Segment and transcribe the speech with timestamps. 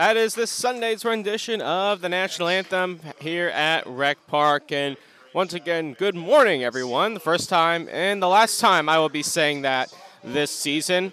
[0.00, 4.72] That is this Sunday's rendition of the national anthem here at Rec Park.
[4.72, 4.96] And
[5.34, 7.12] once again, good morning, everyone.
[7.12, 11.12] The first time and the last time I will be saying that this season.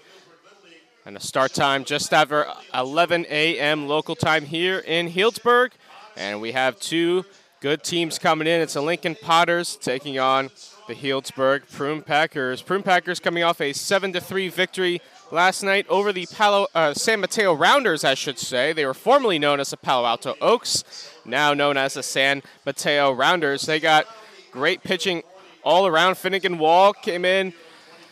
[1.05, 3.89] And the start time just after 11 a.m.
[3.89, 5.71] local time here in Healdsburg.
[6.15, 7.25] And we have two
[7.59, 8.61] good teams coming in.
[8.61, 10.49] It's the Lincoln Potters taking on
[10.87, 12.61] the Healdsburg Prune Packers.
[12.61, 15.01] Prune Packers coming off a 7 3 victory
[15.31, 18.73] last night over the Palo, uh, San Mateo Rounders, I should say.
[18.73, 20.83] They were formerly known as the Palo Alto Oaks,
[21.25, 23.63] now known as the San Mateo Rounders.
[23.63, 24.07] They got
[24.51, 25.23] great pitching
[25.63, 26.17] all around.
[26.17, 27.53] Finnegan Wall came in,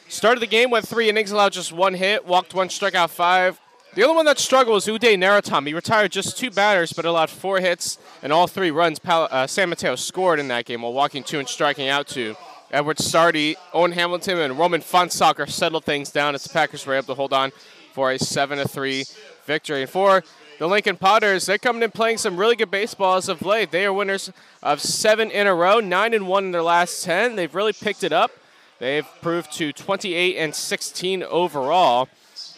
[0.07, 3.59] started the game, went three innings, allowed just one hit, walked one, struck out five.
[3.95, 5.65] The only one that struggled was Uday Naratam.
[5.65, 8.99] He retired just two batters, but allowed four hits and all three runs.
[9.05, 12.35] Uh, San Mateo scored in that game while walking two and striking out two.
[12.75, 17.05] Edward Sardi, Owen Hamilton, and Roman Fonsacker settled things down as the Packers were able
[17.05, 17.53] to hold on
[17.93, 19.05] for a 7 3
[19.45, 19.83] victory.
[19.83, 20.25] And for
[20.59, 23.71] the Lincoln Potters, they're coming in playing some really good baseball as of late.
[23.71, 24.29] They are winners
[24.61, 27.37] of seven in a row, nine and one in their last ten.
[27.37, 28.31] They've really picked it up.
[28.79, 32.09] They've proved to 28 and 16 overall,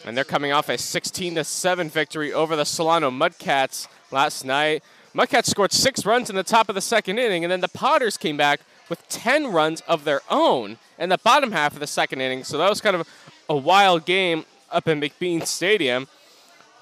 [0.04, 4.82] and they're coming off a 16 to 7 victory over the Solano Mudcats last night.
[5.14, 8.16] Mudcats scored six runs in the top of the second inning, and then the Potters
[8.16, 12.20] came back with 10 runs of their own in the bottom half of the second
[12.20, 12.44] inning.
[12.44, 13.08] So that was kind of
[13.48, 16.08] a wild game up in McBean Stadium.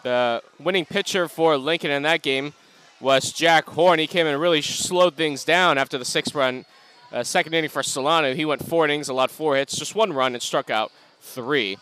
[0.03, 2.55] The winning pitcher for Lincoln in that game
[3.01, 3.99] was Jack Horn.
[3.99, 6.65] He came in and really slowed things down after the six run
[7.13, 8.35] uh, second inning for Solano.
[8.35, 11.79] He went four innings, allowed four hits, just one run, and struck out three.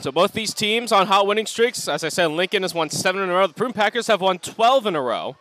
[0.00, 1.88] So both these teams on hot winning streaks.
[1.88, 3.46] As I said, Lincoln has won seven in a row.
[3.46, 5.36] The Prune Packers have won 12 in a row.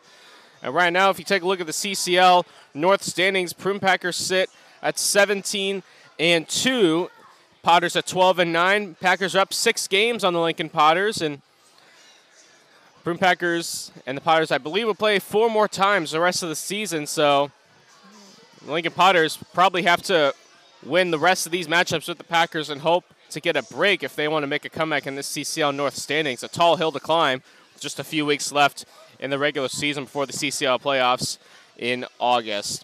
[0.63, 4.15] And right now, if you take a look at the CCL North standings, Prune Packers
[4.15, 4.49] sit
[4.81, 5.83] at 17
[6.17, 7.09] and 2.
[7.61, 8.95] Potters at 12 and 9.
[8.95, 11.21] Packers are up six games on the Lincoln Potters.
[11.21, 11.41] And
[13.03, 16.49] Prune Packers and the Potters, I believe, will play four more times the rest of
[16.49, 17.07] the season.
[17.07, 17.51] So
[18.65, 20.33] the Lincoln Potters probably have to
[20.85, 24.01] win the rest of these matchups with the Packers and hope to get a break
[24.01, 26.41] if they want to make a comeback in this CCL North standings.
[26.41, 27.41] A tall hill to climb
[27.79, 28.85] just a few weeks left
[29.19, 31.37] in the regular season before the CCL playoffs
[31.77, 32.83] in August.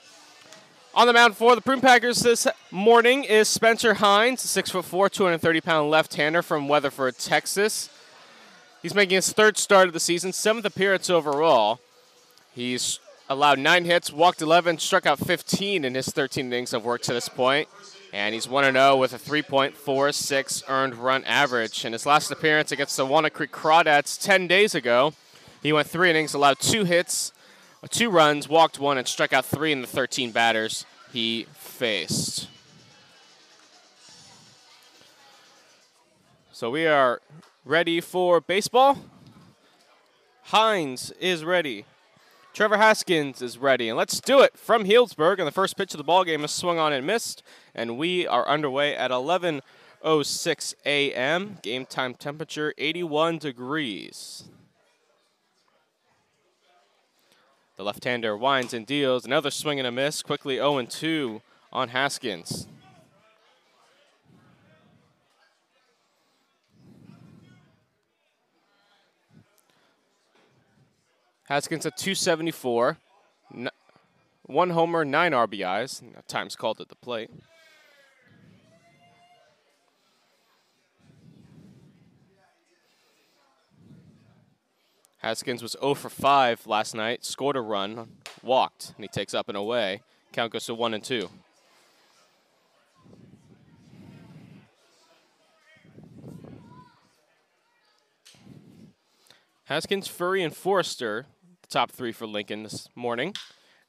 [0.95, 5.89] On the mound for the Prune Packers this morning is Spencer Hines, 6'4", 230 pound
[5.89, 7.89] left-hander from Weatherford, Texas.
[8.81, 11.79] He's making his third start of the season, seventh appearance overall.
[12.53, 17.01] He's allowed nine hits, walked 11, struck out 15 in his 13 innings of work
[17.03, 17.69] to this point,
[18.11, 21.85] and he's 1 0 with a 3.46 earned run average.
[21.85, 25.13] In his last appearance against the Walnut Creek Crawdads 10 days ago,
[25.61, 27.33] he went three innings, allowed two hits,
[27.89, 32.47] two runs, walked one, and struck out three in the 13 batters he faced.
[36.51, 37.21] So we are
[37.63, 38.97] ready for baseball.
[40.43, 41.85] Hines is ready.
[42.53, 43.87] Trevor Haskins is ready.
[43.87, 45.37] And let's do it from Healdsburg.
[45.37, 47.43] And the first pitch of the ball game is swung on and missed.
[47.73, 51.57] And we are underway at 11:06 a.m.
[51.61, 54.43] Game time temperature 81 degrees.
[57.79, 59.23] The left-hander winds and deals.
[59.23, 60.21] Another swing and a miss.
[60.21, 61.39] Quickly 0-2
[61.71, 62.67] on Haskins.
[71.45, 72.97] Haskins at 274.
[73.55, 73.69] N-
[74.43, 76.01] one homer, nine RBIs.
[76.27, 77.31] Times called at the plate.
[85.19, 88.07] Haskins was 0 for 5 last night, scored a run,
[88.41, 90.01] walked, and he takes up and away.
[90.31, 91.29] Count goes to 1 and 2.
[99.69, 101.27] Haskins, Furry, and Forrester,
[101.61, 103.35] the top three for Lincoln this morning.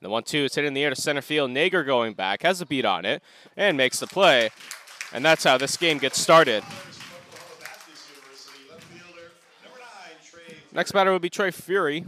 [0.03, 1.51] The one two is hit in the air to center field.
[1.51, 3.23] Nager going back, has a beat on it,
[3.57, 4.51] and makes the play.
[5.13, 6.63] And that's how this game gets started.
[6.63, 10.60] Oklahoma Baptist University left fielder number nine, Trey.
[10.73, 12.05] Next batter would be Trey Fury.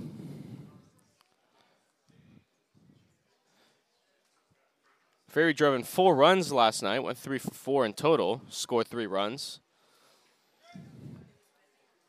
[5.29, 9.07] Fury drove in four runs last night, went three for four in total, scored three
[9.07, 9.61] runs.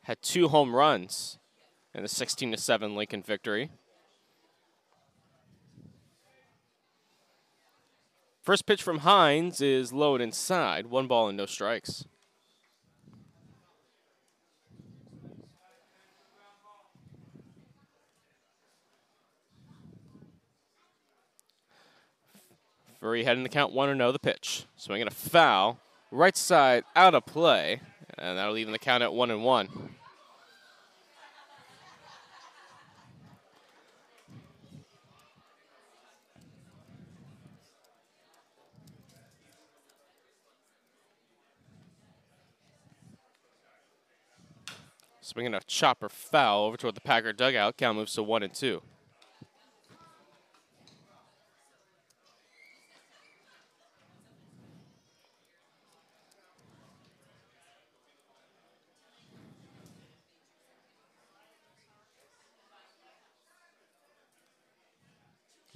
[0.03, 1.39] Had two home runs
[1.95, 3.71] in the 16 to 7 Lincoln victory.
[8.41, 12.05] First pitch from Hines is low and inside, one ball and no strikes.
[23.13, 24.65] Furry heading the count 1 0 the pitch.
[24.75, 25.77] Swinging a foul.
[26.09, 27.79] Right side out of play.
[28.17, 29.69] And that'll leave the count at 1 and 1.
[45.21, 47.77] Swinging a chopper foul over toward the Packer dugout.
[47.77, 48.81] Count moves to 1 and 2.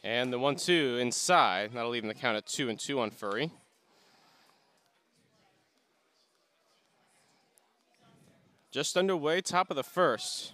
[0.07, 1.71] And the one two inside.
[1.73, 3.51] That'll leave the count at two and two on Furry.
[8.71, 10.53] Just underway, top of the first.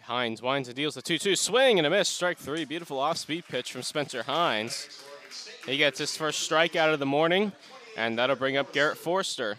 [0.00, 2.08] Hines winds and deals the 2 2 swing and a miss.
[2.08, 2.64] Strike three.
[2.64, 4.88] Beautiful off speed pitch from Spencer Hines.
[5.66, 7.52] He gets his first strikeout of the morning,
[7.98, 9.58] and that'll bring up Garrett Forster.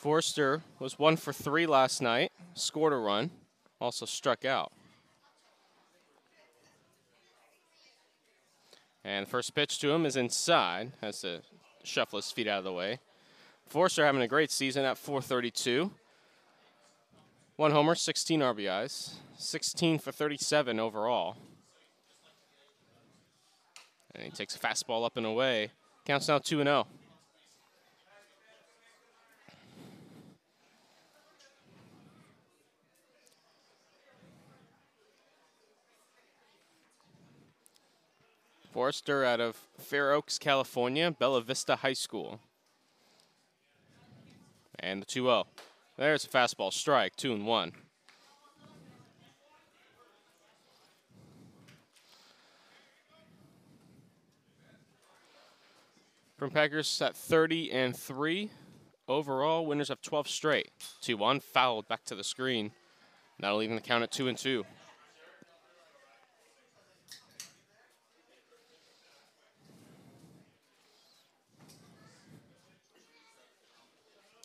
[0.00, 3.30] Forster was one for three last night, scored a run,
[3.82, 4.72] also struck out.
[9.04, 11.42] And first pitch to him is inside, has to
[11.84, 12.98] shuffle his feet out of the way.
[13.66, 15.90] Forster having a great season at 432.
[17.56, 21.36] One homer, 16 RBIs, 16 for 37 overall.
[24.14, 25.72] And he takes a fastball up and away.
[26.06, 26.86] Counts now 2 0.
[38.70, 42.40] Forrester out of Fair Oaks, California, Bella Vista High School.
[44.78, 45.46] And the 2 0.
[45.98, 47.72] There's a fastball strike, 2 and 1.
[56.36, 58.50] From Packers at 30 and 3.
[59.08, 60.70] Overall, winners of 12 straight.
[61.02, 62.70] 2 1, fouled back to the screen.
[63.40, 64.64] That'll even the count at 2 and 2.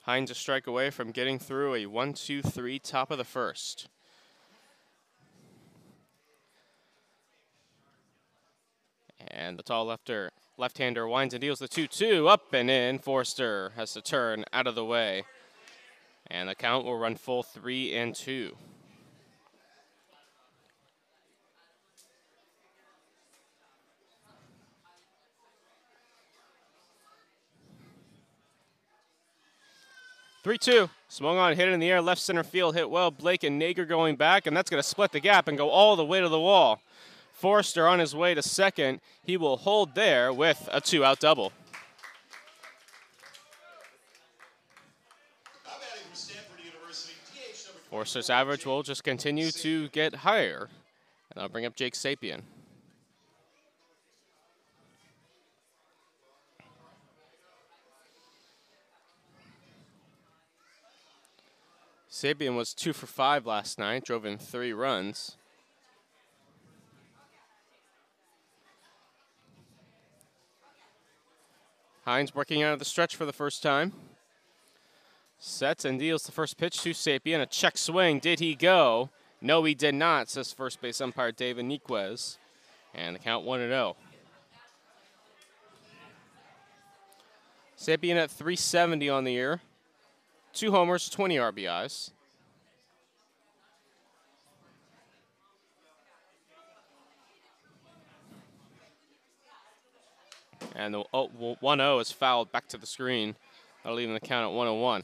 [0.06, 3.88] Hines a strike away from getting through a 1 2 3 top of the first.
[9.28, 13.00] And the tall lefter, left-hander winds and deals the 2-2 up and in.
[13.00, 15.24] Forster has to turn out of the way.
[16.28, 18.56] And the count will run full 3 and 2.
[30.46, 30.92] Three two.
[31.08, 33.10] Swung on, hit it in the air, left center field, hit well.
[33.10, 35.96] Blake and Nager going back, and that's going to split the gap and go all
[35.96, 36.84] the way to the wall.
[37.34, 39.02] Forrester on his way to second.
[39.24, 41.52] He will hold there with a two out double.
[47.90, 50.70] Forster's average will just continue to get higher.
[51.32, 52.42] And I'll bring up Jake Sapien.
[62.26, 65.38] Sapien was two for five last night, drove in three runs.
[72.04, 73.94] Hines working out of the stretch for the first time.
[75.38, 77.44] Sets and deals the first pitch to Sapien.
[77.44, 78.18] A check swing.
[78.18, 79.12] Did he go?
[79.40, 82.40] No, he did not, says first base umpire David Niquez.
[82.96, 83.96] And the count 1 0.
[87.78, 89.62] Sapien at 370 on the year.
[90.54, 92.14] Two homers, 20 RBIs.
[100.74, 103.36] And the 1 0 is fouled back to the screen.
[103.84, 105.04] That'll leave the count at 101.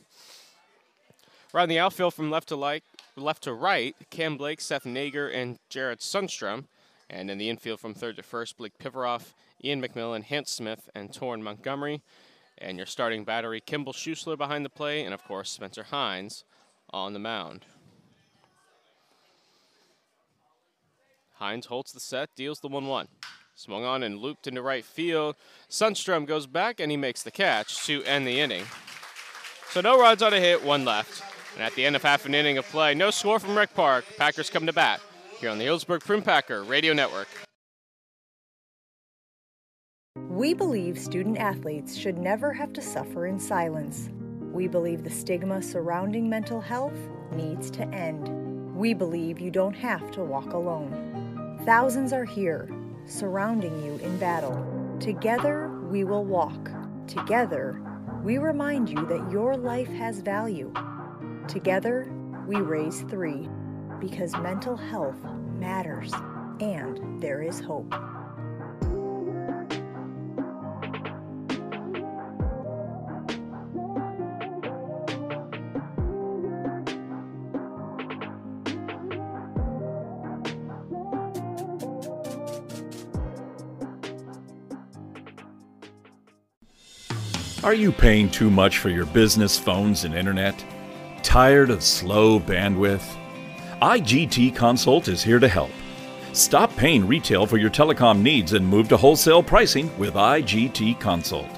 [1.54, 2.84] Right in the outfield from left to, like,
[3.16, 6.66] left to right, Cam Blake, Seth Nager, and Jared Sundstrom.
[7.10, 11.12] And in the infield from third to first, Blake Pivaroff, Ian McMillan, Hans Smith, and
[11.12, 12.02] Torrin Montgomery.
[12.58, 16.46] And your starting battery, Kimball Schusler behind the play, and of course, Spencer Hines
[16.92, 17.66] on the mound.
[21.34, 23.08] Hines holds the set, deals the 1 1.
[23.62, 25.36] Swung on and looped into right field.
[25.70, 28.64] Sundstrom goes back and he makes the catch to end the inning.
[29.70, 31.22] So no runs on a hit, one left.
[31.54, 34.06] And at the end of half an inning of play, no score from Rec Park.
[34.18, 35.00] Packers come to bat
[35.40, 37.28] here on the Healdsburg Prune Packer Radio Network.
[40.28, 44.10] We believe student athletes should never have to suffer in silence.
[44.52, 46.98] We believe the stigma surrounding mental health
[47.32, 48.28] needs to end.
[48.76, 51.60] We believe you don't have to walk alone.
[51.64, 52.68] Thousands are here
[53.06, 54.98] surrounding you in battle.
[55.00, 56.70] Together, we will walk.
[57.08, 57.82] Together,
[58.24, 60.74] we remind you that your life has value.
[61.48, 62.12] Together,
[62.48, 63.50] we raise three
[64.00, 65.18] because mental health
[65.58, 66.14] matters
[66.60, 67.94] and there is hope.
[87.64, 90.66] Are you paying too much for your business phones and internet?
[91.22, 93.08] Tired of slow bandwidth?
[93.84, 95.70] IGT Consult is here to help.
[96.34, 101.52] Stop paying retail for your telecom needs and move to wholesale pricing with IGT Consult.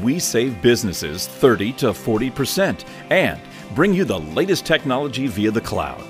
[0.00, 3.40] We save businesses 30 to 40% and
[3.76, 6.02] bring you the latest technology via the cloud.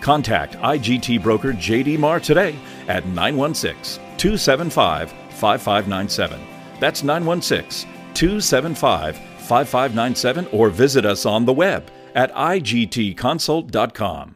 [0.00, 2.54] Contact IGT broker JD Marr today
[2.86, 6.40] at 916 275 5597.
[6.78, 14.34] That's 916 275 5597 or visit us on the web at igtconsult.com.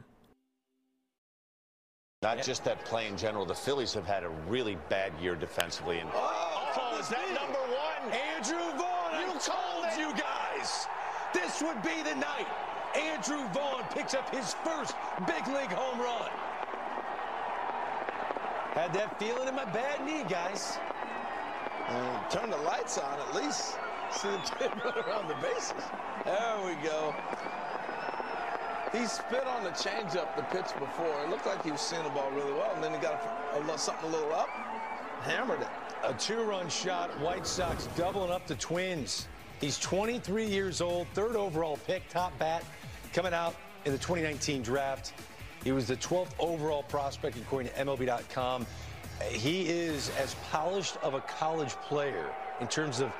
[2.22, 3.44] Not just that play in general.
[3.44, 5.98] The Phillies have had a really bad year defensively.
[5.98, 8.10] And Oh, oh, oh is that number one?
[8.34, 10.86] Andrew Vaughn, you told you guys.
[11.34, 12.46] This would be the night.
[12.96, 14.94] Andrew Vaughn picks up his first
[15.26, 16.30] big league home run.
[18.72, 20.78] Had that feeling in my bad knee, guys.
[21.88, 23.76] Uh, turn the lights on at least.
[24.10, 24.70] See the kid
[25.06, 25.72] around the bases.
[26.24, 27.14] There we go.
[28.92, 31.24] He spit on the changeup the pitch before.
[31.24, 33.20] It looked like he was seeing the ball really well, and then he got
[33.54, 34.48] a, a, something a little up,
[35.22, 35.68] hammered it.
[36.04, 37.10] A two-run shot.
[37.20, 39.26] White Sox doubling up the Twins.
[39.60, 42.64] He's 23 years old, third overall pick, top bat,
[43.12, 45.12] coming out in the 2019 draft.
[45.64, 48.66] He was the 12th overall prospect according to MLB.com.
[49.30, 53.12] He is as polished of a college player in terms of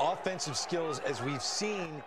[0.00, 2.02] offensive skills as we've seen.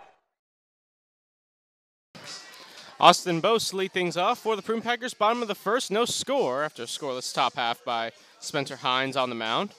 [2.98, 5.12] Austin Bose lead things off for the Prune Packers.
[5.12, 9.28] Bottom of the first, no score after a scoreless top half by Spencer Hines on
[9.28, 9.70] the mound.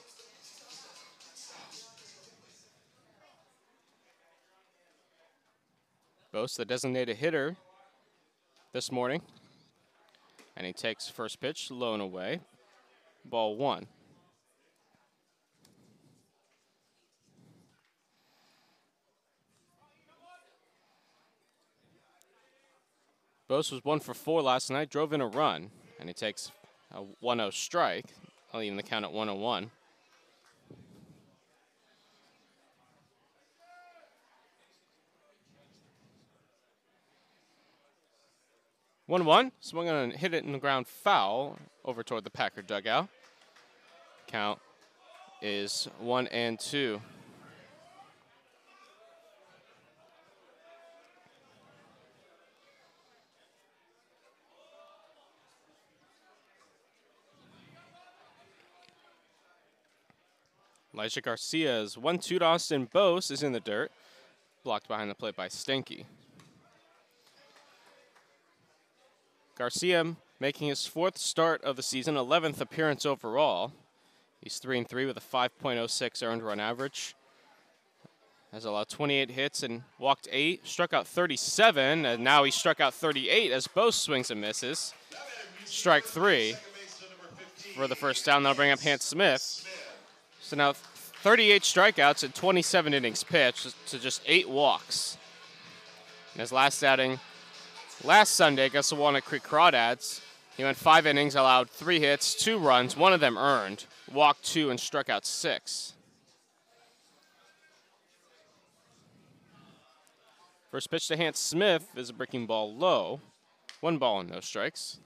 [6.30, 7.56] Bose, the designated hitter
[8.72, 9.22] this morning.
[10.56, 12.40] And he takes first pitch, low and away.
[13.28, 13.86] Ball one.
[23.48, 26.52] Bose was one for four last night, drove in a run, and he takes
[26.92, 28.04] a 1 0 strike,
[28.52, 29.70] leaving the count at 101.
[39.06, 42.60] One one, swung on and hit it in the ground foul over toward the Packer
[42.60, 43.08] dugout.
[44.28, 44.60] Count
[45.40, 47.00] is one and two.
[60.94, 63.90] Elijah Garcia's 1 2 to Austin Bose is in the dirt,
[64.64, 66.04] blocked behind the plate by Stanky.
[69.56, 73.72] Garcia making his fourth start of the season, 11th appearance overall.
[74.40, 77.14] He's 3 and 3 with a 5.06 earned run average.
[78.52, 82.94] has allowed 28 hits and walked eight, struck out 37, and now he struck out
[82.94, 84.94] 38 as both swings and misses.
[85.64, 86.54] Strike three
[87.76, 88.42] for the first down.
[88.42, 89.66] That'll bring up Hans Smith.
[90.40, 95.18] So now 38 strikeouts and 27 innings pitched to just eight walks.
[96.34, 97.18] In his last outing
[98.04, 100.20] last Sunday against the Walnut Creek Crawdads,
[100.56, 104.70] he went five innings, allowed three hits, two runs, one of them earned, walked two,
[104.70, 105.94] and struck out six.
[110.70, 113.20] First pitch to Hans Smith is a breaking ball low.
[113.80, 114.98] One ball and no strikes.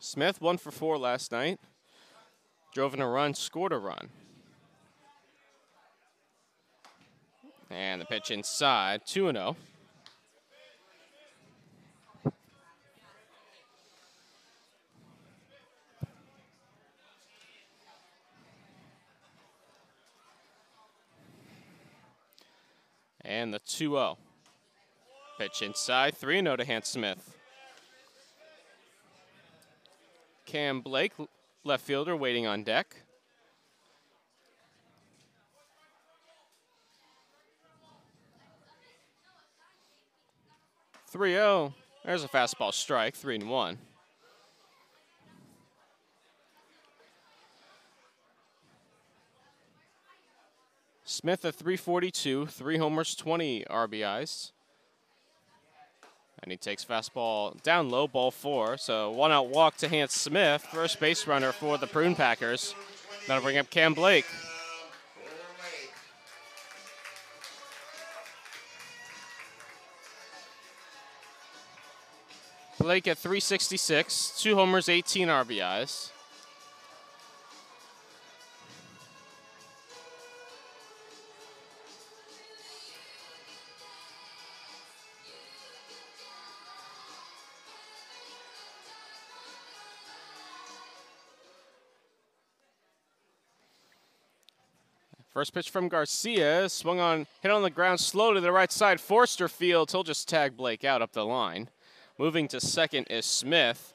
[0.00, 1.60] Smith, one for four last night.
[2.74, 4.08] Drove in a run, scored a run.
[7.70, 9.56] And the pitch inside, 2 0.
[23.24, 24.18] And the 2 0.
[25.38, 27.36] Pitch inside, 3 0 to Hans Smith.
[30.46, 31.12] Cam Blake,
[31.64, 32.96] left fielder, waiting on deck.
[41.12, 41.74] Three zero.
[42.06, 43.76] There's a fastball strike, three and one.
[51.12, 54.52] Smith at 342, three homers, 20 RBIs.
[56.42, 58.78] And he takes fastball down low, ball four.
[58.78, 62.74] So one out walk to Hans Smith, first base runner for the Prune Packers.
[63.28, 64.24] That'll bring up Cam Blake.
[72.78, 76.11] Blake at 366, two homers, 18 RBIs.
[95.32, 99.00] First pitch from Garcia, swung on, hit on the ground slow to the right side.
[99.00, 101.70] Forster fields, he'll just tag Blake out up the line.
[102.18, 103.94] Moving to second is Smith.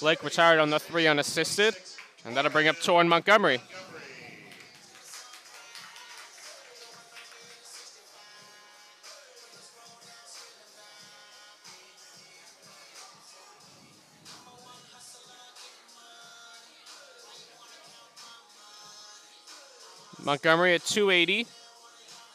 [0.00, 1.76] Blake retired on the three unassisted,
[2.24, 3.60] and that'll bring up Torrin Montgomery.
[20.32, 21.46] Montgomery at 280,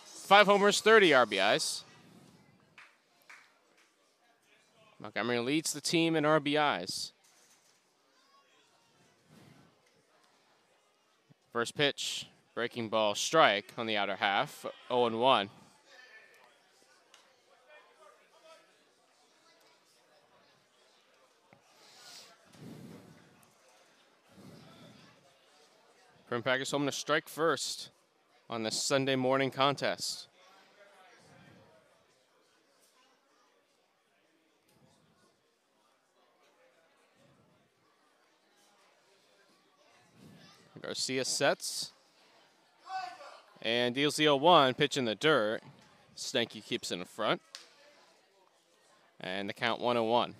[0.06, 1.82] five homers, 30 RBIs.
[5.00, 7.14] Montgomery leads the team in RBIs.
[11.52, 15.50] First pitch, breaking ball strike on the outer half, 0 1.
[26.28, 27.90] Prune Packers home to strike first
[28.50, 30.28] on this Sunday morning contest.
[40.82, 41.94] Garcia sets
[43.62, 45.62] and deals the 0-1, pitch in the dirt.
[46.18, 47.42] Stanky keeps in the front.
[49.22, 50.36] And the count 101.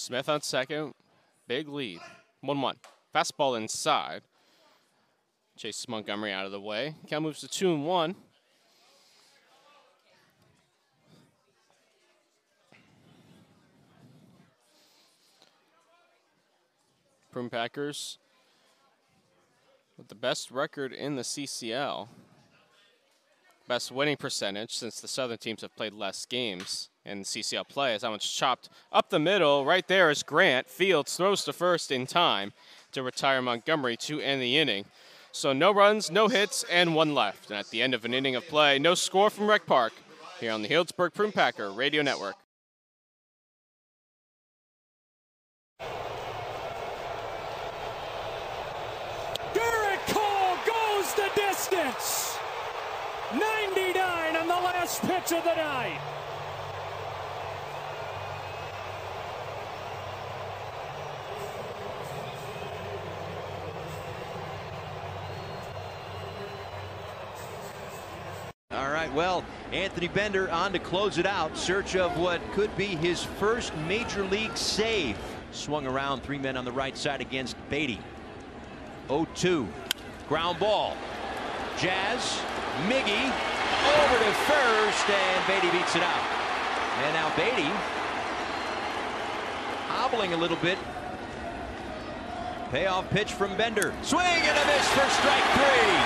[0.00, 0.94] Smith on second.
[1.46, 2.00] Big lead.
[2.40, 2.76] 1 1.
[3.14, 4.22] Fastball inside.
[5.58, 6.94] Chase Montgomery out of the way.
[7.06, 8.14] Count moves to 2 and 1.
[17.30, 18.16] Prune Packers
[19.98, 22.08] with the best record in the CCL.
[23.70, 28.00] Best winning percentage since the Southern teams have played less games in CCL play as
[28.00, 29.64] that one's chopped up the middle.
[29.64, 30.68] Right there is Grant.
[30.68, 32.52] Fields throws to first in time
[32.90, 34.86] to retire Montgomery to end the inning.
[35.30, 37.48] So no runs, no hits, and one left.
[37.48, 39.92] And at the end of an inning of play, no score from Rec Park
[40.40, 42.34] here on the Healdsburg Prune Packer Radio Network.
[50.08, 52.29] Cole goes the distance.
[53.32, 56.00] 99 on the last pitch of the night.
[68.72, 71.56] All right, well, Anthony Bender on to close it out.
[71.56, 75.16] Search of what could be his first major league save.
[75.52, 78.00] Swung around, three men on the right side against Beaty.
[79.08, 79.68] 0-2,
[80.28, 80.96] ground ball.
[81.78, 82.40] Jazz
[82.88, 83.32] Miggy.
[83.80, 86.24] Over to first, and Beaty beats it out.
[87.04, 87.70] And now Beaty
[89.90, 90.78] hobbling a little bit.
[92.70, 93.92] Payoff pitch from Bender.
[94.02, 95.96] Swing and a miss for strike three.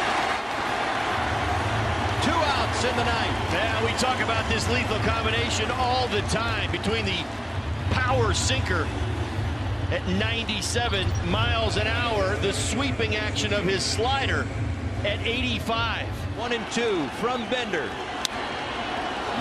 [2.24, 3.52] Two outs in the ninth.
[3.52, 7.24] Yeah, we talk about this lethal combination all the time between the
[7.90, 8.86] power sinker
[9.90, 14.46] at 97 miles an hour, the sweeping action of his slider
[15.04, 16.08] at 85.
[16.40, 17.84] One and two from Bender.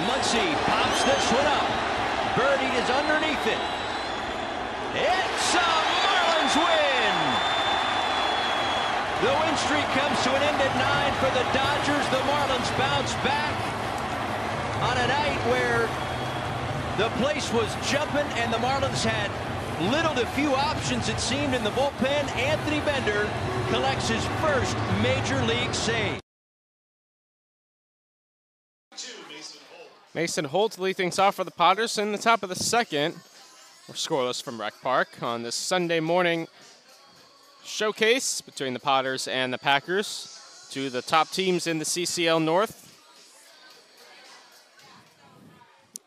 [0.03, 1.69] Muncy pops this one up.
[2.35, 3.63] Birdie is underneath it.
[4.99, 5.71] It's a
[6.03, 7.15] Marlins win.
[9.23, 12.05] The win streak comes to an end at nine for the Dodgers.
[12.11, 13.55] The Marlins bounce back
[14.83, 15.87] on a night where
[16.97, 19.31] the place was jumping and the Marlins had
[19.81, 22.35] little to few options it seemed in the bullpen.
[22.35, 23.29] Anthony Bender
[23.69, 26.19] collects his first major league save.
[30.13, 33.15] Mason Holt lead things off for the Potters in the top of the second.
[33.87, 36.47] We're scoreless from Rec Park on this Sunday morning
[37.63, 40.39] showcase between the Potters and the Packers,
[40.75, 42.89] of the top teams in the CCL North.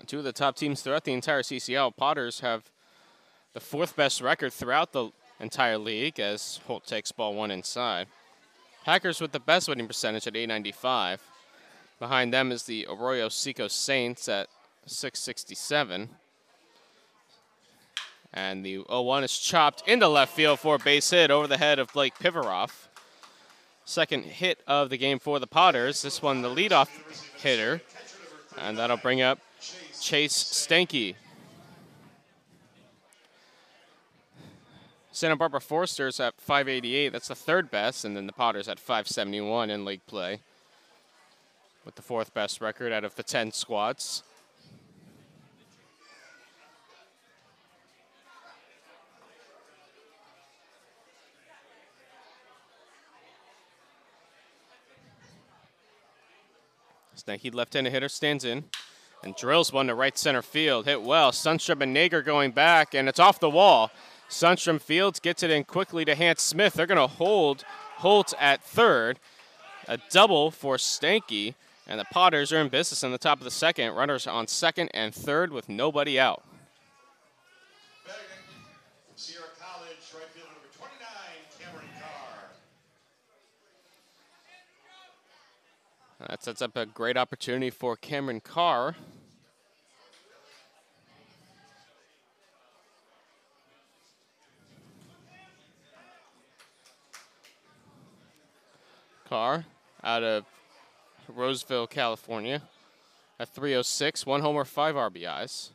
[0.07, 1.97] Two of the top teams throughout the entire CCL.
[1.97, 2.71] Potters have
[3.57, 5.09] the fourth best record throughout the
[5.41, 8.07] entire league as Holt takes ball one inside.
[8.85, 11.23] Packers with the best winning percentage at 895.
[11.99, 14.49] Behind them is the Arroyo Seco Saints at
[14.85, 16.11] 667.
[18.35, 21.79] And the 0-1 is chopped into left field for a base hit over the head
[21.79, 22.89] of Blake Pivaroff.
[23.87, 26.03] Second hit of the game for the Potters.
[26.03, 26.91] This one the leadoff
[27.39, 27.81] hitter.
[28.59, 29.39] And that'll bring up
[29.99, 31.15] Chase Stanky.
[35.17, 37.11] Santa Barbara Foresters at 588.
[37.11, 38.05] That's the third best.
[38.05, 40.41] And then the Potters at 571 in league play
[41.87, 44.23] with the fourth best record out of the 10 squads.
[57.17, 58.65] Stanky left-handed hitter stands in
[59.25, 60.85] and drills one to right center field.
[60.85, 61.33] Hit well.
[61.33, 63.91] Sundstrom and Nager going back, and it's off the wall.
[64.29, 66.75] Sundstrom Fields gets it in quickly to Hans Smith.
[66.75, 67.65] They're going to hold
[67.99, 69.19] Holt at third.
[69.89, 71.55] A double for Stanky.
[71.87, 73.95] And the Potters are in business in the top of the second.
[73.95, 76.43] Runners on second and third with nobody out.
[79.15, 80.99] Sierra College, right field number 29,
[81.59, 82.51] Cameron Carr.
[86.29, 88.97] That sets up a great opportunity for Cameron Carr.
[99.37, 100.45] Out of
[101.29, 102.63] Roseville, California
[103.39, 105.71] at 306, one homer, five RBIs.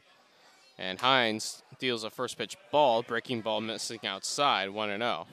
[0.79, 5.27] And Hines deals a first pitch ball, breaking ball missing outside, 1 0.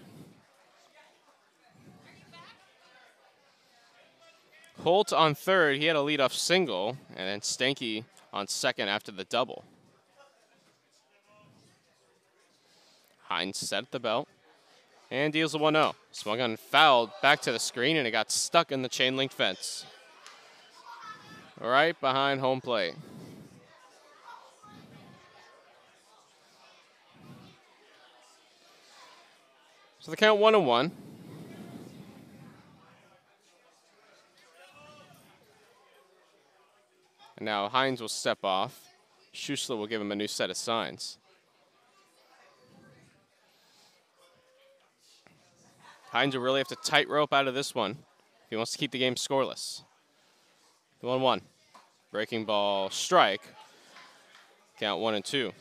[4.80, 9.24] Holt on third, he had a leadoff single, and then Stanky on second after the
[9.24, 9.64] double.
[13.24, 14.28] Hines set the belt
[15.10, 15.94] and deals a 1 0.
[16.12, 19.32] Swung on fouled back to the screen, and it got stuck in the chain link
[19.32, 19.84] fence.
[21.60, 22.94] Right behind home plate.
[30.00, 30.92] So the count 1 and 1.
[37.36, 38.84] And now Hines will step off.
[39.34, 41.18] Schusler will give him a new set of signs.
[46.10, 48.92] Hines will really have to tightrope out of this one if he wants to keep
[48.92, 49.82] the game scoreless.
[51.00, 51.42] 1 1.
[52.10, 53.42] Breaking ball strike.
[54.80, 55.52] Count 1 and 2.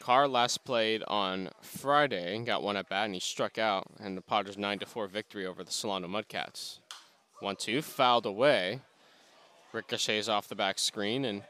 [0.00, 4.16] Carr last played on Friday and got one at bat and he struck out and
[4.16, 6.78] the Potters 9 to 4 victory over the Solano Mudcats.
[7.40, 8.80] 1 2 fouled away.
[9.72, 11.42] Ricochets off the back screen and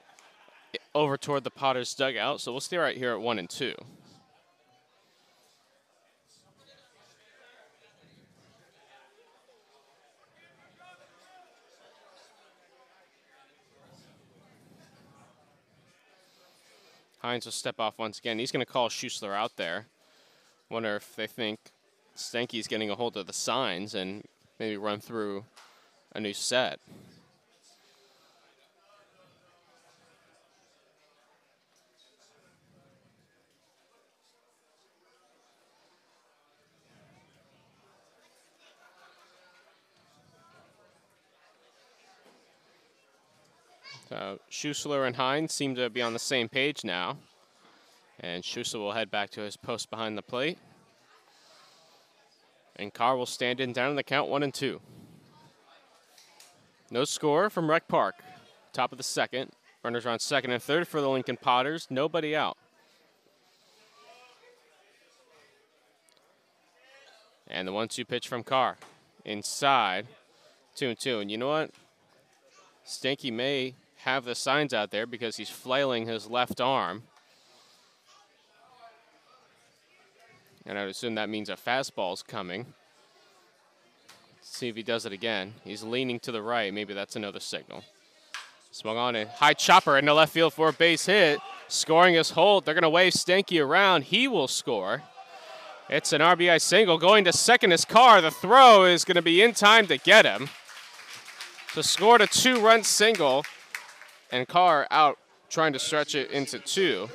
[0.94, 2.40] over toward the Potters dugout.
[2.40, 3.74] So we'll stay right here at 1 and 2.
[17.20, 18.38] Hines will step off once again.
[18.38, 19.86] He's going to call Schusler out there.
[20.70, 21.58] Wonder if they think
[22.16, 24.24] Stanky's getting a hold of the signs and
[24.58, 25.44] maybe run through
[26.14, 26.80] a new set.
[44.10, 47.18] Uh, so Schusler and Hines seem to be on the same page now.
[48.18, 50.58] And Schusler will head back to his post behind the plate.
[52.76, 54.80] And Carr will stand in down in the count one and two.
[56.90, 58.16] No score from Rec Park.
[58.72, 59.52] Top of the second.
[59.82, 61.86] Runners on second and third for the Lincoln Potters.
[61.88, 62.58] Nobody out.
[67.46, 68.76] And the one-two pitch from Carr.
[69.24, 70.06] Inside.
[70.74, 71.18] Two and two.
[71.20, 71.70] And you know what?
[72.86, 77.02] Stanky may have the signs out there because he's flailing his left arm.
[80.66, 82.66] And I would assume that means a fastball's coming.
[84.36, 85.54] Let's see if he does it again.
[85.64, 86.72] He's leaning to the right.
[86.72, 87.84] Maybe that's another signal.
[88.70, 91.40] Swung on a high chopper in the left field for a base hit.
[91.68, 92.64] Scoring is Holt.
[92.64, 94.04] They're going to wave Stanky around.
[94.04, 95.02] He will score.
[95.88, 96.98] It's an RBI single.
[96.98, 98.20] Going to second is Carr.
[98.20, 100.48] The throw is going to be in time to get him.
[101.74, 103.44] To score a two-run single
[104.32, 107.08] and Carr out trying to stretch it into two.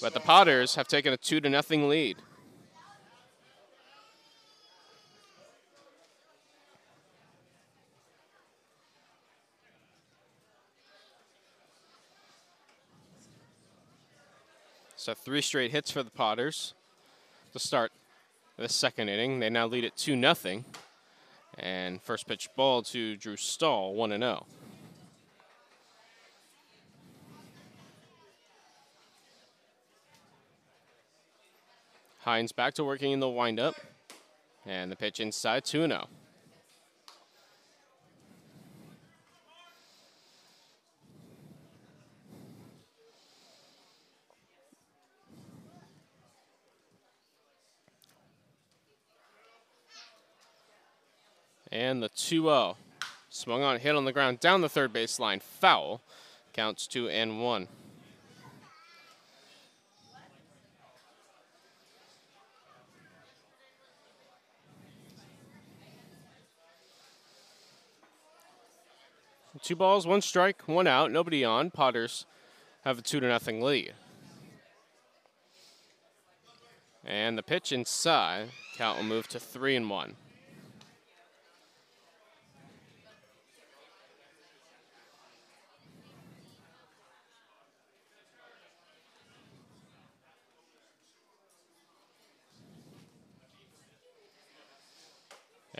[0.00, 2.16] But the Potters have taken a two to nothing lead.
[15.02, 16.74] So three straight hits for the Potters
[17.52, 17.90] to start
[18.56, 19.40] the second inning.
[19.40, 20.64] They now lead it 2 nothing,
[21.58, 24.46] And first pitch ball to Drew Stahl, 1 0.
[32.22, 33.74] Hines back to working in the windup.
[34.64, 36.06] And the pitch inside 2 0.
[51.72, 52.76] And the 2 0.
[53.30, 56.00] Swung on, hit on the ground, down the third baseline, foul.
[56.52, 57.66] Counts 2 and 1.
[69.62, 71.70] Two balls, one strike, one out, nobody on.
[71.70, 72.26] Potters
[72.84, 73.94] have a two to nothing lead.
[77.04, 80.16] And the pitch inside, count will move to three and one.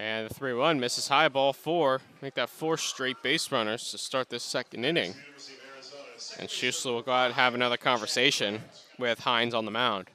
[0.03, 2.01] And the 3 1 misses high ball four.
[2.23, 5.15] Make that four straight base runners to start this second inning.
[6.41, 8.63] And Schusler will go out and have another conversation
[8.99, 10.11] with Hines on the mound.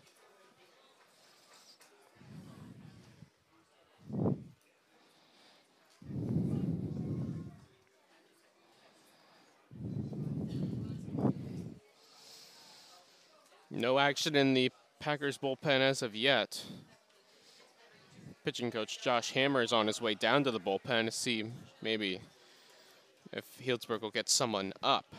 [13.72, 14.70] No action in the
[15.00, 16.62] Packers bullpen as of yet
[18.48, 21.44] pitching coach Josh Hammer is on his way down to the bullpen to see
[21.82, 22.22] maybe
[23.34, 25.14] if Healdsburg will get someone up.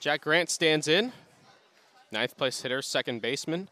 [0.00, 1.12] Jack Grant stands in.
[2.10, 3.68] Ninth place hitter, second baseman.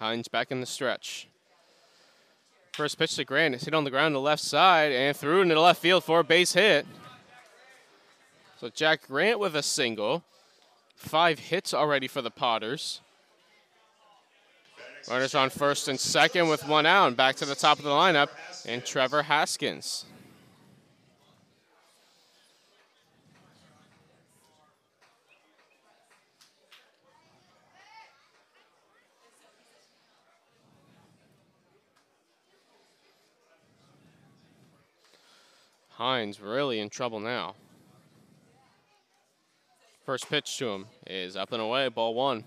[0.00, 1.28] Hines back in the stretch.
[2.72, 5.42] First pitch to Grant is hit on the ground to the left side and through
[5.42, 6.84] into the left field for a base hit.
[8.58, 10.24] So Jack Grant with a single.
[11.00, 13.00] Five hits already for the Potters.
[15.08, 17.16] Runners on first and second with one out.
[17.16, 18.28] Back to the top of the lineup,
[18.66, 20.04] and Trevor Haskins.
[35.88, 37.54] Hines really in trouble now.
[40.10, 42.42] First pitch to him is up and away, ball one.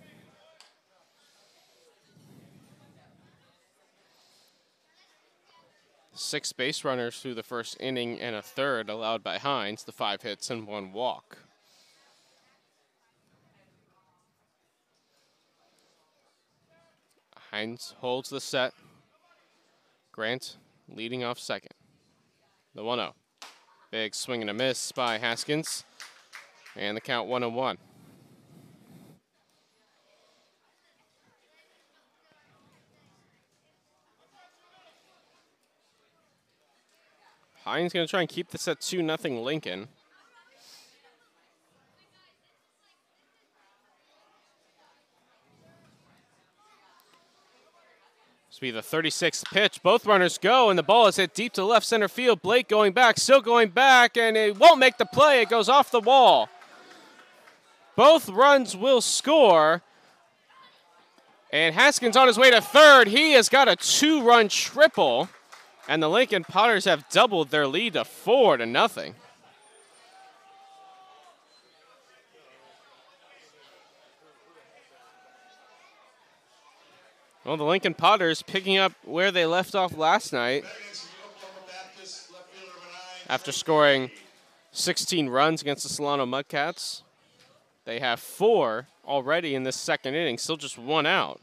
[6.14, 10.24] Six base runners through the first inning and a third allowed by Hines, the five
[10.24, 11.38] hits and one walk.
[17.50, 18.74] Hines holds the set.
[20.12, 20.58] Grant
[20.90, 21.72] leading off second.
[22.76, 23.16] The 1 0.
[23.90, 25.86] Big swing and a miss by Haskins.
[26.76, 27.78] And the count 1 and 1.
[37.64, 39.88] Hines going to try and keep this at 2 0 Lincoln.
[48.50, 49.82] This will be the 36th pitch.
[49.82, 52.42] Both runners go, and the ball is hit deep to left center field.
[52.42, 55.42] Blake going back, still going back, and it won't make the play.
[55.42, 56.50] It goes off the wall.
[57.96, 59.82] Both runs will score.
[61.52, 63.08] And Haskins on his way to third.
[63.08, 65.30] He has got a two run triple.
[65.88, 69.16] And the Lincoln Potters have doubled their lead to four to nothing.
[77.46, 80.64] Well, the Lincoln Potters picking up where they left off last night
[83.28, 84.12] after scoring
[84.72, 87.02] 16 runs against the Solano Mudcats.
[87.86, 91.42] They have four already in this second inning, still just one out.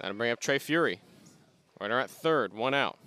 [0.00, 1.00] That'll bring up Trey Fury.
[1.80, 2.98] Runner at third, one out.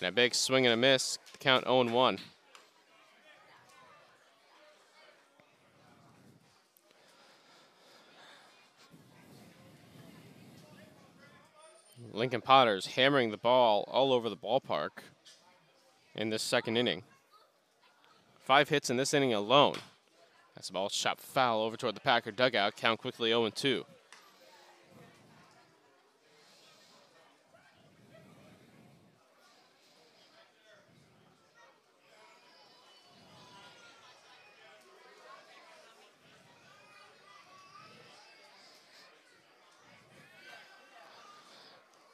[0.00, 2.18] And a big swing and a miss, count 0 1.
[12.12, 14.90] Lincoln Potters hammering the ball all over the ballpark
[16.16, 17.02] in this second inning.
[18.40, 19.76] Five hits in this inning alone.
[20.54, 22.76] That's the ball shot foul over toward the Packer dugout.
[22.76, 23.84] Count quickly 0 2.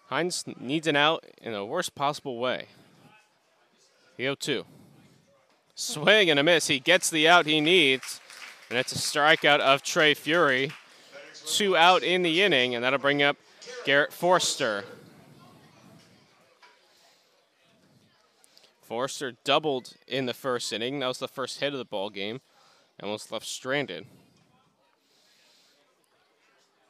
[0.08, 2.66] Hines needs an out in the worst possible way.
[4.16, 4.64] He 0 2.
[5.74, 6.66] Swing and a miss.
[6.66, 8.20] He gets the out he needs.
[8.70, 10.72] And it's a strikeout of Trey Fury.
[11.46, 13.36] Two out in the inning, and that'll bring up
[13.84, 14.84] Garrett Forster.
[18.82, 21.00] Forster doubled in the first inning.
[21.00, 22.40] That was the first hit of the ball game
[22.98, 24.06] and was left stranded.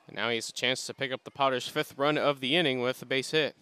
[0.06, 2.56] And now he has a chance to pick up the Potters' fifth run of the
[2.56, 3.56] inning with a base hit.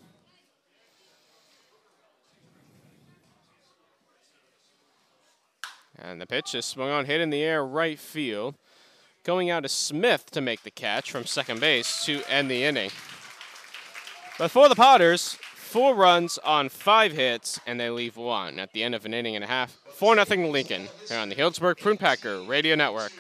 [6.02, 8.54] And the pitch is swung on, hit in the air, right field.
[9.22, 12.90] Going out to Smith to make the catch from second base to end the inning.
[14.38, 18.82] But for the Potters, four runs on five hits, and they leave one at the
[18.82, 19.76] end of an inning and a half.
[19.92, 23.12] 4 0 Lincoln here on the Healdsburg Prune Packer Radio Network.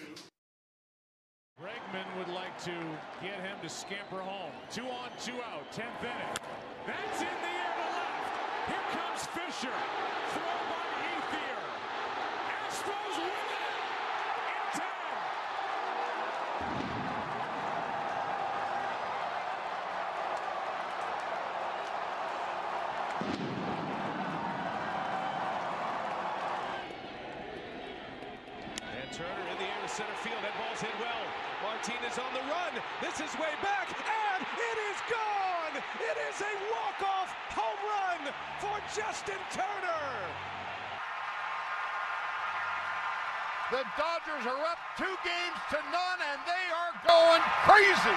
[1.60, 2.72] Bregman would like to
[3.20, 4.52] get him to scamper home.
[4.72, 6.34] Two on, two out, 10th inning.
[6.86, 8.68] That's in the air to left.
[8.68, 9.74] Here comes Fisher.
[10.30, 10.79] Throw.
[12.70, 14.86] Astros win it in 10.
[28.86, 30.38] And Turner in the air to center field.
[30.42, 31.26] That ball's hit well.
[31.66, 32.78] Martinez on the run.
[33.02, 35.74] This is way back, and it is gone.
[35.98, 39.69] It is a walk-off home run for Justin Turner.
[43.70, 48.16] The Dodgers are up two games to none, and they are going crazy.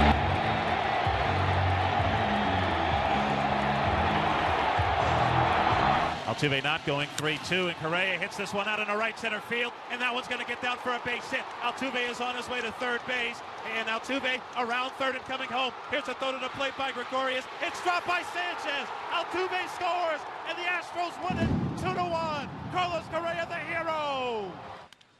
[6.25, 9.73] Altuve not going 3-2, and Correa hits this one out in the right center field,
[9.91, 11.43] and that one's going to get down for a base hit.
[11.61, 13.39] Altuve is on his way to third base,
[13.77, 15.71] and Altuve around third and coming home.
[15.91, 17.45] Here's a throw to the plate by Gregorius.
[17.61, 18.89] It's dropped by Sanchez.
[19.13, 22.49] Altuve scores, and the Astros win it 2-1.
[22.71, 24.51] Carlos Correa, the hero.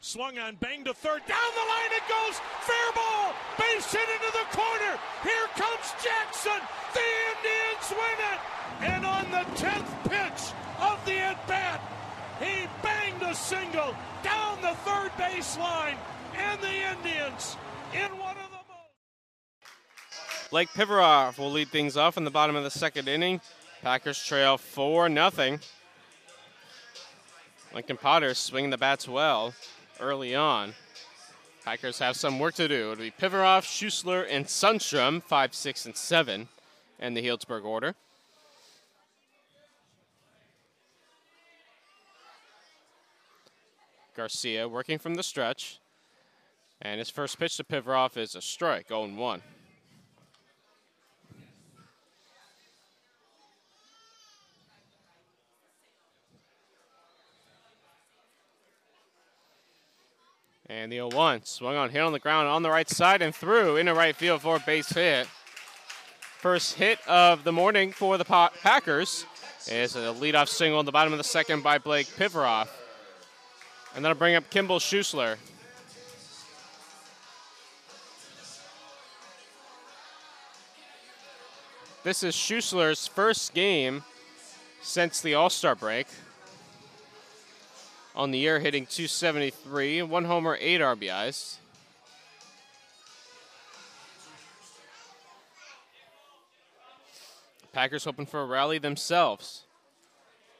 [0.03, 1.21] Swung on, banged to third.
[1.27, 2.37] Down the line it goes.
[2.59, 3.33] Fair ball.
[3.57, 4.99] Base hit into the corner.
[5.23, 6.59] Here comes Jackson.
[6.93, 6.99] The
[7.31, 8.39] Indians win it.
[8.81, 10.51] And on the 10th pitch
[10.81, 11.79] of the at bat,
[12.41, 15.95] he banged a single down the third baseline.
[16.35, 17.55] And the Indians
[17.93, 20.49] in one of the most.
[20.49, 23.39] Blake Pivarov will lead things off in the bottom of the second inning.
[23.81, 25.59] Packers trail 4 0.
[27.73, 29.53] Lincoln Potter swinging the bats well
[29.99, 30.73] early on.
[31.63, 32.91] Packers have some work to do.
[32.91, 36.47] It'll be Pivarov, Schusler, and Sundstrom, 5, 6, and 7,
[36.99, 37.95] in the Healdsburg order.
[44.15, 45.79] Garcia working from the stretch.
[46.81, 49.41] And his first pitch to Pivarov is a strike, 0 1.
[60.75, 63.77] And the 0-1 swung on, hit on the ground on the right side and through
[63.77, 65.27] into right field for a base hit.
[66.39, 69.27] First hit of the morning for the Packers
[69.67, 72.69] is a leadoff single in the bottom of the second by Blake Pivaroff.
[73.95, 75.35] And that'll bring up Kimball Schusler.
[82.03, 84.03] This is Schusler's first game
[84.81, 86.07] since the All-Star break.
[88.15, 91.57] On the year, hitting 273, one homer, eight RBIs.
[97.71, 99.63] Packers hoping for a rally themselves.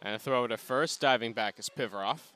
[0.02, 2.33] And a throw to first, diving back is Pivaroff.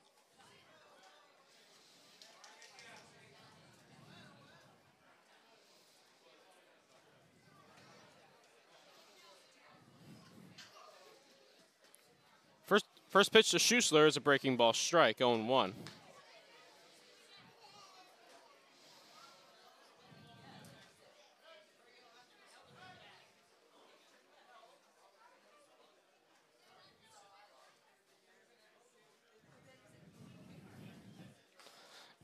[13.09, 15.73] First, pitch to Schusler is a breaking ball strike, 0 1.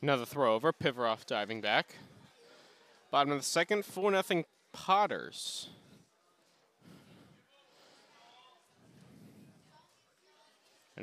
[0.01, 1.95] Another throw over, Pivaroff diving back.
[3.09, 5.69] Bottom of the second, 4 nothing Potters.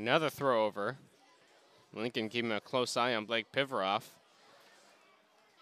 [0.01, 0.97] Another throw over.
[1.93, 4.05] Lincoln keeping a close eye on Blake Pivaroff,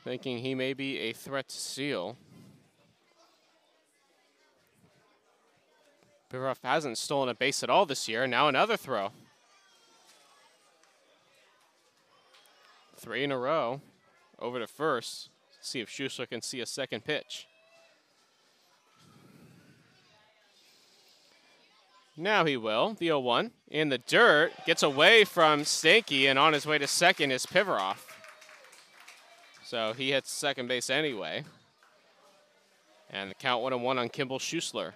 [0.04, 2.16] thinking he may be a threat to seal.
[6.32, 8.28] Pivaroff hasn't stolen a base at all this year.
[8.28, 9.10] Now another throw.
[12.96, 13.80] Three in a row.
[14.38, 15.30] Over to first.
[15.60, 17.48] See if Schusler can see a second pitch.
[22.20, 22.94] Now he will.
[22.94, 24.52] The 0 1 in the dirt.
[24.66, 27.98] Gets away from Stanky, and on his way to second is Pivaroff.
[29.64, 31.44] So he hits second base anyway.
[33.08, 34.94] And the count 1 1 on Kimball Schusler.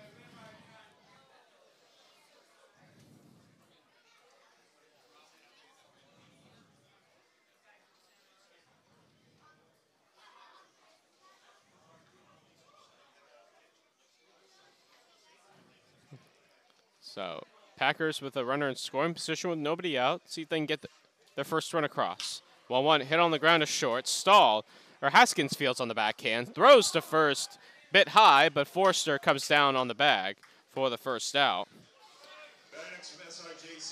[17.14, 17.44] So
[17.76, 20.22] Packers with a runner in scoring position with nobody out.
[20.26, 20.88] See if they can get the,
[21.34, 22.40] their first run across.
[22.70, 24.08] Well, one hit on the ground is short.
[24.08, 24.64] Stall,
[25.02, 26.54] or Haskins fields on the backhand.
[26.54, 27.58] Throws to first,
[27.92, 30.36] bit high, but Forster comes down on the bag
[30.70, 31.68] for the first out.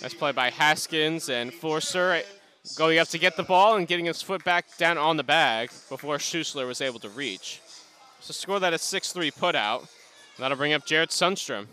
[0.00, 2.22] That's played by Haskins and Forster eh,
[2.74, 5.68] going up to get the ball and getting his foot back down on the bag
[5.90, 7.60] before Schusler was able to reach.
[8.20, 9.86] So score that a 6-3 put out.
[10.38, 11.66] That'll bring up Jared Sundstrom.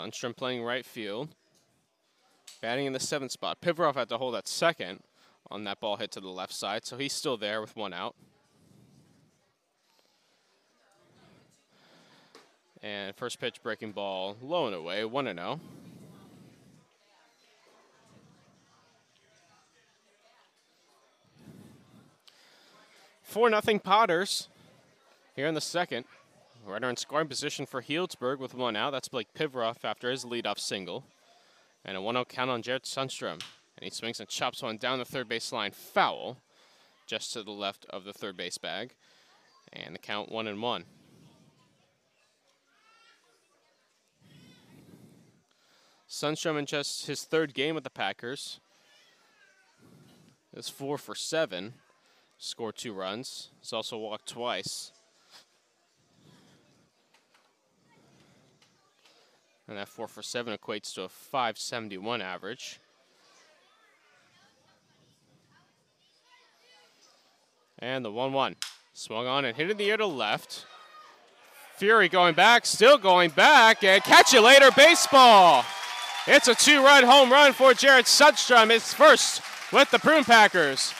[0.00, 1.28] Sundstrom playing right field.
[2.62, 3.60] Batting in the seventh spot.
[3.60, 5.00] Pivaroff had to hold at second
[5.50, 8.14] on that ball hit to the left side, so he's still there with one out.
[12.82, 15.60] And first pitch breaking ball low and away, 1 0.
[23.22, 24.48] Four nothing Potters
[25.36, 26.04] here in the second.
[26.64, 28.90] Runner in scoring position for Healdsburg with one out.
[28.90, 31.04] That's Blake Pivaroff after his leadoff single.
[31.84, 33.40] And a 1 0 count on Jared Sundstrom.
[33.76, 35.72] And he swings and chops one down the third base line.
[35.72, 36.36] Foul.
[37.06, 38.94] Just to the left of the third base bag.
[39.72, 40.84] And the count 1 and 1.
[46.08, 48.58] Sundstrom in just his third game with the Packers
[50.52, 51.74] is four for seven.
[52.36, 53.50] Scored two runs.
[53.60, 54.92] He's also walked twice.
[59.70, 62.80] And that 4 for 7 equates to a 571 average.
[67.78, 68.56] And the 1 1.
[68.94, 70.66] Swung on and hit in the air to left.
[71.76, 75.64] Fury going back, still going back, and catch you later baseball.
[76.26, 79.40] It's a two run home run for Jared Sundstrom, his first
[79.72, 80.92] with the Prune Packers.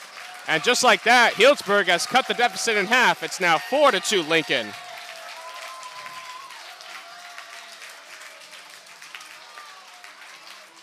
[0.46, 3.24] And just like that, Healdsburg has cut the deficit in half.
[3.24, 4.68] It's now 4 to 2 Lincoln.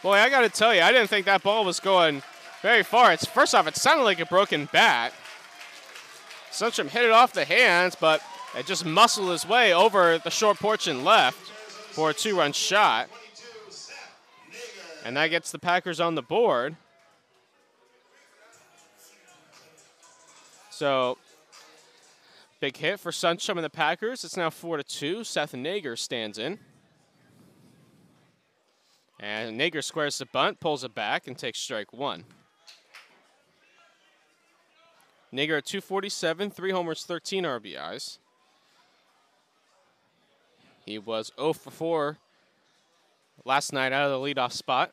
[0.08, 2.24] Boy, I got to tell you, I didn't think that ball was going
[2.62, 3.12] very far.
[3.12, 5.12] It's First off, it sounded like a broken bat.
[6.49, 8.22] Sundstrom hit it off the hands, but
[8.58, 11.49] it just muscled his way over the short porch and left
[11.91, 13.10] for a two-run shot.
[15.03, 16.78] And that gets the Packers on the board.
[20.70, 21.18] So
[22.62, 24.24] Big hit for Sundstrom and the Packers.
[24.24, 25.26] It's now 4 to 2.
[25.26, 26.60] Seth Nager stands in.
[29.20, 32.26] And Nager squares the bunt, pulls it back, and takes strike one.
[35.32, 38.20] Nager at 247, three homers, 13 RBIs.
[40.86, 42.18] He was 0 for 4
[43.43, 44.91] last night out of the leadoff spot.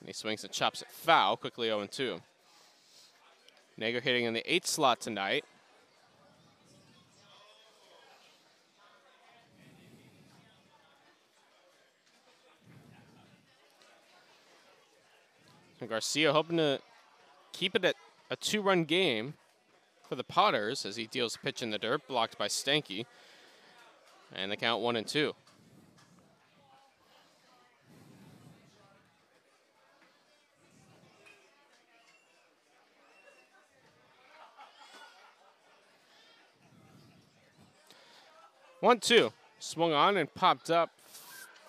[0.00, 2.20] And he swings and chops it foul, quickly 0 2.
[3.78, 5.44] Nager hitting in the eighth slot tonight.
[15.82, 16.78] And Garcia hoping to
[17.52, 17.96] keep it at
[18.30, 19.34] a two-run game
[20.08, 23.04] for the Potters as he deals a pitch in the dirt, blocked by Stanky.
[24.32, 25.34] And the count one and two.
[38.78, 39.32] One, two.
[39.58, 40.90] Swung on and popped up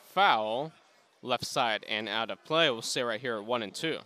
[0.03, 0.71] foul
[1.23, 2.69] left side and out of play.
[2.69, 3.99] We'll stay right here at one and two.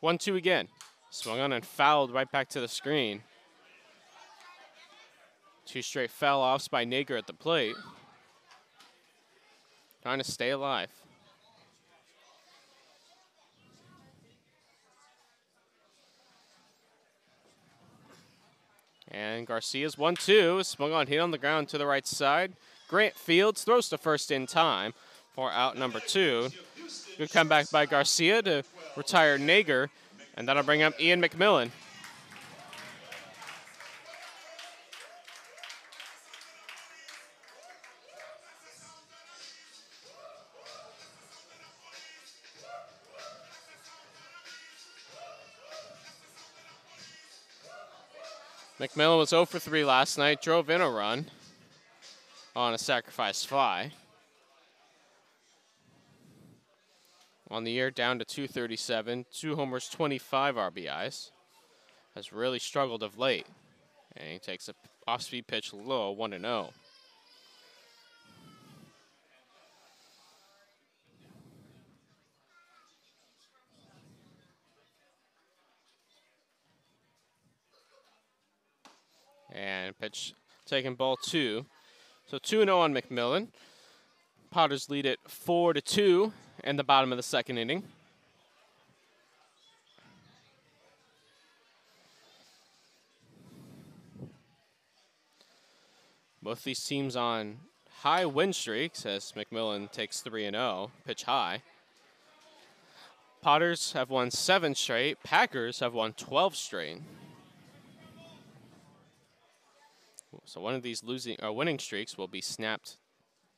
[0.00, 0.68] One, two again.
[1.10, 3.22] Swung on and fouled right back to the screen.
[5.64, 7.74] Two straight foul offs by Nager at the plate.
[10.02, 10.90] Trying to stay alive.
[19.10, 20.62] And Garcia's 1 2.
[20.62, 22.52] Swung on, hit on the ground to the right side.
[22.88, 24.94] Grant Fields throws to first in time
[25.34, 26.48] for out number two.
[27.18, 28.62] Good comeback by Garcia to
[28.96, 29.90] retire Nager,
[30.36, 31.70] and that'll bring up Ian McMillan.
[48.78, 51.26] McMillan was 0 for 3 last night, drove in a run
[52.54, 53.92] on a sacrifice fly.
[57.50, 61.30] On the year, down to 237, two homers, 25 RBIs.
[62.14, 63.46] Has really struggled of late.
[64.14, 64.74] And he takes a
[65.06, 66.34] off-speed pitch low, 1
[79.56, 80.34] And pitch
[80.66, 81.64] taking ball two.
[82.26, 83.48] So 2 0 on McMillan.
[84.50, 86.32] Potters lead it 4 to 2
[86.62, 87.84] in the bottom of the second inning.
[96.42, 97.56] Both these teams on
[98.02, 101.62] high win streaks as McMillan takes 3 0, pitch high.
[103.40, 106.98] Potters have won seven straight, Packers have won 12 straight.
[110.46, 112.98] So one of these losing or uh, winning streaks will be snapped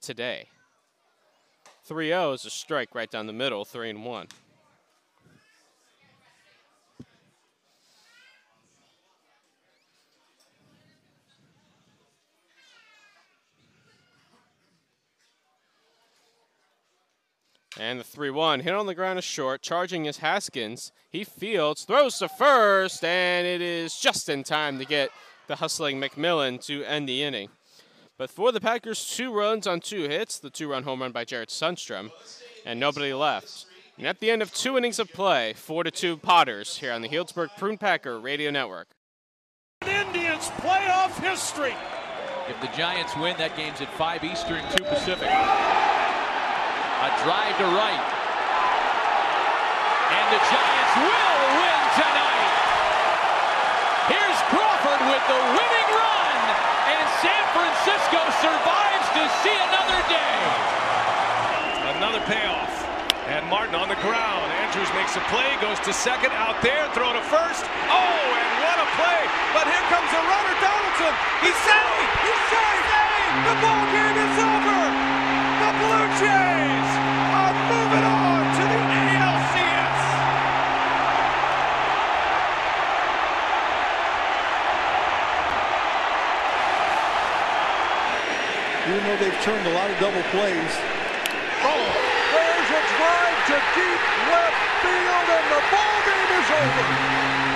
[0.00, 0.48] today.
[1.86, 4.26] 3-0 is a strike right down the middle, 3 and 1.
[17.78, 19.60] And the 3 1 hit on the ground is short.
[19.60, 20.90] Charging is Haskins.
[21.10, 25.10] He fields, throws to first, and it is just in time to get
[25.48, 27.48] the hustling McMillan to end the inning.
[28.16, 31.24] But for the Packers, two runs on two hits, the two run home run by
[31.24, 32.10] Jared Sundstrom,
[32.64, 33.66] and nobody left.
[33.98, 37.02] And at the end of two innings of play, 4 to 2 Potters here on
[37.02, 38.86] the Healdsburg Prune Packer Radio Network.
[39.82, 41.74] Indians playoff history.
[42.48, 45.28] If the Giants win, that game's at 5 Eastern, 2 Pacific.
[45.28, 48.04] A drive to right.
[50.14, 52.54] And the Giants will win tonight.
[54.14, 56.40] Here's Crawford with the winning run.
[56.88, 60.40] And San Francisco survives to see another day.
[62.00, 62.72] Another payoff.
[63.28, 64.48] And Martin on the ground.
[64.64, 67.68] Andrews makes a play, goes to second, out there, throw to first.
[67.92, 69.20] Oh, and what a play.
[69.52, 71.14] But here comes a runner, Donaldson.
[71.44, 72.12] He's saved.
[72.24, 72.68] He's saved.
[73.44, 74.80] The ball game is over.
[75.60, 77.07] The Blue Jays
[89.18, 90.74] they've turned a lot of double plays.
[91.66, 91.84] Oh,
[92.32, 97.47] there's a drive to deep left field, and the ball game is over.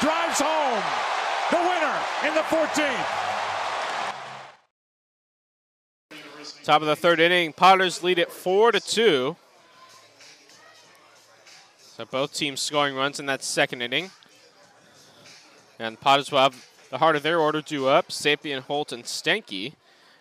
[0.00, 0.82] Drives home.
[1.50, 3.32] The winner in the 14th.
[6.62, 9.36] Top of the third inning, Potters lead it four to two.
[11.78, 14.12] So both teams scoring runs in that second inning.
[15.80, 18.08] And Potters will have the heart of their order due up.
[18.08, 19.74] Sapien, Holt, and Stanky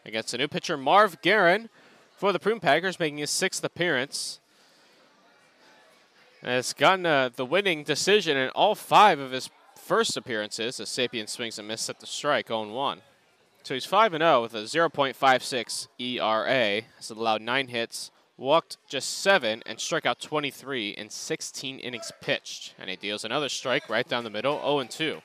[0.03, 1.69] against the new pitcher Marv Guerin
[2.17, 4.40] for the Prune Packers, making his sixth appearance.
[6.43, 11.29] Has gotten uh, the winning decision in all five of his first appearances as Sapien
[11.29, 12.99] swings and misses at the strike, 0-1.
[13.63, 16.81] So he's 5 0 with a 0.56 ERA.
[16.97, 22.73] Has allowed nine hits, walked just seven, and struck out 23 in 16 innings pitched.
[22.79, 25.21] And he deals another strike right down the middle, 0 2.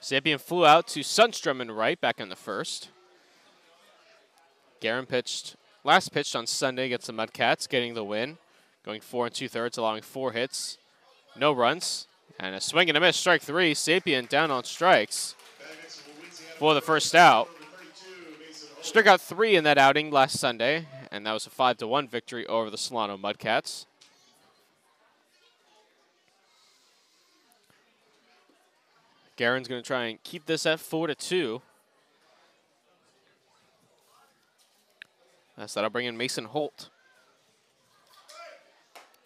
[0.00, 2.90] Sapien flew out to Sundstrom in right back in the first.
[4.80, 8.38] Guerin pitched last pitched on Sunday against the Mudcats, getting the win,
[8.84, 10.78] going four and two thirds, allowing four hits,
[11.36, 12.06] no runs,
[12.38, 13.74] and a swing and a miss, strike three.
[13.74, 15.34] Sapien down on strikes
[16.58, 17.48] for the first out.
[18.82, 22.06] Struck out three in that outing last Sunday, and that was a 5 to 1
[22.06, 23.86] victory over the Solano Mudcats.
[29.36, 31.62] Guerin's going to try and keep this at 4 to 2.
[35.56, 36.90] That's that'll bring in Mason Holt.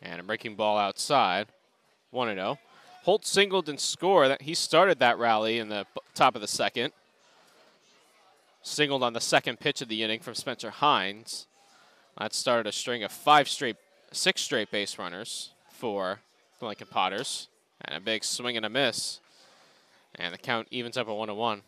[0.03, 1.49] And a breaking ball outside.
[2.11, 2.59] 1 0.
[3.03, 4.41] Holt singled and scored.
[4.41, 6.93] He started that rally in the top of the second
[8.63, 11.47] singled on the second pitch of the inning from Spencer Hines.
[12.19, 13.77] That started a string of five straight,
[14.13, 16.21] six straight base runners for
[16.59, 17.49] the Lincoln Potters.
[17.85, 19.21] And a big swing and a miss.
[20.17, 21.63] And the count evens up at one to one.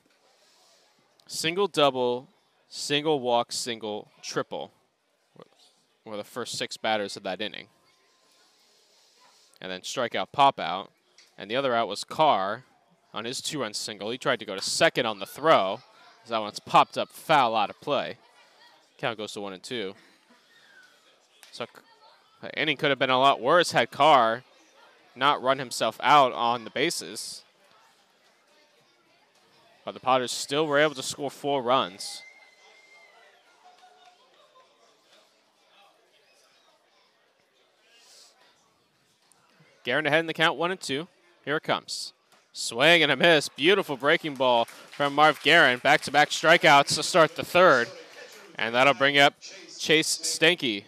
[1.26, 2.28] Single, double,
[2.68, 4.72] single, walk, single, triple
[6.04, 7.68] were the first six batters of that inning.
[9.61, 10.90] And then strikeout, pop out.
[11.36, 12.64] And the other out was Carr
[13.12, 14.11] on his two run single.
[14.11, 15.80] He tried to go to second on the throw.
[16.28, 18.18] That one's popped up foul out of play.
[18.98, 19.94] Count goes to one and two.
[21.50, 21.66] So
[22.56, 24.44] inning could have been a lot worse had Carr
[25.16, 27.42] not run himself out on the bases.
[29.84, 32.22] But the Potters still were able to score four runs.
[39.84, 41.08] Guerin ahead in the count, one and two.
[41.44, 42.12] Here it comes.
[42.52, 43.48] Swing and a miss.
[43.48, 45.78] Beautiful breaking ball from Marv Guerin.
[45.78, 47.88] Back to back strikeouts to start the third.
[48.56, 49.34] And that'll bring up
[49.78, 50.84] Chase Stanky.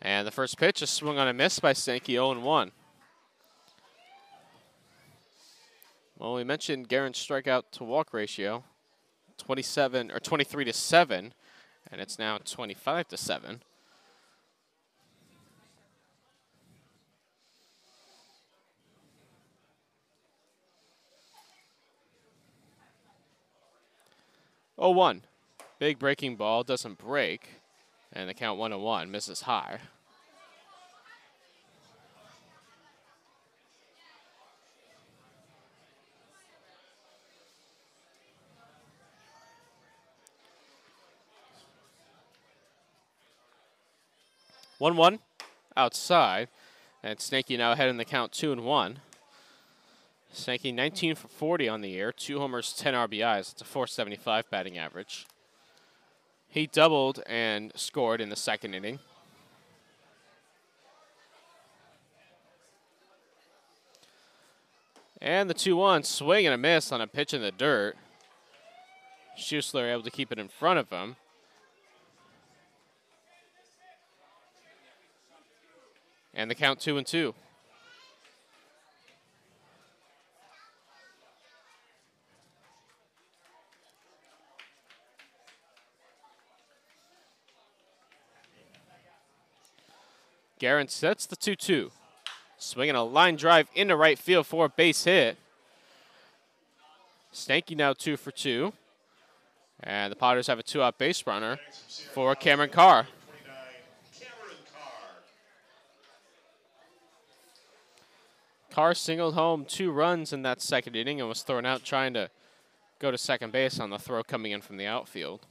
[0.00, 2.70] And the first pitch is swung on a miss by Stanky 0 1.
[6.16, 8.62] Well, we mentioned Guerin's strikeout to walk ratio
[9.38, 11.34] 27 or 23 to 7,
[11.90, 13.62] and it's now 25 to 7.
[24.78, 25.22] Oh one,
[25.80, 27.48] big breaking ball doesn't break,
[28.12, 29.80] and the count one and one misses high.
[44.78, 45.18] One one
[45.76, 46.48] outside.
[47.02, 49.00] And Stanky now ahead in the count two and one.
[50.34, 53.52] Stanky 19 for 40 on the year, two homers, 10 RBIs.
[53.52, 55.26] It's a 475 batting average.
[56.48, 58.98] He doubled and scored in the second inning.
[65.20, 67.96] And the 2 1 swing and a miss on a pitch in the dirt.
[69.36, 71.16] Schusler able to keep it in front of him.
[76.38, 77.34] And the count two and two.
[90.60, 91.90] Guerin sets the 2 2.
[92.56, 95.36] Swinging a line drive into right field for a base hit.
[97.32, 98.72] Stanky now two for two.
[99.80, 101.58] And the Potters have a two out base runner
[102.12, 103.06] for Cameron Carr.
[108.78, 112.30] Carr singled home two runs in that second inning and was thrown out trying to
[113.00, 115.48] go to second base on the throw coming in from the outfield.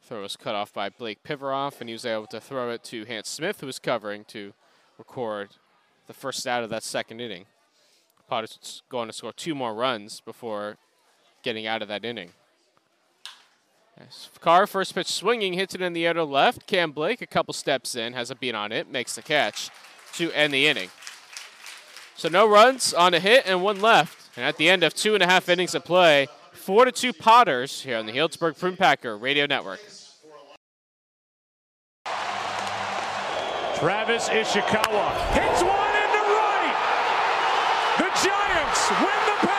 [0.00, 3.04] Throw was cut off by Blake Pivaroff, and he was able to throw it to
[3.04, 4.54] Hans Smith, who was covering to
[4.96, 5.50] record
[6.06, 7.44] the first out of that second inning.
[8.26, 10.78] Potters going to score two more runs before
[11.42, 12.30] getting out of that inning.
[14.00, 14.30] Yes.
[14.40, 16.66] Carr, first pitch swinging, hits it in the air to left.
[16.66, 19.68] Cam Blake, a couple steps in, has a beat on it, makes the catch
[20.14, 20.90] to end the inning.
[22.16, 24.30] So no runs on a hit and one left.
[24.36, 27.12] And at the end of two and a half innings of play, four to two
[27.12, 29.80] Potters here on the Healdsburg Prune Packer Radio Network.
[33.76, 36.76] Travis Ishikawa hits one into right.
[37.98, 39.32] The Giants win the.
[39.42, 39.51] The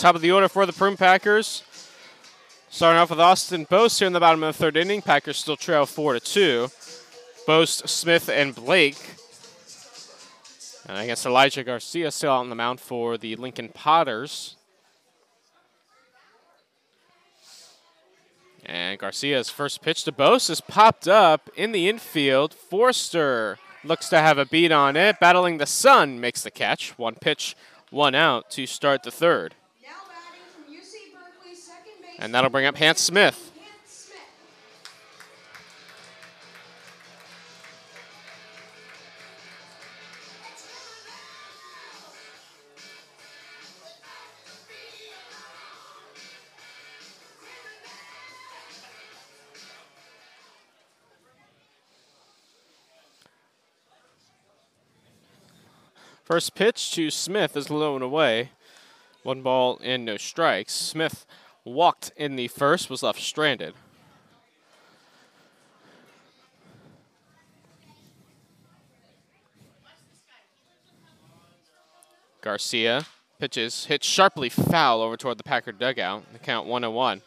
[0.00, 1.62] Top of the order for the Prune Packers.
[2.70, 5.02] Starting off with Austin Boast here in the bottom of the third inning.
[5.02, 6.70] Packers still trail four to two.
[7.46, 8.96] Boast, Smith, and Blake.
[10.88, 14.56] And I guess Elijah Garcia still out on the mound for the Lincoln Potters.
[18.64, 22.54] And Garcia's first pitch to Boast is popped up in the infield.
[22.54, 25.20] Forster looks to have a beat on it.
[25.20, 26.98] Battling the sun makes the catch.
[26.98, 27.54] One pitch,
[27.90, 29.56] one out to start the third.
[32.20, 33.50] And that'll bring up Hans Smith.
[56.22, 58.50] First pitch to Smith is low and away.
[59.24, 60.72] One ball and no strikes.
[60.72, 61.26] Smith
[61.70, 63.74] walked in the first, was left stranded.
[72.40, 73.06] Garcia
[73.38, 76.24] pitches, hits sharply foul over toward the Packer dugout.
[76.32, 77.22] The count one and one.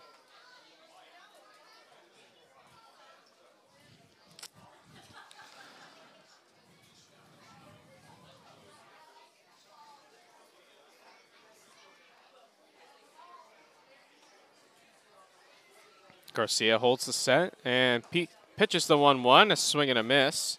[16.33, 18.27] Garcia holds the set and pe-
[18.57, 20.57] pitches the 1 1, a swing and a miss.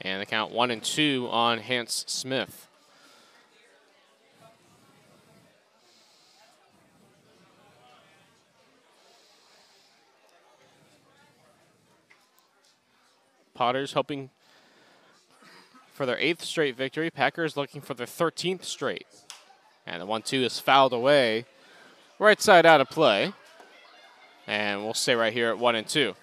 [0.00, 2.68] And the count 1 and 2 on Hans Smith.
[13.54, 14.28] Potters hoping
[15.94, 17.10] for their eighth straight victory.
[17.10, 19.06] Packers looking for their 13th straight.
[19.86, 21.46] And the 1 2 is fouled away.
[22.18, 23.32] Right side out of play.
[24.46, 26.14] And we'll stay right here at one and two.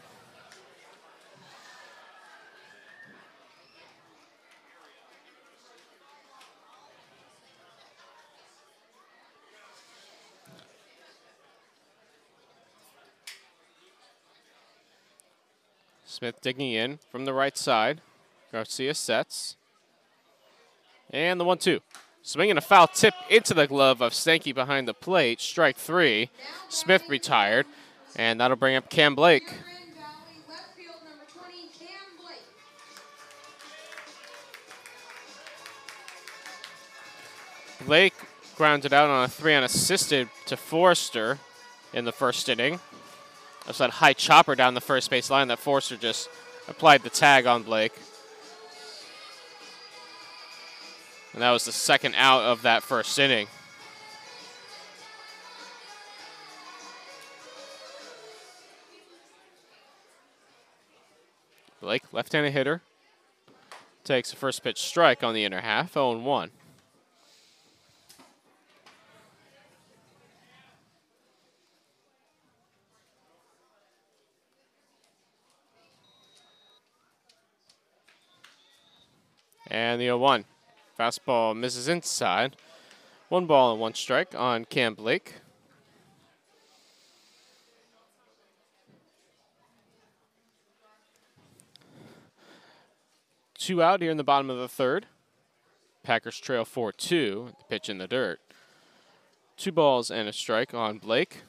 [16.06, 18.00] Smith digging in from the right side.
[18.52, 19.58] Garcia sets.
[21.10, 21.82] And the one two.
[22.22, 25.42] Swinging a foul tip into the glove of Stanky behind the plate.
[25.42, 26.30] Strike three.
[26.70, 27.66] Smith retired.
[28.16, 29.52] And that'll bring up Cam Blake.
[37.86, 38.14] Blake
[38.56, 41.40] grounded out on a three unassisted to Forrester
[41.92, 42.80] in the first inning.
[43.66, 46.30] That's that high chopper down the first base line that Forrester just
[46.68, 47.94] applied the tag on Blake.
[51.34, 53.48] And that was the second out of that first inning.
[61.84, 62.82] Blake, left-handed hitter,
[64.06, 66.50] takes a first pitch strike on the inner half, 0-1.
[79.68, 80.46] And the 0-1.
[80.98, 82.56] Fastball misses inside.
[83.28, 85.34] One ball and one strike on Cam Blake.
[93.64, 95.06] Two out here in the bottom of the third.
[96.04, 96.98] Packers trail 4-2.
[97.58, 98.42] The pitch in the dirt.
[99.56, 101.44] Two balls and a strike on Blake.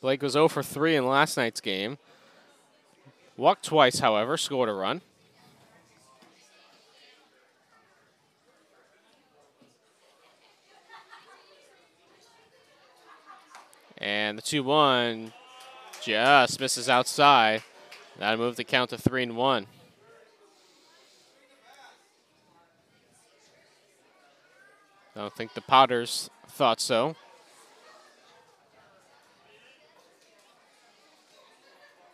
[0.00, 1.98] Blake was 0 for 3 in last night's game.
[3.36, 5.00] Walked twice, however, scored a run.
[13.96, 15.32] And the 2 1
[16.02, 17.62] just misses outside.
[18.18, 19.66] That'll move the count to 3 and 1.
[25.14, 27.16] I don't think the Potters thought so.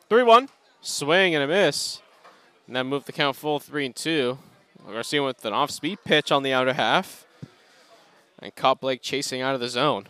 [0.09, 0.49] Three one.
[0.81, 2.01] Swing and a miss.
[2.67, 4.39] And that moved the count full three and two.
[4.87, 7.27] Garcia with an off speed pitch on the outer half.
[8.39, 10.07] And caught Blake chasing out of the zone.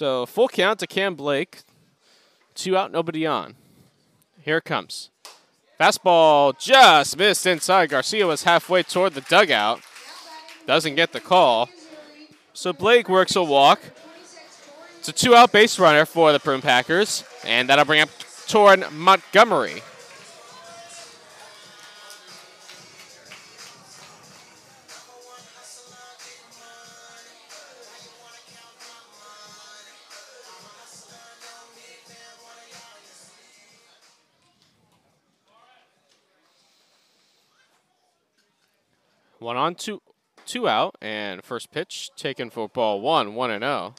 [0.00, 1.60] So full count to Cam Blake.
[2.54, 3.54] Two out, nobody on.
[4.40, 5.10] Here it comes.
[5.78, 7.90] Fastball just missed inside.
[7.90, 9.82] Garcia was halfway toward the dugout.
[10.66, 11.68] Doesn't get the call.
[12.54, 13.82] So Blake works a walk.
[15.00, 18.08] It's a two out base runner for the Prune Packers, and that'll bring up
[18.48, 19.82] Torin Montgomery.
[39.40, 40.02] One on, two
[40.44, 43.94] two out, and first pitch taken for ball one, 1 and 0.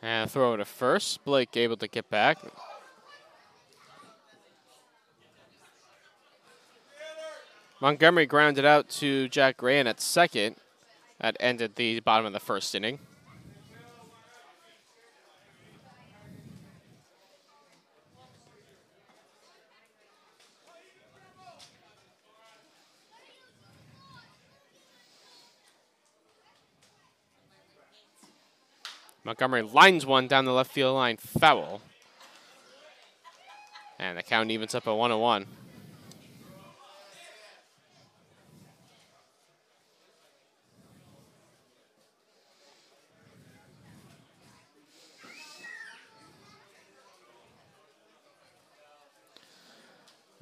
[0.00, 1.24] And throw to first.
[1.24, 2.38] Blake able to get back.
[7.80, 10.54] Montgomery grounded out to Jack Grant at second.
[11.22, 12.98] That ended the bottom of the first inning.
[29.24, 31.80] Montgomery lines one down the left field line, foul.
[34.00, 35.46] And the count evens up at 101.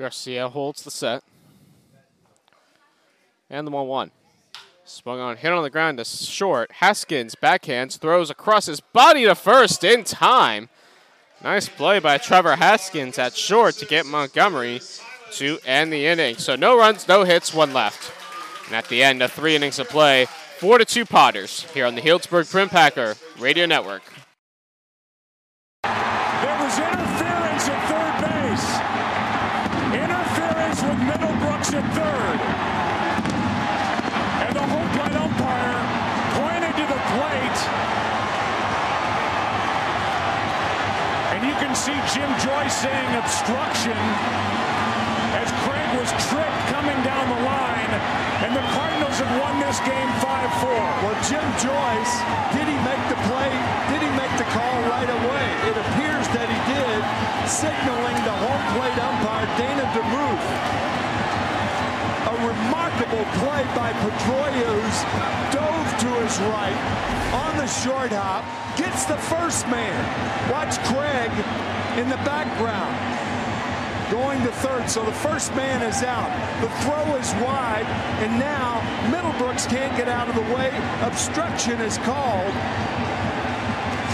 [0.01, 1.23] Garcia holds the set.
[3.51, 4.11] And the 1 1.
[4.87, 6.73] Swung on, hit on the ground to short.
[6.73, 10.71] Haskins backhands, throws across his body to first in time.
[11.45, 14.81] Nice play by Trevor Haskins at short to get Montgomery
[15.33, 16.37] to end the inning.
[16.37, 18.11] So no runs, no hits, one left.
[18.69, 20.27] And at the end of three innings of play,
[20.57, 24.03] four to two Potters here on the Healdsburg Prune Packer Radio Network.
[31.75, 32.41] at third.
[34.43, 35.81] And the home plate umpire
[36.35, 37.61] pointed to the plate.
[41.31, 43.99] And you can see Jim Joyce saying obstruction
[45.35, 47.93] as Craig was tripped coming down the line.
[48.47, 50.71] And the Cardinals have won this game 5-4.
[51.03, 52.15] Well, Jim Joyce,
[52.55, 53.51] did he make the play?
[53.91, 55.47] Did he make the call right away?
[55.67, 57.01] It appears that he did,
[57.51, 60.47] signaling the home plate umpire, Dana DeMuth.
[62.31, 65.01] A remarkable play by Pedroia, who's
[65.53, 66.79] dove to his right
[67.35, 68.47] on the short hop,
[68.79, 69.99] gets the first man.
[70.51, 71.31] Watch Craig
[72.01, 72.97] in the background
[74.11, 74.89] going to third.
[74.89, 76.33] So the first man is out.
[76.65, 77.85] The throw is wide,
[78.25, 78.81] and now
[79.13, 80.73] Middlebrooks can't get out of the way.
[81.05, 82.51] Obstruction is called.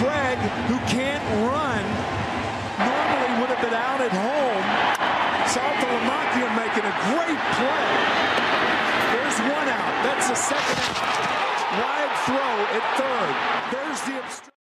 [0.03, 1.83] Craig, who can't run,
[2.83, 4.67] normally would have been out at home.
[5.47, 7.91] South Saltalamacchia making a great play.
[9.15, 9.95] There's one out.
[10.03, 10.99] That's the second out.
[11.79, 13.35] Wide throw at third.
[13.73, 14.56] There's the obstruction.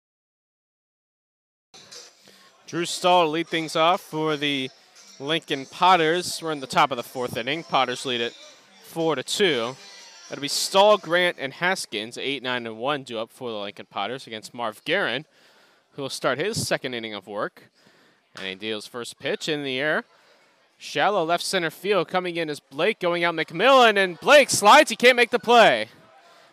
[2.67, 4.71] Drew Stahl lead things off for the
[5.19, 6.41] Lincoln Potters.
[6.41, 7.63] We're in the top of the fourth inning.
[7.63, 8.33] Potters lead it
[8.81, 9.75] four to two.
[10.27, 13.85] That'll be Stahl, Grant, and Haskins, eight, nine, and one, due up for the Lincoln
[13.87, 15.25] Potters against Marv Guerin,
[15.91, 17.69] who will start his second inning of work.
[18.35, 20.03] And he deals first pitch in the air.
[20.79, 24.89] Shallow left center field coming in is Blake going out McMillan, and Blake slides.
[24.89, 25.89] He can't make the play.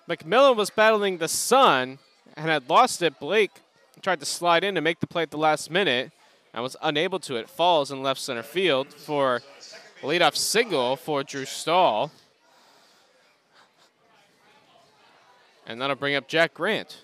[0.06, 1.98] McMillan was battling the sun
[2.36, 3.18] and had lost it.
[3.18, 3.61] Blake
[4.01, 6.12] tried to slide in to make the play at the last minute
[6.55, 7.36] and was unable to.
[7.36, 9.43] It falls in left center field for
[10.03, 12.11] a leadoff single for Drew Stahl.
[15.66, 16.99] And that'll bring up Jack Grant.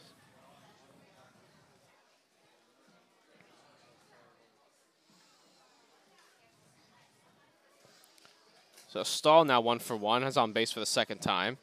[8.88, 11.58] So Stahl now one for one, has on base for the second time.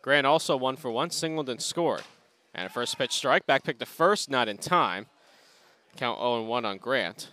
[0.00, 2.02] Grant also one for one, singled and scored.
[2.54, 5.06] And a first pitch strike, back pick the first, not in time.
[5.96, 7.28] Count 0 1 on Grant.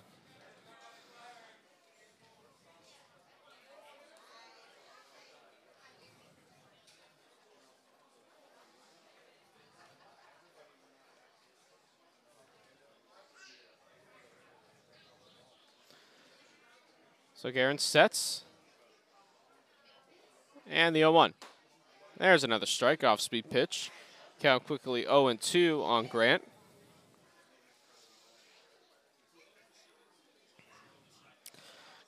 [17.42, 18.44] So Guerin sets.
[20.70, 21.34] And the 0 1.
[22.18, 23.92] There's another strike off speed pitch.
[24.40, 26.44] Count quickly 0 and 2 on Grant.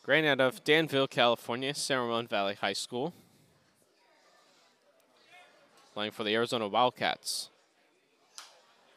[0.04, 3.14] Grant out of Danville, California, San Ramon Valley High School.
[5.94, 7.50] Playing for the Arizona Wildcats.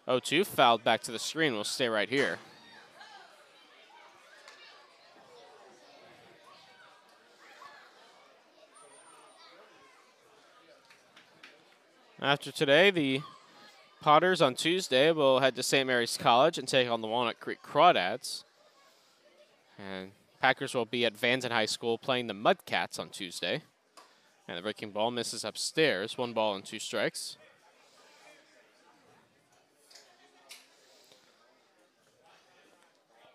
[0.06, 1.54] 0-2, fouled back to the screen.
[1.54, 2.38] We'll stay right here.
[12.24, 13.20] After today, the
[14.00, 15.86] Potters on Tuesday will head to St.
[15.86, 18.44] Mary's College and take on the Walnut Creek Crawdads.
[19.78, 23.60] And Packers will be at Vanson High School playing the Mudcats on Tuesday.
[24.48, 26.16] And the breaking ball misses upstairs.
[26.16, 27.36] One ball and two strikes.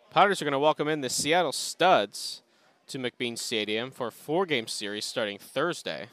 [0.09, 2.41] Potters are going to welcome in the Seattle Studs
[2.87, 6.07] to McBean Stadium for a four-game series starting Thursday.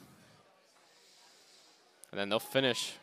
[2.16, 2.94] And then they'll finish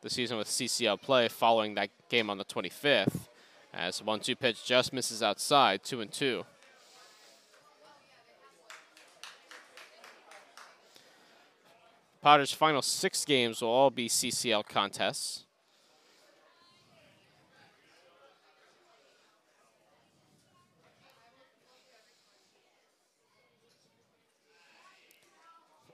[0.00, 3.28] the season with CCL play following that game on the 25th
[3.74, 6.46] as one-two pitch just misses outside, two and two.
[12.22, 15.44] Potter's final six games will all be CCL contests.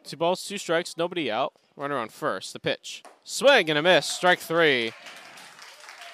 [0.04, 1.54] Two balls, two strikes, nobody out.
[1.78, 2.52] Runner on first.
[2.52, 3.04] The pitch.
[3.22, 4.04] Swing and a miss.
[4.04, 4.90] Strike three.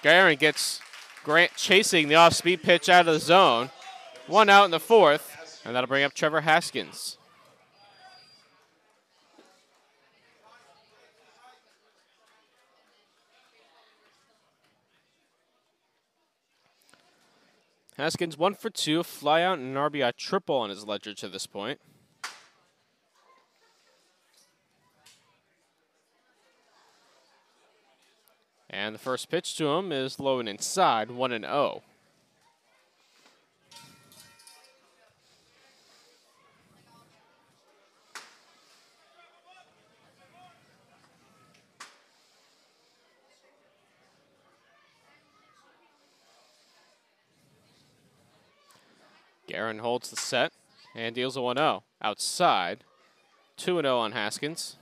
[0.03, 0.83] Guerin gets
[1.25, 3.71] Grant chasing the off-speed pitch out of the zone.
[4.27, 7.17] One out in the fourth, and that'll bring up Trevor Haskins.
[17.97, 21.47] Haskins one for two, fly out and an RBI triple on his ledger to this
[21.47, 21.81] point.
[28.77, 31.83] And the first pitch to him is low and inside, 1 and 0.
[49.47, 50.53] Guerin holds the set
[50.97, 51.85] and deals a 1 0.
[52.03, 52.83] Outside,
[53.57, 54.79] 2 0 on Haskins.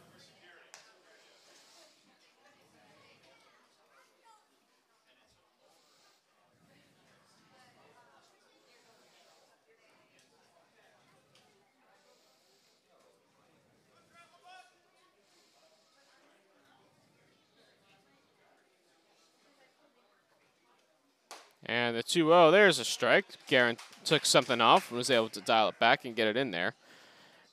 [21.65, 23.25] And the 2 0, there's a strike.
[23.47, 26.51] Guerin took something off and was able to dial it back and get it in
[26.51, 26.75] there.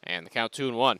[0.04, 1.00] And the count 2 and 1.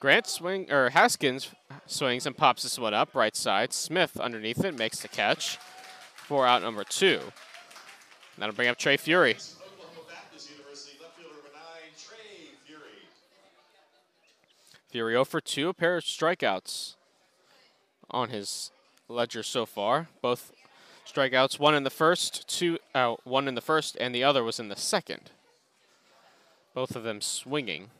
[0.00, 1.50] Grant swing or Haskins
[1.86, 3.72] swings and pops this one up right side.
[3.72, 5.58] Smith underneath it makes the catch
[6.14, 7.20] for out number two.
[8.36, 9.36] That'll bring up Trey Fury.
[14.88, 16.94] Fury 0 for 2, a pair of strikeouts
[18.10, 18.70] on his
[19.06, 20.08] ledger so far.
[20.22, 20.52] Both
[21.06, 24.58] strikeouts, one in the first, two, uh, one in the first, and the other was
[24.58, 25.30] in the second.
[26.72, 27.90] Both of them swinging.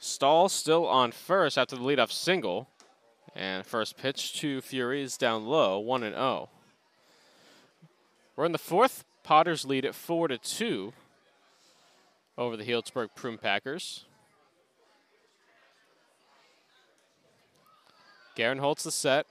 [0.00, 2.68] Stahl still on first after the leadoff single.
[3.36, 6.48] And first pitch to Fury is down low, 1 and 0.
[8.40, 9.04] We're in the fourth.
[9.22, 10.94] Potters lead at 4 to 2
[12.38, 14.06] over the Healdsburg Prune Packers.
[18.34, 19.26] Guerin holds the set.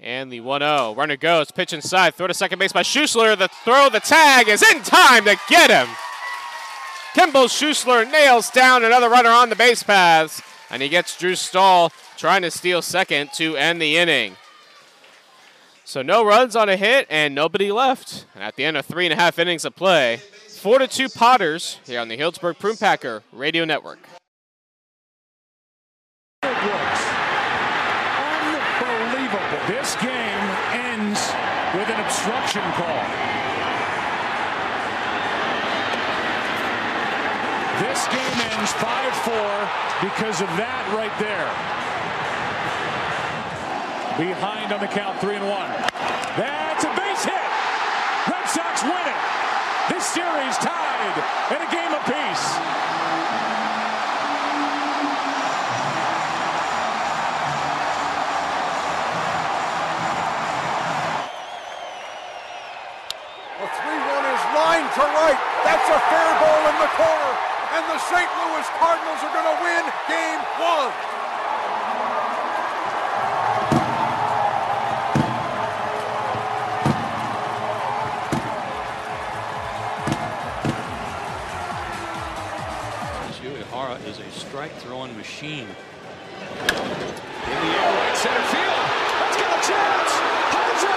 [0.00, 0.94] And the 1 0.
[0.96, 3.36] Runner goes, pitch inside, throw to second base by Schusler.
[3.36, 5.94] The throw, the tag is in time to get him.
[7.12, 10.40] Kimball Schusler nails down another runner on the base paths,
[10.70, 14.36] and he gets Drew Stahl trying to steal second to end the inning.
[15.86, 18.24] So no runs on a hit and nobody left.
[18.34, 20.16] And at the end of three and a half innings of play,
[20.48, 23.98] four to two Potters here on the Healdsburg Prune Packer Radio Network.
[28.82, 29.60] Unbelievable.
[29.68, 31.20] This game ends
[31.76, 33.04] with an obstruction call.
[37.84, 41.50] This game ends 5-4 because of that right there.
[44.14, 45.66] Behind on the count, three and one.
[46.38, 47.46] That's a base hit.
[48.30, 49.20] Red Sox win it.
[49.90, 51.18] This series tied
[51.50, 52.46] at a game apiece.
[63.58, 65.40] The 3-1 is lined to right.
[65.66, 67.32] That's a fair ball in the corner.
[67.74, 68.30] And the St.
[68.30, 71.13] Louis Cardinals are going to win game one.
[84.54, 85.66] Strike throwing machine.
[85.66, 86.74] In the
[87.74, 88.86] air, right center field.
[89.18, 90.12] Let's get a chance.
[90.54, 90.94] Jose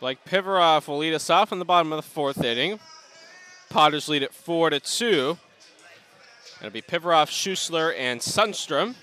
[0.00, 2.80] Blake Pivarov will lead us off in the bottom of the fourth inning.
[3.68, 5.36] Potters lead at four to two.
[6.62, 8.94] It'll be Pivarov, Schusler, and Sundstrom.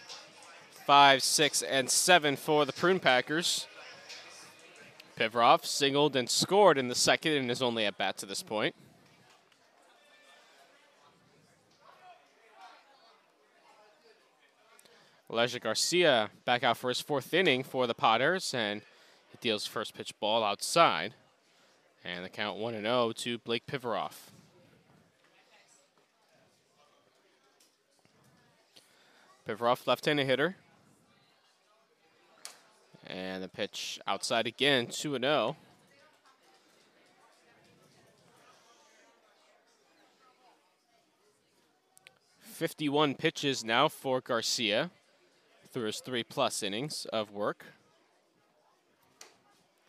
[0.86, 3.68] Five, six, and seven for the Prune Packers.
[5.18, 8.73] Pivarov singled and scored in the second and is only at bat to this point.
[15.30, 18.81] Elijah Garcia back out for his fourth inning for the Potters, and
[19.31, 21.14] he deals first pitch ball outside.
[22.06, 24.14] And the count 1 0 to Blake Pivarov.
[29.50, 30.56] Pivarov left-handed hitter.
[33.08, 35.56] And the pitch outside again, 2 0.
[42.40, 44.92] Fifty-one pitches now for Garcia
[45.72, 47.66] through his three-plus innings of work.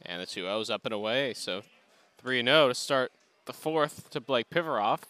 [0.01, 1.63] And the two O's up and away, so
[2.17, 3.13] 3 0 to start
[3.45, 5.01] the fourth to Blake Pivarov.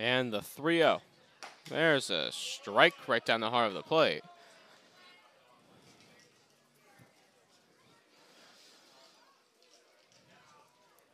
[0.00, 1.02] And the 3 0.
[1.68, 4.22] There's a strike right down the heart of the plate.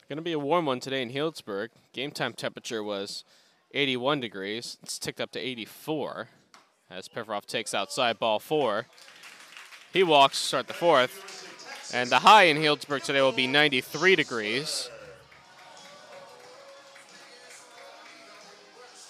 [0.08, 1.70] Going to be a warm one today in Healdsburg.
[1.92, 3.24] Game time temperature was
[3.74, 4.78] 81 degrees.
[4.84, 6.28] It's ticked up to 84
[6.88, 8.86] as Pivarov takes outside ball four.
[9.92, 11.90] He walks to start the fourth.
[11.92, 14.90] And the high in Healdsburg today will be 93 degrees.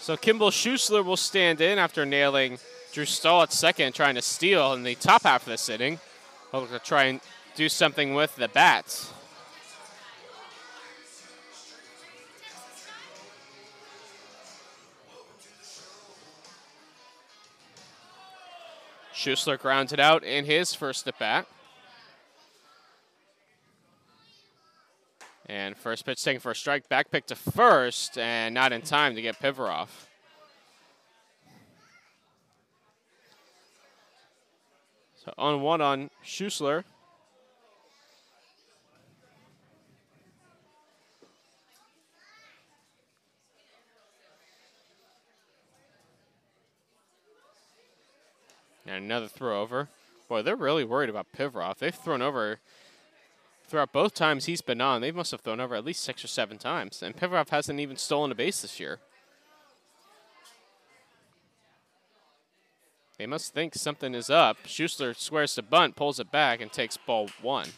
[0.06, 2.60] So Kimball Schusler will stand in after nailing
[2.92, 5.98] Drew Stahl at second, trying to steal in the top half of this inning.
[6.52, 7.20] He'll to try and
[7.56, 9.12] do something with the bats.
[19.12, 21.48] Schusler grounded out in his first at bat.
[25.48, 29.14] And first pitch taken for a strike, back pick to first, and not in time
[29.14, 29.88] to get Pivarov.
[35.24, 36.82] So on one on Schusler.
[48.84, 49.88] And another throw over.
[50.28, 51.78] Boy, they're really worried about Pivarov.
[51.78, 52.60] They've thrown over
[53.68, 55.00] throughout both times he's been on.
[55.00, 57.02] They must have thrown over at least six or seven times.
[57.02, 58.98] And Pivarov hasn't even stolen a base this year.
[63.18, 64.58] They must think something is up.
[64.64, 67.68] Schusler squares to bunt, pulls it back, and takes ball one.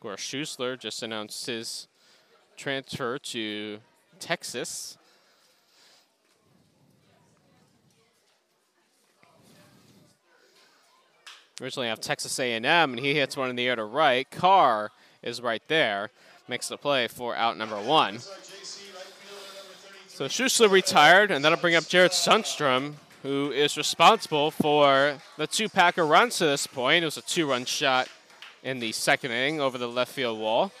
[0.00, 1.86] Course, Schusler just announced his
[2.56, 3.80] transfer to
[4.20, 4.96] Texas.
[11.60, 14.30] Originally have Texas A&M, and he hits one in the air to right.
[14.30, 14.90] Carr
[15.22, 16.10] is right there.
[16.48, 18.18] Makes the play for out number one.
[20.08, 25.68] So Schusler retired, and that'll bring up Jared Sundstrom, who is responsible for the two
[25.68, 27.02] Packer runs to this point.
[27.02, 28.08] It was a two-run shot
[28.62, 30.72] in the second inning over the left field wall.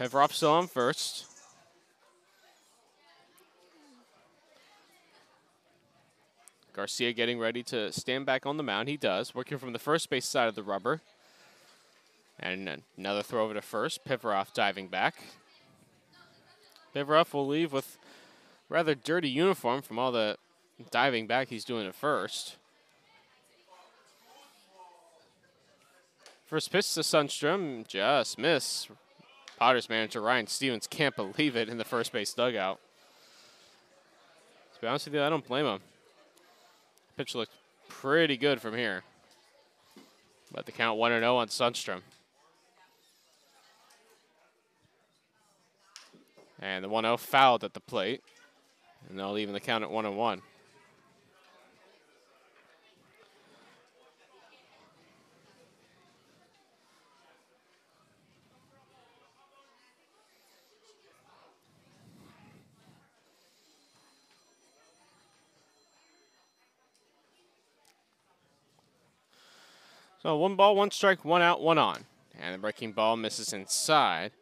[0.00, 1.26] Still on first.
[6.72, 8.88] Garcia getting ready to stand back on the mound.
[8.88, 11.02] He does, working from the first base side of the rubber.
[12.38, 14.02] And another throw over to first.
[14.06, 15.16] Pivarov diving back.
[16.96, 17.98] Pivarov will leave with
[18.70, 20.38] rather dirty uniform from all the
[20.90, 22.56] diving back he's doing at first.
[26.46, 28.88] First pitch to Sundstrom, just miss.
[29.60, 32.80] Potters manager Ryan Stevens can't believe it in the first base dugout.
[34.74, 35.80] To be honest with you, I don't blame him.
[37.18, 37.52] Pitch looked
[37.86, 39.02] pretty good from here.
[40.50, 42.00] But the count 1 0 on Sundstrom.
[46.58, 48.22] And the 1 0 fouled at the plate.
[49.10, 50.42] And they'll even the count at 1 1.
[70.22, 72.04] So one ball, one strike, one out, one on.
[72.38, 74.32] And the breaking ball misses inside.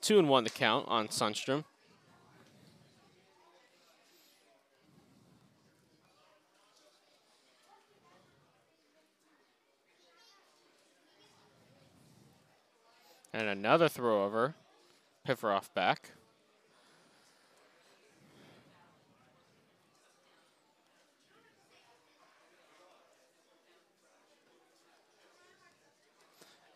[0.00, 1.64] Two and one to count on Sundstrom.
[13.34, 14.54] And another throw over.
[15.26, 16.12] Pivarov back.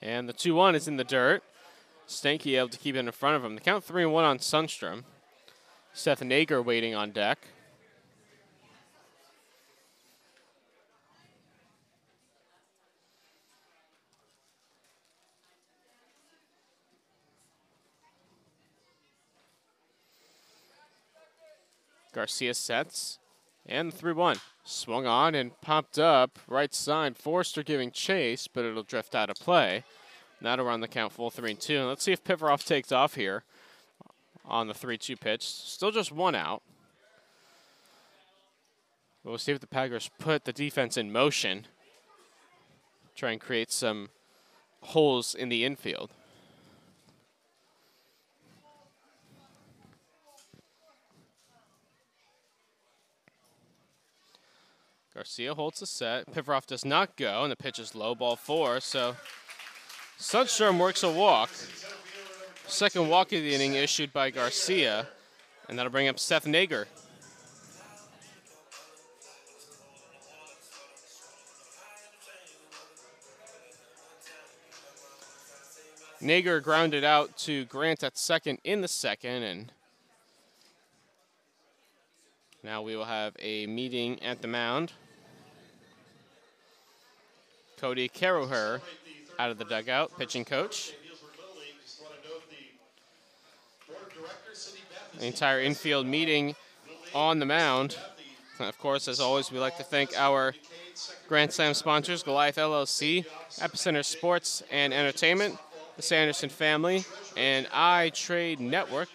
[0.03, 1.45] And the 2 1 is in the dirt.
[2.09, 3.55] Stanky able to keep it in front of him.
[3.55, 5.05] The count 3 1 on Sundstrom.
[5.95, 7.47] Seth Nager waiting on deck.
[22.13, 23.21] Garcia sets.
[23.65, 24.37] And 3 1.
[24.65, 26.39] Swung on and popped up.
[26.47, 27.17] Right side.
[27.17, 29.85] Forster giving chase, but it'll drift out of play.
[30.41, 31.79] That'll run the count full 3 and 2.
[31.79, 33.45] And let's see if Pivarov takes off here
[34.45, 35.47] on the 3 2 pitch.
[35.47, 36.63] Still just one out.
[39.25, 41.67] We'll see if the Packers put the defense in motion.
[43.15, 44.09] Try and create some
[44.81, 46.11] holes in the infield.
[55.23, 56.27] Garcia holds the set.
[56.35, 58.81] Pivarov does not go, and the pitch is low ball four.
[58.81, 59.15] So
[60.19, 61.49] Sundstrom works a walk.
[62.67, 65.07] Second walk of the inning issued by Garcia,
[65.69, 66.87] and that'll bring up Seth Nager.
[76.21, 79.73] Nager grounded out to Grant at second in the second, and
[82.65, 84.95] now we will have a meeting at the mound.
[87.83, 88.81] Cody Caroher
[89.41, 90.93] out of the dugout, pitching coach.
[95.19, 96.55] The entire infield meeting
[97.13, 97.97] on the mound.
[98.61, 100.55] And of course, as always, we like to thank our
[101.27, 103.27] Grand Slam sponsors, Goliath LLC,
[103.57, 105.59] Epicenter Sports and Entertainment,
[105.97, 107.05] the Sanderson family,
[107.37, 109.09] and iTrade Network.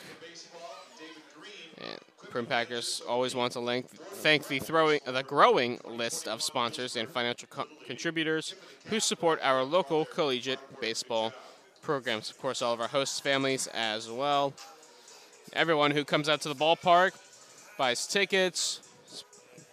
[2.37, 7.47] Prune Packers always want to thank the, throwing, the growing list of sponsors and financial
[7.49, 8.53] co- contributors
[8.85, 11.33] who support our local collegiate baseball
[11.81, 12.29] programs.
[12.29, 14.53] Of course, all of our hosts' families as well.
[15.53, 17.13] Everyone who comes out to the ballpark,
[17.75, 18.87] buys tickets,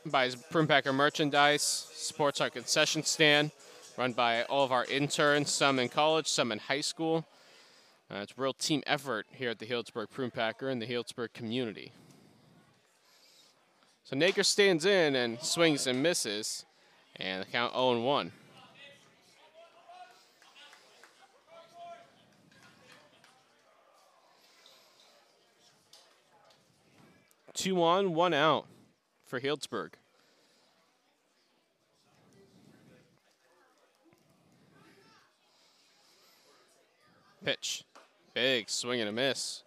[0.07, 3.51] buys Prune Packer merchandise, supports our concession stand,
[3.99, 7.27] run by all of our interns, some in college, some in high school.
[8.11, 11.35] Uh, it's a real team effort here at the Healdsburg Prune Packer and the Healdsburg
[11.35, 11.93] community.
[14.05, 16.67] So Nager stands in and swings and misses,
[17.17, 18.33] and the count 0 1.
[27.55, 28.67] Two on, one out
[29.25, 29.93] for Healdsburg.
[37.43, 37.85] Pitch.
[38.35, 39.63] Big swing and a miss.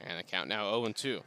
[0.00, 1.20] And the count now 0 2.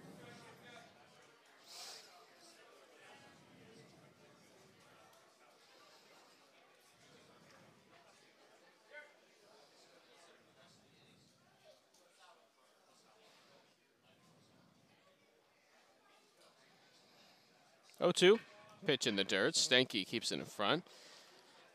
[18.02, 18.40] Oh two,
[18.86, 19.56] pitch in the dirt.
[19.56, 20.86] Stanky keeps it in front.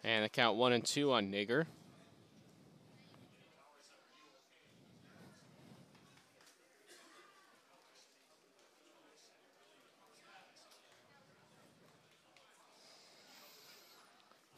[0.03, 1.67] And the count one and two on Nager.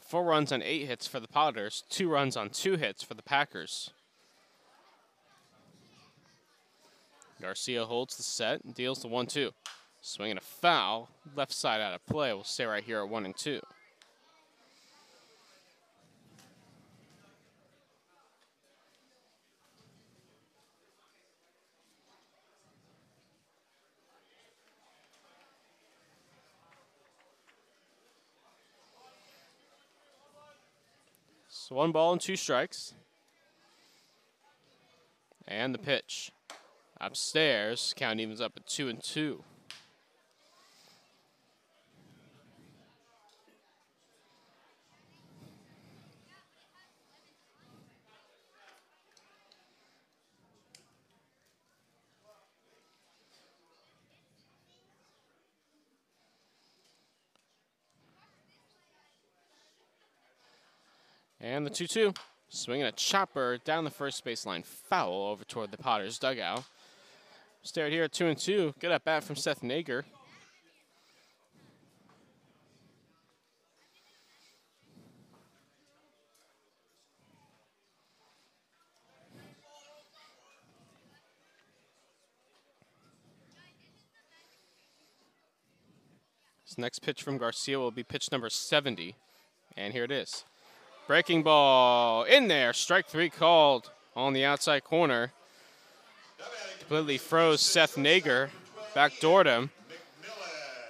[0.06, 3.24] Four runs on eight hits for the Potters, two runs on two hits for the
[3.24, 3.90] Packers.
[7.42, 9.50] Garcia holds the set and deals the one two.
[10.08, 12.32] Swinging a foul, left side out of play.
[12.32, 13.60] We'll stay right here at one and two.
[31.48, 32.94] So one ball and two strikes.
[35.48, 36.30] And the pitch.
[37.00, 39.42] Upstairs, count evens up at two and two.
[61.46, 62.12] And the 2 2.
[62.48, 64.64] Swinging a chopper down the first baseline.
[64.64, 66.64] Foul over toward the Potters dugout.
[67.62, 68.74] Stayed here at 2 and 2.
[68.80, 70.04] Good at bat from Seth Nager.
[86.78, 89.14] Next pitch from Garcia will be pitch number 70.
[89.76, 90.44] And here it is.
[91.06, 92.72] Breaking ball in there.
[92.72, 95.32] Strike three called on the outside corner.
[96.80, 98.50] Completely froze Seth Nager.
[98.94, 99.70] Backdoored him.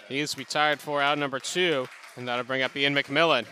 [0.09, 1.87] He's retired for out number two,
[2.17, 3.45] and that'll bring up Ian McMillan.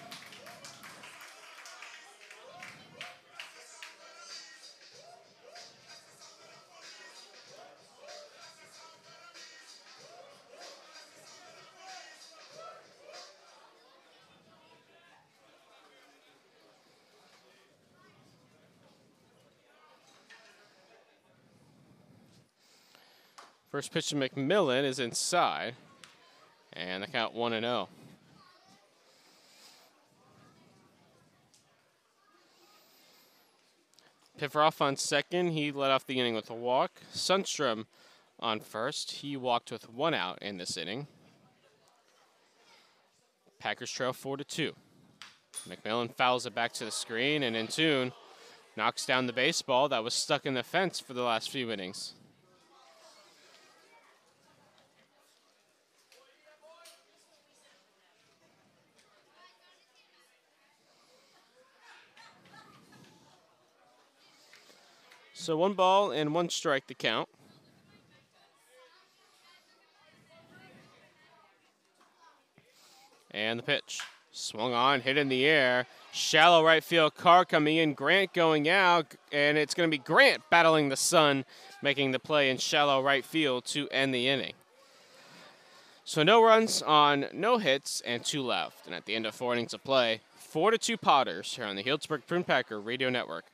[23.74, 25.74] First pitch to McMillan is inside,
[26.74, 27.88] and the count 1 and 0.
[34.38, 35.48] Pivarov on second.
[35.48, 36.92] He led off the inning with a walk.
[37.12, 37.86] Sundstrom
[38.38, 39.10] on first.
[39.10, 41.08] He walked with one out in this inning.
[43.58, 44.72] Packers trail 4 to 2.
[45.68, 48.12] McMillan fouls it back to the screen, and in tune
[48.76, 52.14] knocks down the baseball that was stuck in the fence for the last few innings.
[65.44, 67.28] So one ball and one strike to count.
[73.30, 74.00] And the pitch.
[74.32, 75.84] Swung on, hit in the air.
[76.12, 77.92] Shallow right field Carr coming in.
[77.92, 81.44] Grant going out, and it's going to be Grant battling the sun,
[81.82, 84.54] making the play in shallow right field to end the inning.
[86.06, 88.86] So no runs on no hits and two left.
[88.86, 91.76] And at the end of four innings of play, four to two Potters here on
[91.76, 93.44] the Healdsburg Prune Packer Radio Network.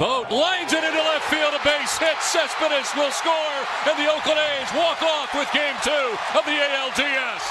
[0.00, 2.16] Vogt lines it into left field, a base hit.
[2.22, 7.44] Cespedes will score, and the Oakland A's walk off with game two of the ALDS.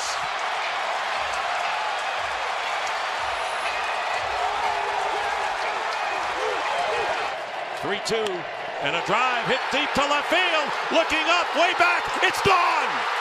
[7.86, 8.34] Three-two,
[8.82, 10.70] and a drive hit deep to left field.
[10.92, 13.20] Looking up, way back, it's gone.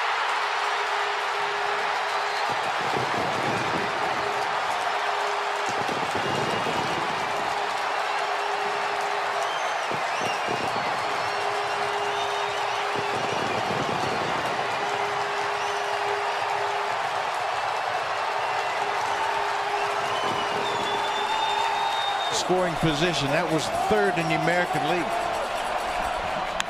[22.49, 23.27] scoring position.
[23.35, 25.13] That was third in the American League.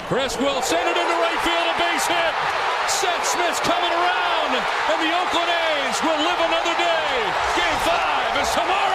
[0.08, 2.34] Crisp will send it into right field, a base hit.
[2.88, 7.12] Seth Smith's coming around, and the Oakland A's will live another day.
[7.60, 8.88] Game five is tomorrow.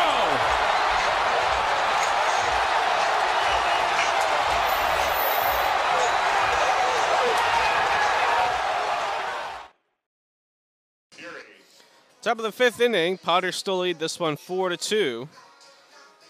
[12.23, 15.27] Top of the fifth inning, Potter still lead this one four to two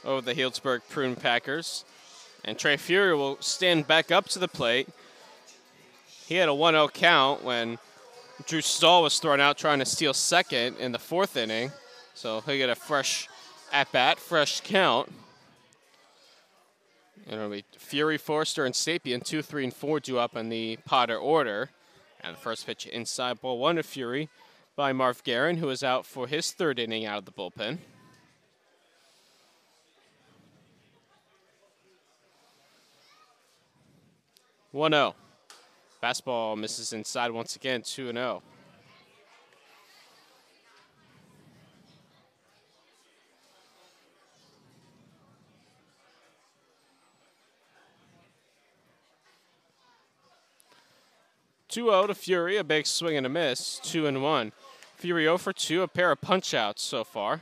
[0.05, 1.85] over the Healdsburg Prune Packers.
[2.45, 4.89] And Trey Fury will stand back up to the plate.
[6.25, 7.77] He had a 1 0 count when
[8.47, 11.71] Drew Stahl was thrown out trying to steal second in the fourth inning.
[12.13, 13.27] So he'll get a fresh
[13.71, 15.11] at bat, fresh count.
[17.25, 20.77] And it'll be Fury, Forster, and Sapien, 2, 3, and 4 due up in the
[20.85, 21.69] Potter order.
[22.21, 24.29] And the first pitch inside ball one to Fury
[24.75, 27.77] by Marv Guerin, who is out for his third inning out of the bullpen.
[34.73, 35.15] 1 0.
[36.01, 38.41] Fastball misses inside once again, 2 0.
[51.69, 54.53] Two zero to Fury, a big swing and a miss, two and one.
[54.95, 57.41] Fury 0 for two, a pair of punch outs so far.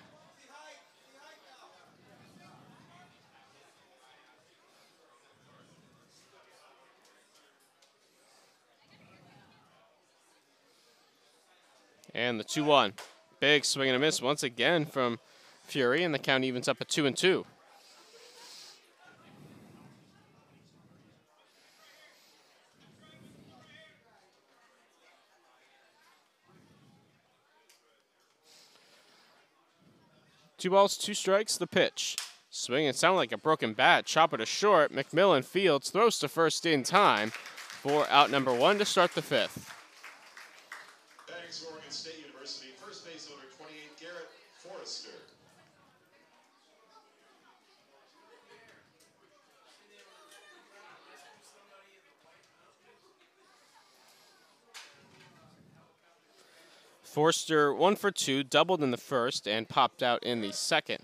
[12.14, 12.94] And the 2 1.
[13.40, 15.20] Big swing and a miss once again from
[15.66, 17.46] Fury, and the count evens up at 2 and 2.
[30.62, 32.16] Two balls, two strikes, the pitch.
[32.52, 34.06] Swing and sound like a broken bat.
[34.06, 34.94] Chop it to short.
[34.94, 39.81] McMillan fields, throws to first in time for out number one to start the fifth.
[57.12, 61.04] Forster one for two, doubled in the first, and popped out in the second.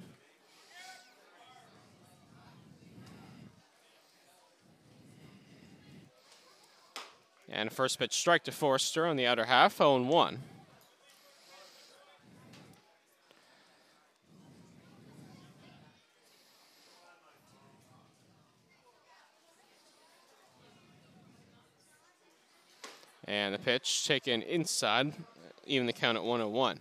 [7.50, 10.40] And first pitch strike to Forster on the outer half, 0 1.
[23.26, 25.12] And the pitch taken inside
[25.68, 26.80] even the count at 101.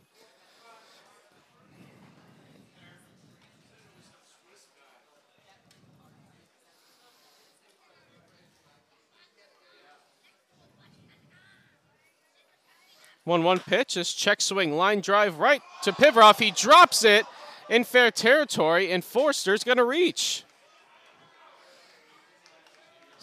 [13.25, 16.39] One one pitch is check swing line drive right to Pivarov.
[16.39, 17.27] He drops it
[17.69, 20.45] in fair territory, and Forster's going to reach.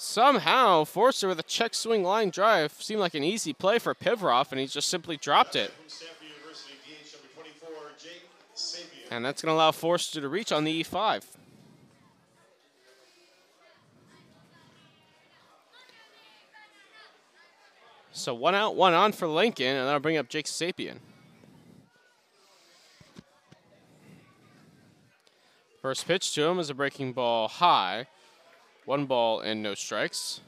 [0.03, 4.51] Somehow, Forster with a check swing line drive seemed like an easy play for Pivarov,
[4.51, 5.71] and he just simply dropped it.
[9.09, 11.23] And that's going to allow Forster to reach on the E5.
[18.11, 20.97] So one out, one on for Lincoln, and that'll bring up Jake Sapien.
[25.81, 28.07] First pitch to him is a breaking ball high.
[28.85, 30.41] One ball and no strikes.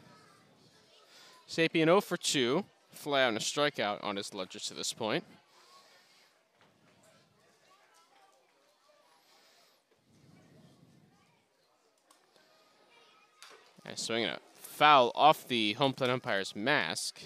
[1.48, 2.66] Sapien 0 for 2.
[2.92, 5.24] fly out and a strikeout on his ledger to this point.
[13.86, 17.22] And swinging a foul off the home plate umpire's mask.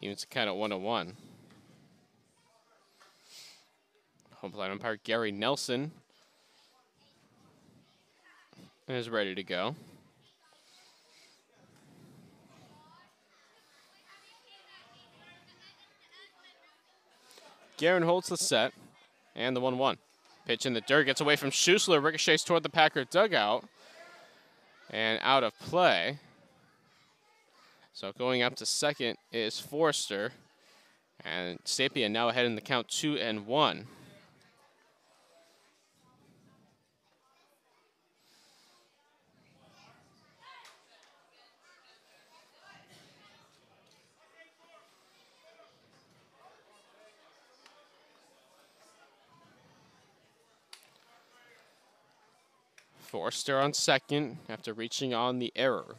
[0.00, 1.16] Even to count on one.
[4.36, 5.90] Home plate umpire Gary Nelson
[8.88, 9.74] is ready to go.
[17.82, 18.72] Guerin holds the set
[19.34, 19.98] and the 1 1.
[20.46, 23.64] Pitch in the dirt gets away from Schusler, ricochets toward the Packer dugout
[24.90, 26.20] and out of play.
[27.92, 30.30] So going up to second is Forrester.
[31.24, 33.88] And Sapien now ahead in the count two and one.
[53.12, 55.96] Forrester on second after reaching on the error.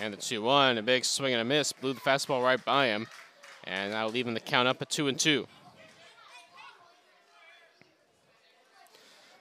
[0.00, 2.86] And the 2 1, a big swing and a miss, blew the fastball right by
[2.86, 3.08] him.
[3.64, 5.46] And that'll leave him the count up at 2 and 2.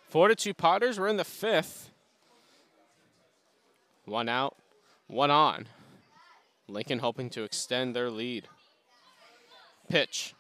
[0.09, 0.99] Four to two Potters.
[0.99, 1.89] We're in the fifth.
[4.03, 4.57] One out,
[5.07, 5.67] one on.
[6.67, 8.49] Lincoln hoping to extend their lead.
[9.87, 10.33] Pitch.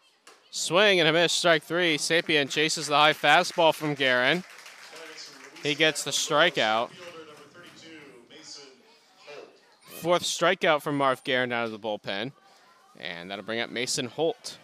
[0.51, 1.97] Swing and a miss, strike three.
[1.97, 4.43] Sapien chases the high fastball from Guerin.
[5.63, 6.89] He gets the strikeout.
[9.99, 12.31] Fourth strikeout from Marv Guerin out of the bullpen.
[12.99, 14.57] And that'll bring up Mason Holt.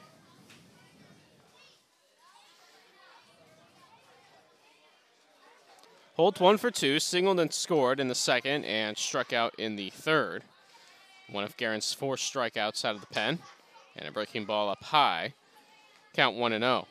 [6.16, 9.90] Holt one for two, singled and scored in the second and struck out in the
[9.90, 10.44] third.
[11.28, 13.40] One of Guerin's four strikeouts out of the pen.
[13.96, 15.34] And a breaking ball up high.
[16.14, 16.88] Count 1 and 0.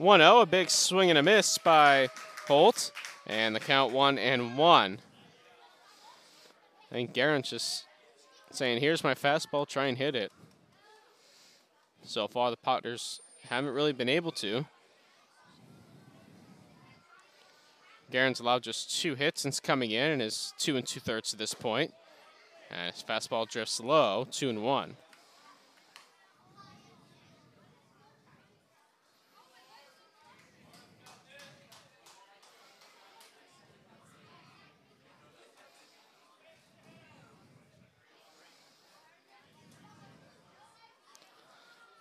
[0.00, 2.08] One zero, a big swing and a miss by
[2.48, 2.90] Holt,
[3.26, 4.98] and the count one and one.
[6.90, 7.84] I think Guerin's just
[8.50, 10.32] saying, "Here's my fastball, try and hit it."
[12.02, 13.20] So far, the Potters
[13.50, 14.64] haven't really been able to.
[18.10, 21.36] Guerin's allowed just two hits since coming in and is two and two thirds to
[21.36, 21.92] this point.
[22.70, 24.96] And his fastball drifts low, two and one.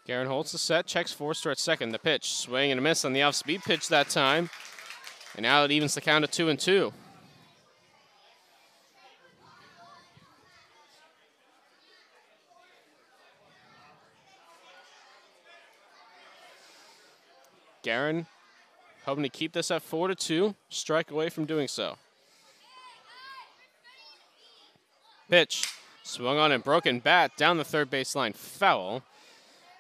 [0.10, 1.92] Guerin holds the set, checks Forrester at second.
[1.92, 4.50] The pitch, swing and a miss on the off-speed pitch that time.
[5.36, 6.92] And now it evens the count to two and two.
[17.84, 18.26] Guerin
[19.06, 21.98] hoping to keep this at four to two, strike away from doing so.
[25.30, 25.68] Pitch,
[26.02, 29.04] swung on and broken bat down the third baseline, foul.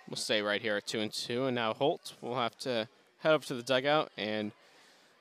[0.10, 2.88] We'll stay right here at two and two, and now Holt will have to
[3.19, 4.52] head up to the dugout and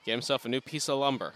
[0.06, 1.34] get himself a new piece of lumber.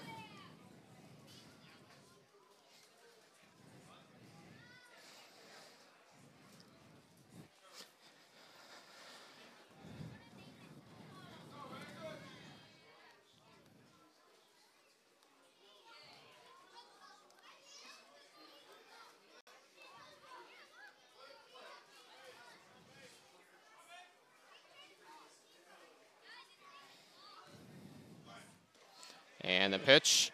[29.84, 30.30] Pitch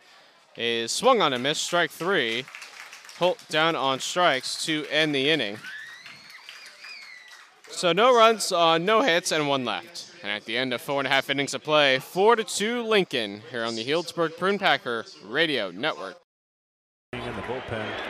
[0.57, 2.45] is swung on a miss, strike three.
[3.19, 5.59] Holt down on strikes to end the inning.
[7.71, 10.13] So no runs on no hits and one left.
[10.23, 12.83] And at the end of four and a half innings of play, four to two
[12.83, 16.17] Lincoln here on the Healdsburg Prune Packer Radio Network.
[17.13, 18.08] In the bullpen.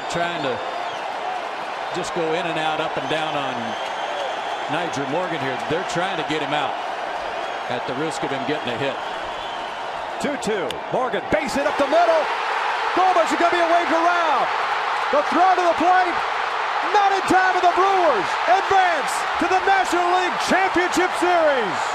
[0.00, 0.56] Not trying to
[1.92, 3.52] just go in and out, up and down on
[4.72, 5.58] Nigel Morgan here.
[5.68, 6.72] They're trying to get him out
[7.68, 8.96] at the risk of him getting a hit.
[10.24, 10.72] 2-2.
[10.92, 12.22] Morgan base it up the middle.
[12.96, 14.46] Gomez is going to be a waved around.
[15.12, 16.16] The throw to the plate.
[16.96, 18.28] Not in time for the Brewers.
[18.48, 19.12] Advance
[19.44, 21.89] to the National League Championship Series.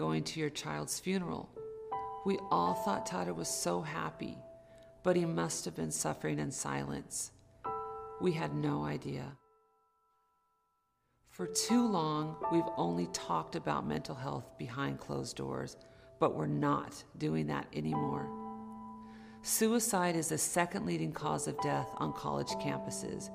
[0.00, 1.50] Going to your child's funeral.
[2.24, 4.38] We all thought Tata was so happy,
[5.02, 7.32] but he must have been suffering in silence.
[8.18, 9.36] We had no idea.
[11.28, 15.76] For too long, we've only talked about mental health behind closed doors,
[16.18, 18.26] but we're not doing that anymore.
[19.42, 23.28] Suicide is the second leading cause of death on college campuses,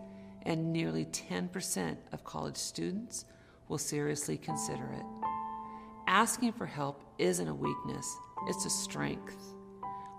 [0.48, 3.26] and nearly 10% of college students
[3.68, 5.25] will seriously consider it.
[6.08, 8.16] Asking for help isn't a weakness,
[8.48, 9.38] it's a strength.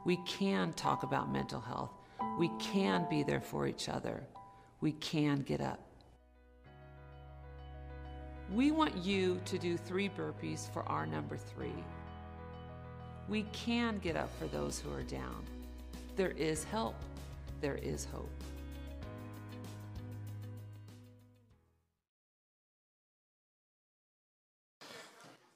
[0.04, 1.92] We can talk about mental health.
[2.38, 4.24] We can be there for each other.
[4.80, 5.80] We can get up.
[8.52, 11.84] We want you to do three burpees for our number three.
[13.28, 15.44] We can get up for those who are down.
[16.16, 16.96] There is help.
[17.60, 18.35] There is hope.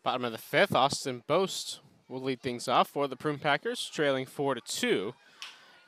[0.03, 4.25] Bottom of the fifth, Austin Boast will lead things off for the Prune Packers, trailing
[4.25, 5.15] four to two.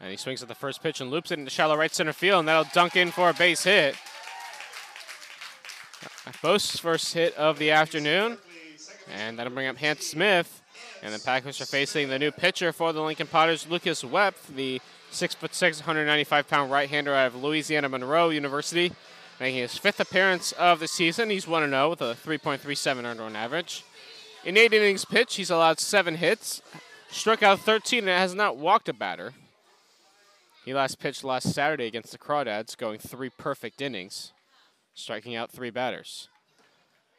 [0.01, 2.41] And he swings at the first pitch and loops it into shallow right center field,
[2.41, 3.97] and that'll dunk in for a base hit.
[6.43, 8.37] Boast's first hit of the afternoon,
[9.11, 10.61] and that'll bring up Hans Smith.
[11.03, 14.81] And the Packers are facing the new pitcher for the Lincoln Potters, Lucas Webb, the
[15.11, 18.93] six foot six, 195 pound right-hander out of Louisiana Monroe University,
[19.41, 21.31] making his fifth appearance of the season.
[21.31, 23.85] He's 1 0 with a 3.37 earned run average.
[24.44, 26.62] In eight innings pitched, he's allowed seven hits,
[27.10, 29.32] struck out 13, and has not walked a batter.
[30.64, 34.32] He last pitched last Saturday against the Crawdads, going three perfect innings,
[34.94, 36.28] striking out three batters.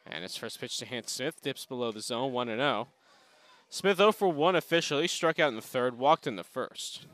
[0.06, 2.88] And his first pitch to Hans Smith dips below the zone, 1 0.
[3.70, 7.06] Smith 0 for 1 officially, struck out in the third, walked in the first.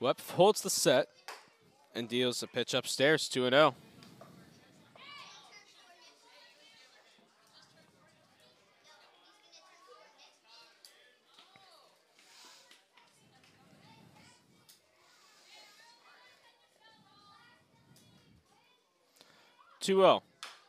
[0.00, 1.08] Webb holds the set
[1.94, 3.74] and deals the pitch upstairs 2 0.
[19.80, 20.22] Two zero,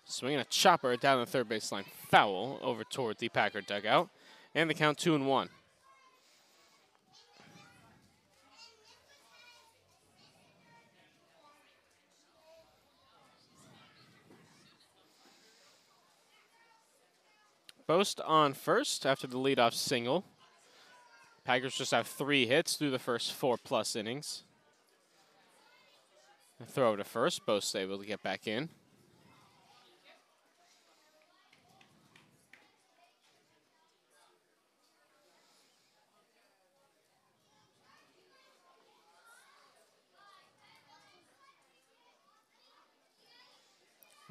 [0.06, 4.10] swinging a chopper down the third baseline, foul over toward the Packer dugout,
[4.56, 5.50] and the count two and one.
[17.92, 20.24] Boast on first after the leadoff single.
[21.44, 24.44] Packers just have three hits through the first four plus innings.
[26.68, 27.46] Throw to first.
[27.46, 28.70] Boast able to get back in.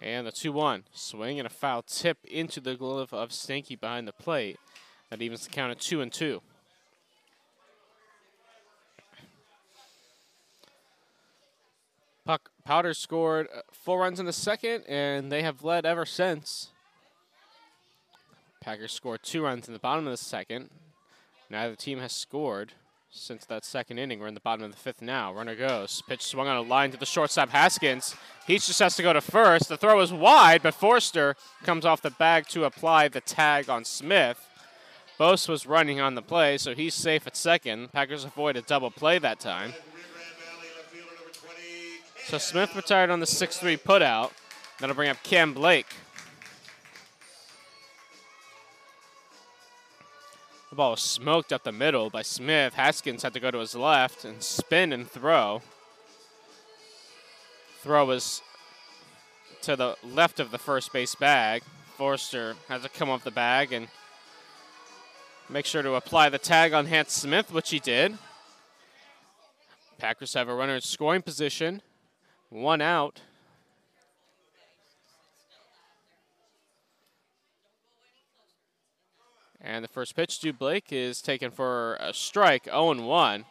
[0.00, 0.84] And the 2 1.
[0.92, 4.58] Swing and a foul tip into the glove of Stanky behind the plate.
[5.10, 6.40] That evens the count at 2 and 2.
[12.24, 16.68] Puck Powder scored uh, four runs in the second, and they have led ever since.
[18.60, 20.70] Packers scored two runs in the bottom of the second.
[21.48, 22.74] Neither team has scored
[23.12, 24.20] since that second inning.
[24.20, 25.34] We're in the bottom of the fifth now.
[25.34, 26.02] Runner goes.
[26.08, 28.14] Pitch swung on a line to the shortstop Haskins.
[28.46, 29.68] He just has to go to first.
[29.68, 31.34] The throw is wide, but Forster
[31.64, 34.46] comes off the bag to apply the tag on Smith.
[35.18, 37.92] Bose was running on the play, so he's safe at second.
[37.92, 39.74] Packers avoid a double play that time.
[42.26, 44.30] So Smith retired on the 6-3 putout.
[44.78, 45.92] That'll bring up Cam Blake.
[50.70, 52.74] The ball was smoked up the middle by Smith.
[52.74, 55.62] Haskins had to go to his left and spin and throw.
[57.80, 58.40] Throw was
[59.62, 61.64] to the left of the first base bag.
[61.96, 63.88] Forster had to come off the bag and
[65.48, 68.16] make sure to apply the tag on Hans Smith, which he did.
[69.98, 71.82] Packers have a runner in scoring position.
[72.48, 73.22] One out.
[79.62, 83.44] And the first pitch to Blake is taken for a strike, 0-1.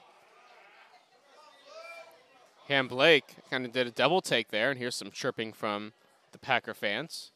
[2.68, 5.94] Cam Blake kind of did a double take there, and here's some chirping from
[6.31, 7.31] the Packer fans.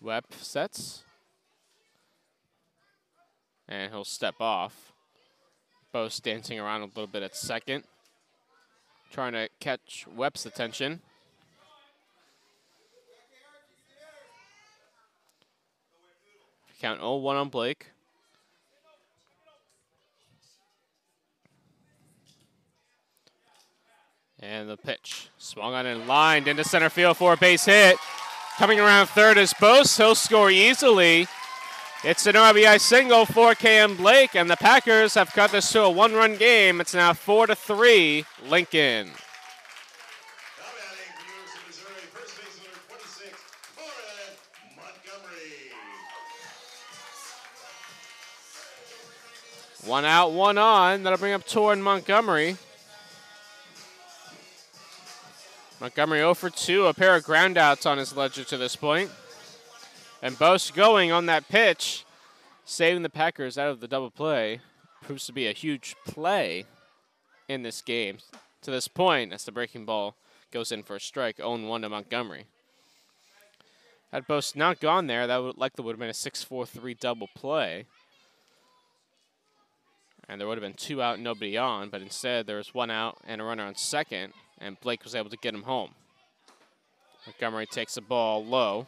[0.00, 1.02] Webb sets.
[3.66, 4.92] And he'll step off.
[5.92, 7.84] Bose dancing around a little bit at second.
[9.10, 11.00] Trying to catch Webb's attention.
[16.80, 17.86] Count 0-1 on Blake.
[24.40, 25.30] And the pitch.
[25.38, 27.96] Swung on and lined into center field for a base hit.
[28.58, 29.96] Coming around third is Bose.
[29.96, 31.26] He'll score easily.
[32.04, 35.90] It's an RBI single for Cam Blake, and the Packers have cut this to a
[35.90, 36.80] one-run game.
[36.80, 39.10] It's now four to three, Lincoln.
[49.84, 51.02] One out, one on.
[51.02, 52.56] That'll bring up Torin Montgomery.
[55.80, 59.10] Montgomery 0 for 2, a pair of groundouts on his ledger to this point.
[60.20, 62.04] And Bose going on that pitch,
[62.64, 64.60] saving the Packers out of the double play.
[65.02, 66.64] Proves to be a huge play
[67.48, 68.18] in this game
[68.62, 70.16] to this point as the breaking ball
[70.50, 72.46] goes in for a strike, 0-1 to Montgomery.
[74.12, 77.86] Had Bose not gone there, that would likely would have been a 6-4-3 double play.
[80.28, 83.18] And there would have been two out, nobody on, but instead there was one out
[83.26, 85.90] and a runner on second and Blake was able to get him home.
[87.26, 88.86] Montgomery takes the ball low.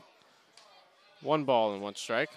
[1.22, 2.30] One ball and one strike.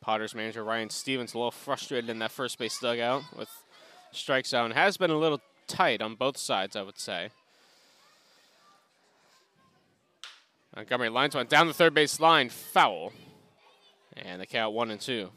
[0.00, 3.48] Potters manager Ryan Stevens a little frustrated in that first base dugout with
[4.12, 4.72] strike zone.
[4.72, 7.30] Has been a little tight on both sides, I would say.
[10.74, 13.12] Montgomery lines one down the third base line, foul.
[14.16, 15.30] And the count one and two.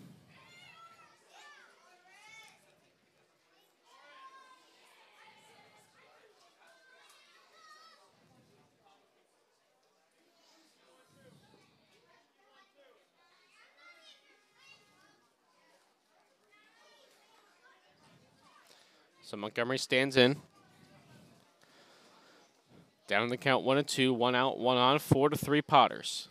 [19.27, 20.37] So Montgomery stands in.
[23.09, 26.29] Down in the count, one and two, one out, one on, four to three Potters.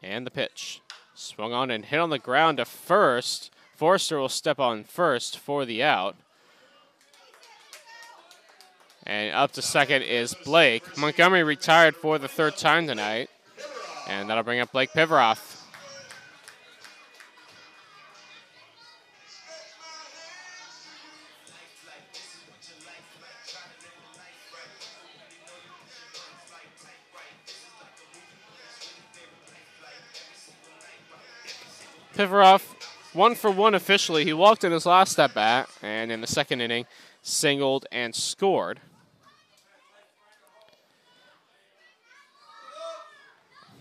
[0.00, 0.82] And the pitch.
[1.16, 3.50] Swung on and hit on the ground to first.
[3.74, 6.14] Forster will step on first for the out.
[9.02, 10.96] And up to second is Blake.
[10.96, 13.30] Montgomery retired for the third time tonight.
[14.06, 15.55] And that'll bring up Blake Pivarov.
[32.16, 32.62] Pivarov,
[33.12, 34.24] one for one officially.
[34.24, 36.86] He walked in his last at bat, and in the second inning,
[37.20, 38.80] singled and scored.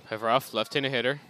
[0.09, 1.21] Pivarov, left-handed hitter.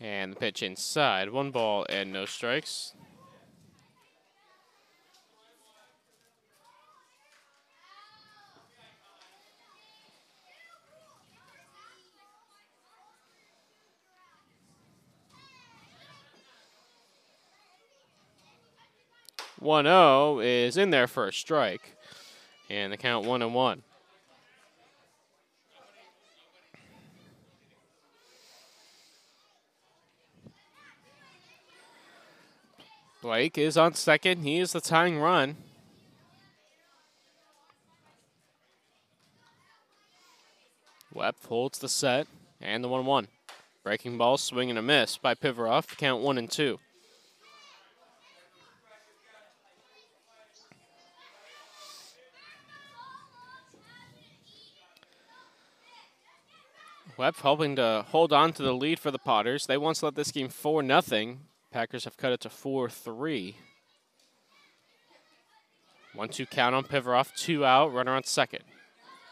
[0.00, 1.30] And the pitch inside.
[1.30, 2.92] One ball and no strikes.
[19.58, 21.96] One zero is in there for a strike,
[22.68, 23.82] and the count one and one.
[33.22, 34.42] Blake is on second.
[34.42, 35.56] He is the tying run.
[41.12, 42.26] Webb holds the set
[42.60, 43.28] and the 1 1.
[43.82, 45.96] Breaking ball, swing and a miss by Pivarov.
[45.96, 46.78] Count 1 and 2.
[57.16, 59.66] Webb hoping to hold on to the lead for the Potters.
[59.66, 61.36] They once led this game 4 0.
[61.72, 63.56] Packers have cut it to 4 3.
[66.14, 68.62] 1 2 count on Pivarov, two out, runner on second.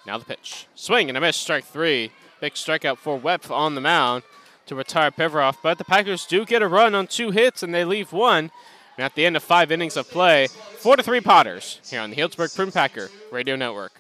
[0.07, 0.67] Now the pitch.
[0.75, 2.11] Swing and a miss, strike three.
[2.41, 4.23] Big strikeout for Webb on the mound
[4.67, 7.85] to retire Pivarov, but the Packers do get a run on two hits and they
[7.85, 8.51] leave one.
[8.97, 12.11] And at the end of five innings of play, 4 to 3 Potters here on
[12.11, 13.93] the Healdsburg Prune Packer Radio Network.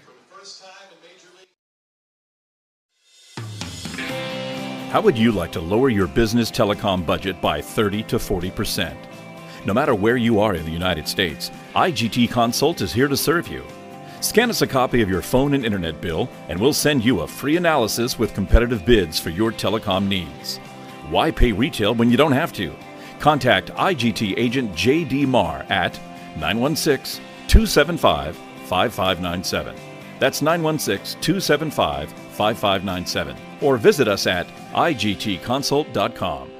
[4.94, 8.94] How would you like to lower your business telecom budget by 30 to 40%?
[9.64, 13.48] No matter where you are in the United States, IGT Consult is here to serve
[13.48, 13.64] you.
[14.20, 17.26] Scan us a copy of your phone and internet bill, and we'll send you a
[17.26, 20.58] free analysis with competitive bids for your telecom needs.
[21.10, 22.72] Why pay retail when you don't have to?
[23.18, 25.98] Contact IGT agent JD Marr at
[26.36, 29.74] 916 275 5597.
[30.20, 33.36] That's 916 275 5597.
[33.64, 36.50] Or visit us at igtconsult.com.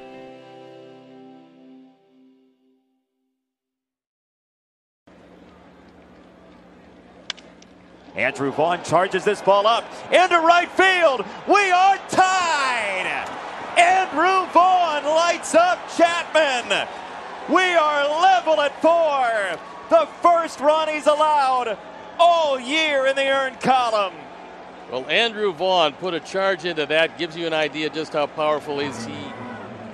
[8.16, 11.26] Andrew Vaughn charges this ball up into right field.
[11.46, 13.28] We are tied.
[13.76, 16.88] Andrew Vaughn lights up Chapman.
[17.50, 19.60] We are level at four.
[19.90, 21.76] The first run he's allowed
[22.18, 24.14] all year in the earned column.
[24.90, 27.18] Well, Andrew Vaughn put a charge into that.
[27.18, 29.32] Gives you an idea just how powerful is he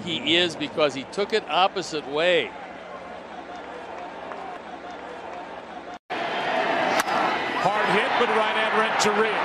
[0.05, 2.51] he is because he took it opposite way.
[7.61, 9.37] Hard hit, but right at Renteria.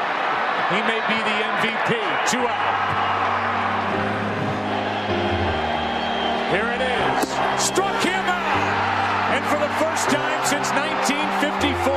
[0.72, 1.92] He may be the MVP.
[2.32, 2.96] Two out.
[6.50, 7.28] Here it is.
[7.62, 9.36] Struck him out.
[9.36, 11.94] And for the first time since 1954,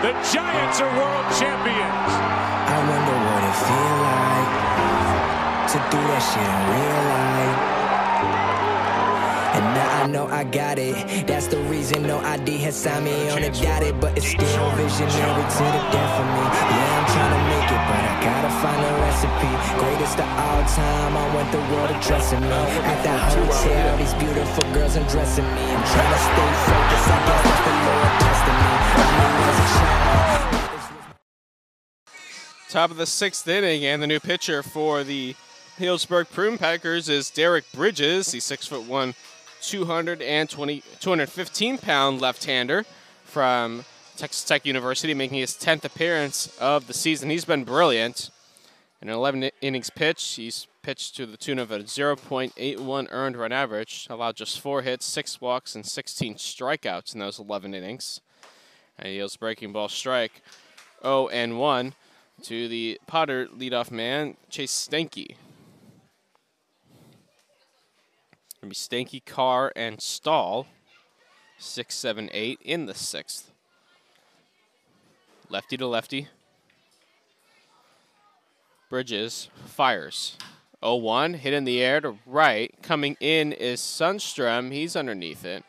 [0.00, 2.61] the Giants are world champions.
[3.66, 4.52] Feel like
[5.72, 7.82] to do that shit in real life.
[9.52, 10.96] And now I know I got it.
[11.26, 14.00] That's the reason no ID has signed me on it, dotted.
[14.00, 16.44] But it's still visionary to the death of me.
[16.72, 19.52] Yeah, I'm trying to make it, but I gotta find a recipe.
[19.76, 22.60] Greatest of all time, I want the world addressing me.
[22.92, 25.64] At the hotel, these beautiful girls undressing me.
[25.68, 28.72] I'm trying to stay focused, I guess that's the Lord testing me.
[28.72, 30.61] I knew as a child.
[32.72, 35.36] Top of the sixth inning, and the new pitcher for the
[35.78, 38.32] Healdsburg Prune Packers is Derek Bridges.
[38.32, 39.14] He's six foot one,
[39.60, 42.86] 220, 215 pound left-hander
[43.24, 43.84] from
[44.16, 47.28] Texas Tech University, making his 10th appearance of the season.
[47.28, 48.30] He's been brilliant.
[49.02, 54.06] In 11 innings pitched, he's pitched to the tune of a 0.81 earned run average,
[54.08, 58.22] allowed just four hits, six walks, and 16 strikeouts in those 11 innings.
[58.98, 60.40] And he yields breaking ball strike
[61.02, 61.94] 0 and 1
[62.42, 65.36] to the Potter leadoff man, Chase Stanky.
[68.60, 70.66] Gonna be Stanky, Carr, and Stahl.
[71.58, 73.52] Six, seven, eight in the sixth.
[75.48, 76.28] Lefty to lefty.
[78.88, 80.36] Bridges fires.
[80.82, 82.74] 0-1, hit in the air to right.
[82.82, 84.72] Coming in is Sundstrom.
[84.72, 85.64] He's underneath it.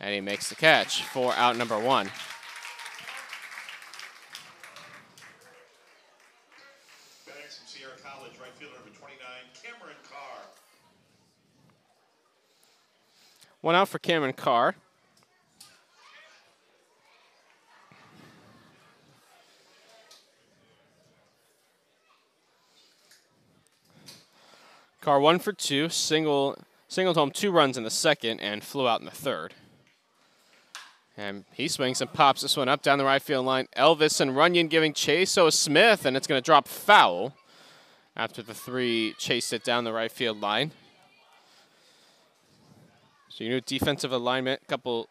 [0.00, 2.06] And he makes the catch for out number one.
[7.26, 9.18] FedEx from Sierra College, right fielder number 29,
[9.62, 10.42] Cameron Carr.
[13.60, 14.76] One out for Cameron Carr.
[25.00, 29.00] Carr one for two, single singled home two runs in the second and flew out
[29.00, 29.54] in the third.
[31.16, 33.66] And he swings and pops this one up down the right field line.
[33.76, 35.30] Elvis and Runyon giving chase.
[35.32, 37.34] So Smith, and it's going to drop foul
[38.16, 40.70] after the three chased it down the right field line.
[43.38, 45.08] So your new defensive alignment, couple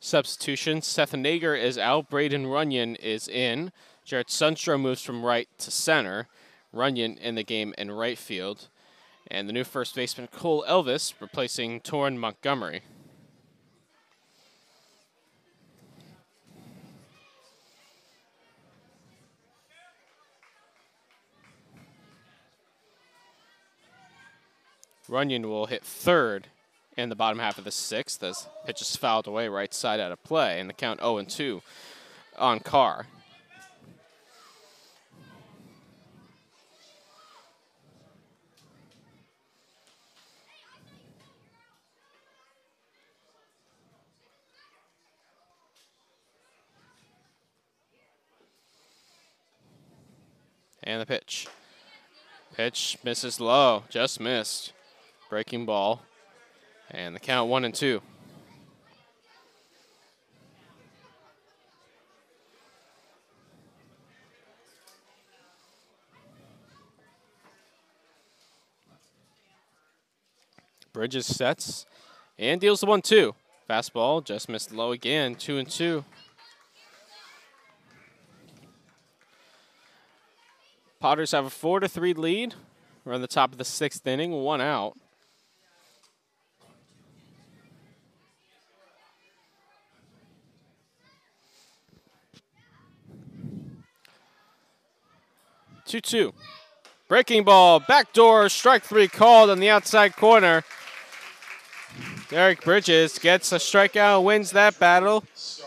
[0.00, 0.86] substitutions.
[0.86, 2.08] Seth Nager is out.
[2.08, 3.70] Braden Runyon is in.
[4.02, 6.26] Jared Sundstrom moves from right to center.
[6.72, 8.68] Runyon in the game in right field.
[9.30, 12.80] And the new first baseman, Cole Elvis, replacing Torrin Montgomery.
[25.10, 26.46] Runyon will hit third
[26.96, 30.12] in the bottom half of the sixth as pitch is fouled away right side out
[30.12, 31.62] of play, and the count 0 and 2
[32.38, 33.06] on Carr.
[50.82, 51.48] And the pitch.
[52.54, 54.72] Pitch misses low, just missed.
[55.28, 56.02] Breaking ball.
[56.90, 58.00] And the count one and two.
[70.92, 71.84] Bridges sets
[72.38, 73.34] and deals the one two.
[73.68, 76.04] Fastball just missed low again, two and two.
[80.98, 82.54] Potters have a four to three lead.
[83.04, 84.96] We're on the top of the sixth inning, one out.
[95.86, 96.34] Two two.
[97.08, 100.64] Breaking ball, backdoor, strike three called on the outside corner.
[102.28, 105.22] Derek Bridges gets a strikeout, wins that battle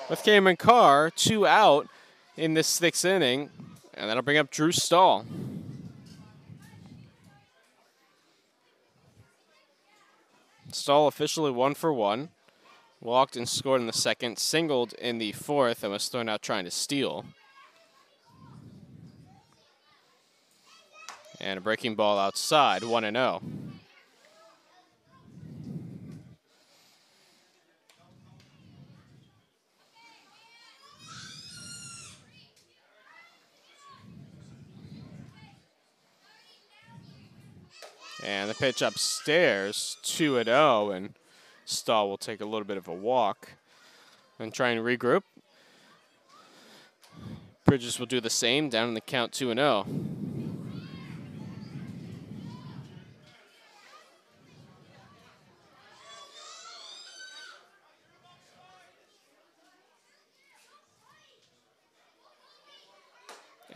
[0.10, 1.88] with Cameron Carr, two out
[2.36, 3.50] in this sixth inning.
[3.94, 5.26] And that'll bring up Drew Stahl.
[10.74, 12.30] Stahl officially one for one.
[13.02, 16.66] Walked and scored in the second, singled in the fourth, and was thrown out trying
[16.66, 17.24] to steal.
[21.42, 23.42] And a breaking ball outside, 1 0.
[38.22, 41.14] And the pitch upstairs, 2 and 0, and
[41.66, 43.54] Stahl will take a little bit of a walk
[44.40, 45.24] and try and regroup.
[47.64, 50.29] Bridges will do the same down in the count 2 and 0.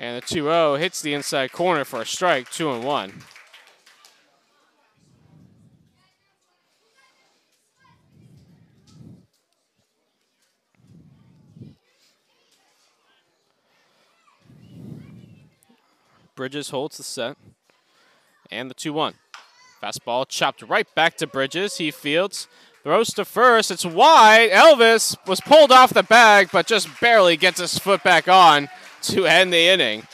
[0.03, 3.13] And the 2 0 hits the inside corner for a strike, 2 and 1.
[16.35, 17.37] Bridges holds the set.
[18.51, 19.13] And the 2 1.
[19.81, 21.77] Fastball chopped right back to Bridges.
[21.77, 22.49] He fields,
[22.83, 23.71] throws to first.
[23.71, 24.49] It's wide.
[24.49, 28.67] Elvis was pulled off the bag, but just barely gets his foot back on
[29.03, 30.07] to end the inning.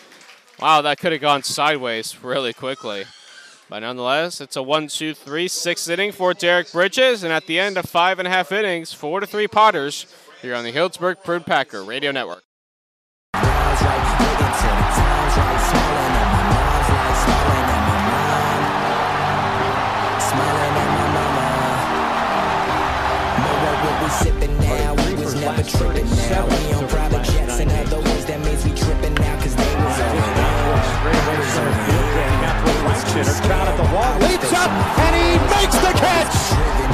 [0.60, 3.06] Wow, that could have gone sideways really quickly.
[3.70, 7.24] But nonetheless, it's a one, two, three, six inning for Derek Bridges.
[7.24, 10.08] And at the end of five and a half innings, four to three Potters
[10.42, 12.44] here on the Healdsburg Prune Packer Radio Network.
[24.10, 24.96] sipping now.
[25.06, 26.89] We was never tripping now.
[33.10, 36.36] Count at the wall, leaps up, and he makes the catch.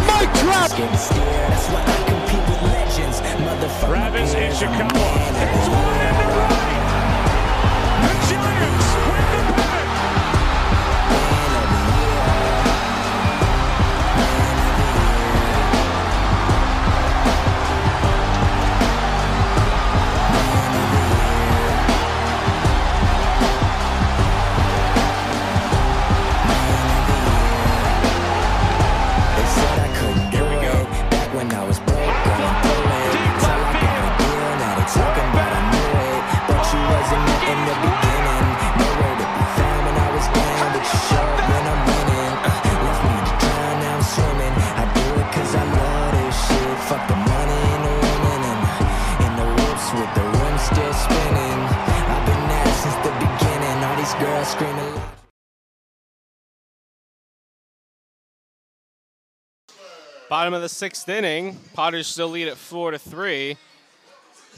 [0.08, 0.72] Mike Trout.
[0.72, 3.88] That's why I compete with legends, motherfucker.
[3.88, 6.05] Travis Ishikawa hits
[54.46, 55.02] screen.
[60.30, 63.58] Bottom of the sixth inning, Potters still lead at four to three,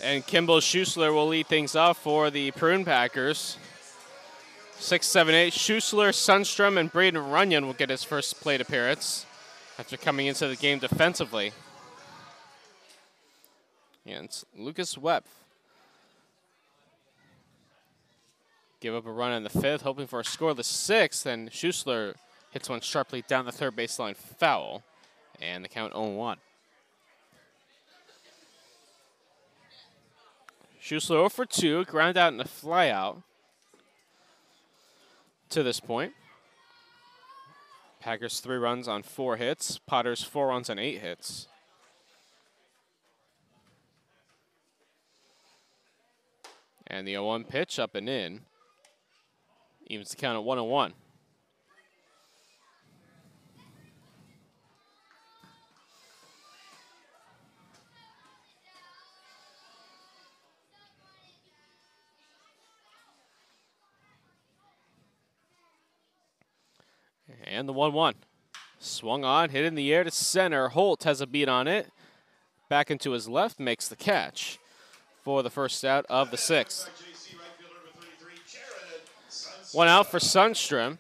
[0.04, 3.58] and Kimball Schusler will lead things off for the Prune Packers.
[4.78, 5.54] Six, seven, eight.
[5.54, 9.26] Schusler, Sundstrom, and Braden Runyon will get his first plate appearance
[9.80, 11.52] after coming into the game defensively.
[14.06, 15.24] And Lucas Webb
[18.80, 22.14] Give up a run in the fifth, hoping for a scoreless sixth, and Schusler
[22.52, 24.84] hits one sharply down the third baseline foul,
[25.42, 26.38] and the count 0 1.
[30.80, 33.24] Schusler 0 for 2, ground out in a flyout
[35.50, 36.14] to this point.
[38.00, 39.80] Packers three runs on four hits.
[39.80, 41.48] Potters four runs on eight hits.
[46.86, 48.42] And the 0 1 pitch up and in.
[49.90, 50.94] Evens the count at 1 and 1.
[67.46, 68.16] And the 1 1.
[68.80, 70.68] Swung on, hit in the air to center.
[70.68, 71.90] Holt has a beat on it.
[72.70, 74.60] Back into his left, makes the catch
[75.24, 76.90] for the first out of the sixth.
[79.74, 80.98] One out for Sundstrom.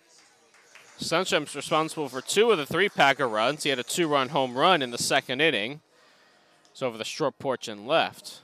[0.99, 3.63] Sundstrom's responsible for two of the three Packer runs.
[3.63, 5.79] He had a two run home run in the second inning.
[6.71, 8.41] It's over the short porch and left.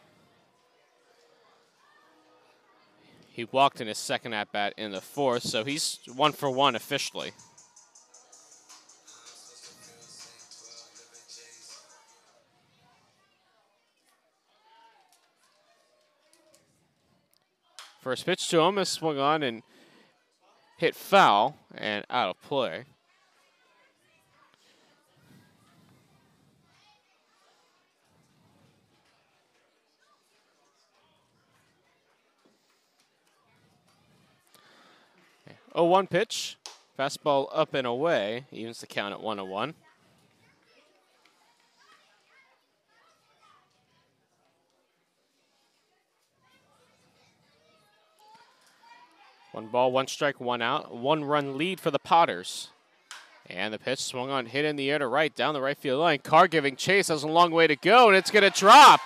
[3.29, 6.75] He walked in his second at bat in the fourth, so he's one for one
[6.75, 7.31] officially.
[17.99, 19.63] First pitch to him is swung on and
[20.77, 22.85] hit foul and out of play.
[35.75, 36.57] Oh, one pitch.
[36.97, 38.45] Fastball up and away.
[38.51, 39.73] Evens the count at 101.
[49.53, 50.95] One ball, one strike, one out.
[50.95, 52.69] One run lead for the Potters.
[53.47, 55.99] And the pitch swung on, hit in the air to right, down the right field
[55.99, 56.19] line.
[56.23, 58.99] Carr giving chase, has a long way to go, and it's going to drop.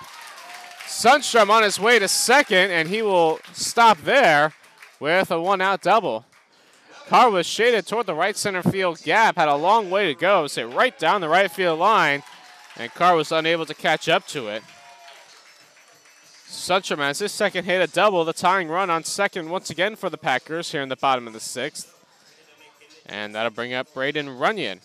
[0.86, 4.54] Sundstrom on his way to second, and he will stop there
[4.98, 6.24] with a one out double.
[7.08, 10.46] Carr was shaded toward the right center field gap, had a long way to go,
[10.46, 12.22] so right down the right field line,
[12.78, 14.62] and Carr was unable to catch up to it.
[16.50, 20.16] Has his second hit, a double, the tying run on second once again for the
[20.16, 21.94] Packers here in the bottom of the sixth.
[23.06, 24.80] And that'll bring up Braden Runyon.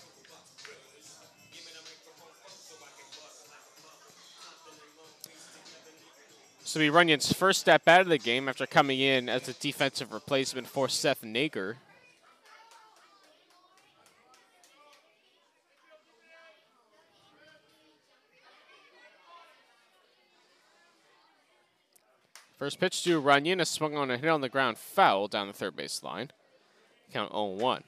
[6.61, 9.53] This will be Runyon's first step out of the game after coming in as a
[9.53, 11.77] defensive replacement for Seth Nager.
[22.63, 25.53] First pitch to Runyon, a swung on a hit on the ground foul down the
[25.53, 26.31] third base line.
[27.11, 27.83] Count 0 1.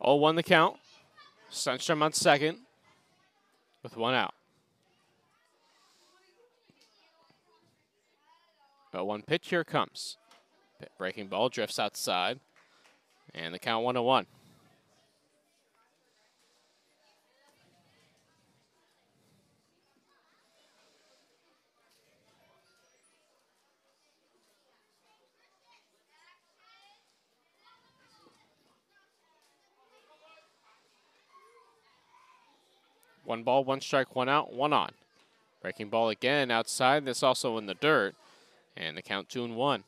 [0.00, 0.78] Oh, one the count.
[1.52, 2.60] Sundstrom on second
[3.82, 4.32] with one out.
[8.94, 10.18] But one pitch here comes.
[10.98, 12.38] Breaking ball drifts outside.
[13.34, 14.26] And the count 1 1.
[33.24, 34.92] One ball, one strike, one out, one on.
[35.60, 37.04] Breaking ball again outside.
[37.04, 38.14] This also in the dirt.
[38.76, 39.84] And the count two and one.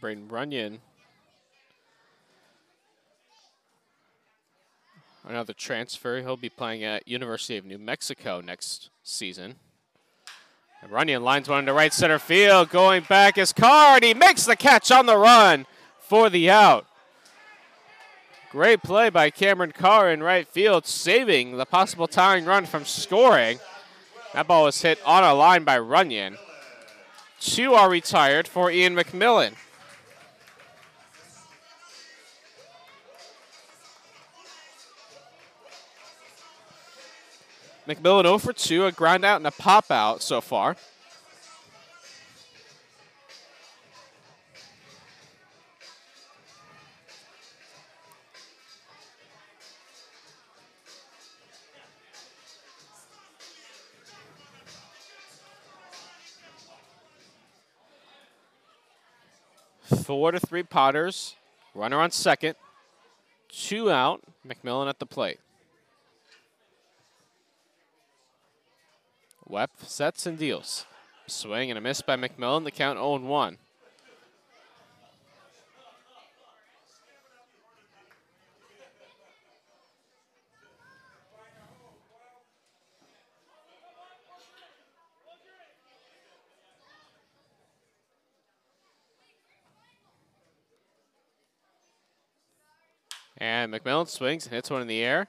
[0.00, 0.80] Braden Runyon.
[5.26, 6.20] Another transfer.
[6.20, 9.56] He'll be playing at University of New Mexico next season.
[10.82, 12.70] And Runyon lines one into right center field.
[12.70, 15.66] Going back is Carr, and he makes the catch on the run
[16.08, 16.86] for the out.
[18.50, 23.58] Great play by Cameron Carr in right field, saving the possible tying run from scoring.
[24.32, 26.36] That ball was hit on a line by Runyon.
[27.40, 29.54] Two are retired for Ian McMillan.
[37.88, 40.76] McMillan 0 for 2, a ground out and a pop out so far.
[60.04, 61.34] Four to three Potters.
[61.74, 62.56] Runner on second.
[63.48, 64.20] Two out.
[64.46, 65.40] McMillan at the plate.
[69.46, 70.84] Webb sets and deals.
[71.26, 72.64] Swing and a miss by McMillan.
[72.64, 73.56] The count 0 1.
[93.38, 95.28] And McMillan swings and hits one in the air.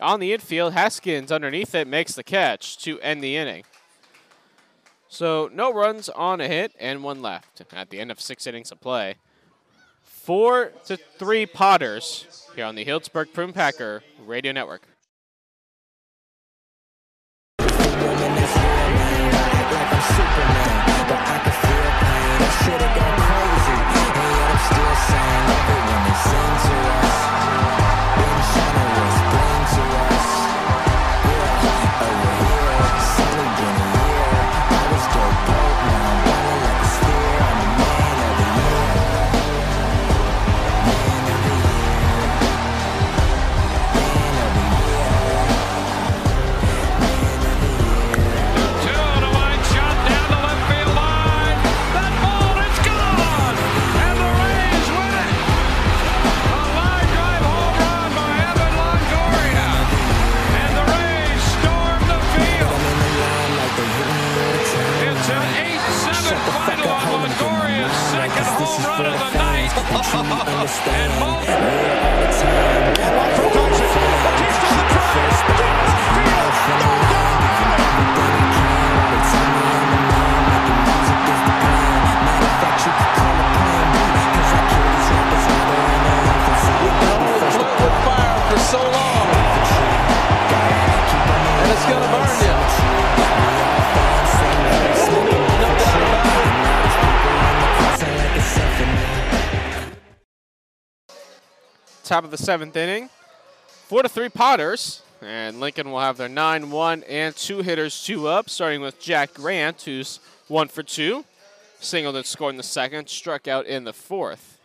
[0.00, 3.64] On the infield, Haskins underneath it makes the catch to end the inning.
[5.08, 8.72] So no runs on a hit and one left at the end of six innings
[8.72, 9.14] of play.
[10.02, 14.88] Four to three Potters here on the Healdsburg Prune Packer Radio Network.
[26.86, 27.13] It's
[68.74, 69.70] second home run of the night.
[69.76, 69.86] and
[78.24, 78.33] for
[102.14, 103.10] Top of the seventh inning.
[103.88, 105.02] Four to three Potters.
[105.20, 109.34] And Lincoln will have their 9 1 and two hitters, two up, starting with Jack
[109.34, 111.24] Grant, who's one for two.
[111.80, 114.60] Singled and scored in the second, struck out in the fourth.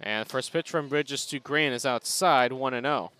[0.00, 3.12] And first pitch from Bridges to Grant is outside, 1 0.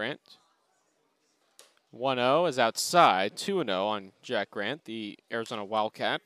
[0.00, 0.38] Grant.
[1.90, 6.22] 1 0 is outside, 2 0 on Jack Grant, the Arizona Wildcat.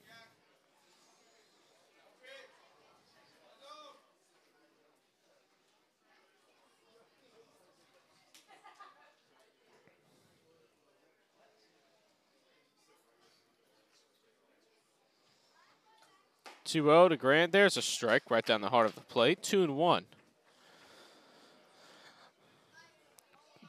[16.65, 17.51] Two zero to Grant.
[17.51, 19.43] There's a strike right down the heart of the plate.
[19.43, 20.05] Two and one.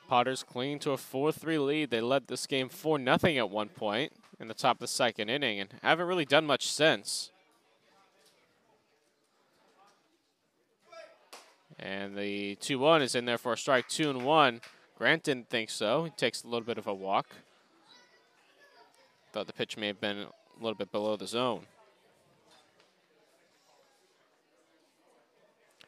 [0.07, 1.89] Potters clinging to a 4-3 lead.
[1.89, 5.59] They led this game 4-0 at one point in the top of the second inning
[5.59, 7.31] and haven't really done much since.
[11.79, 14.61] And the 2-1 is in there for a strike, 2 and 1.
[14.97, 16.05] Grant didn't think so.
[16.05, 17.27] He takes a little bit of a walk.
[19.33, 21.65] Thought the pitch may have been a little bit below the zone.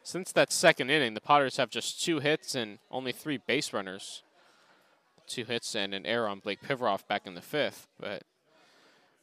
[0.07, 4.23] Since that second inning, the Potters have just two hits and only three base runners.
[5.27, 7.89] Two hits and an error on Blake Pivarov back in the fifth.
[7.99, 8.23] But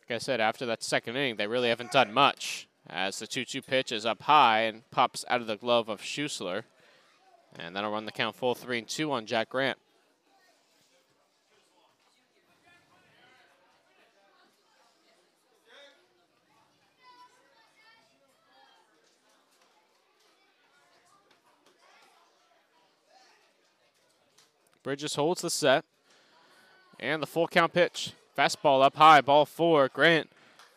[0.02, 2.68] like I said, after that second inning, they really haven't done much.
[2.86, 6.02] As the 2 2 pitch is up high and pops out of the glove of
[6.02, 6.64] Schusler.
[7.58, 9.78] And that'll run the count full 3 and 2 on Jack Grant.
[24.84, 25.84] Bridges holds the set.
[27.00, 28.12] And the full count pitch.
[28.38, 29.88] Fastball up high, ball four.
[29.88, 30.30] Grant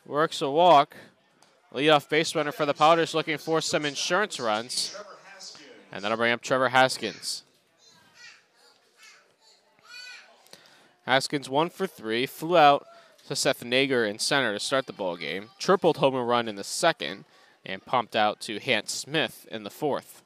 [0.06, 0.96] works a walk.
[1.74, 4.98] Leadoff base runner for the Potters looking for some insurance runs.
[5.92, 7.44] And that'll bring up Trevor Haskins.
[11.06, 12.86] Haskins one for three, flew out
[13.28, 16.64] to Seth Nager in center to start the ball game, tripled home run in the
[16.64, 17.26] second,
[17.66, 20.24] and pumped out to Hans Smith in the fourth.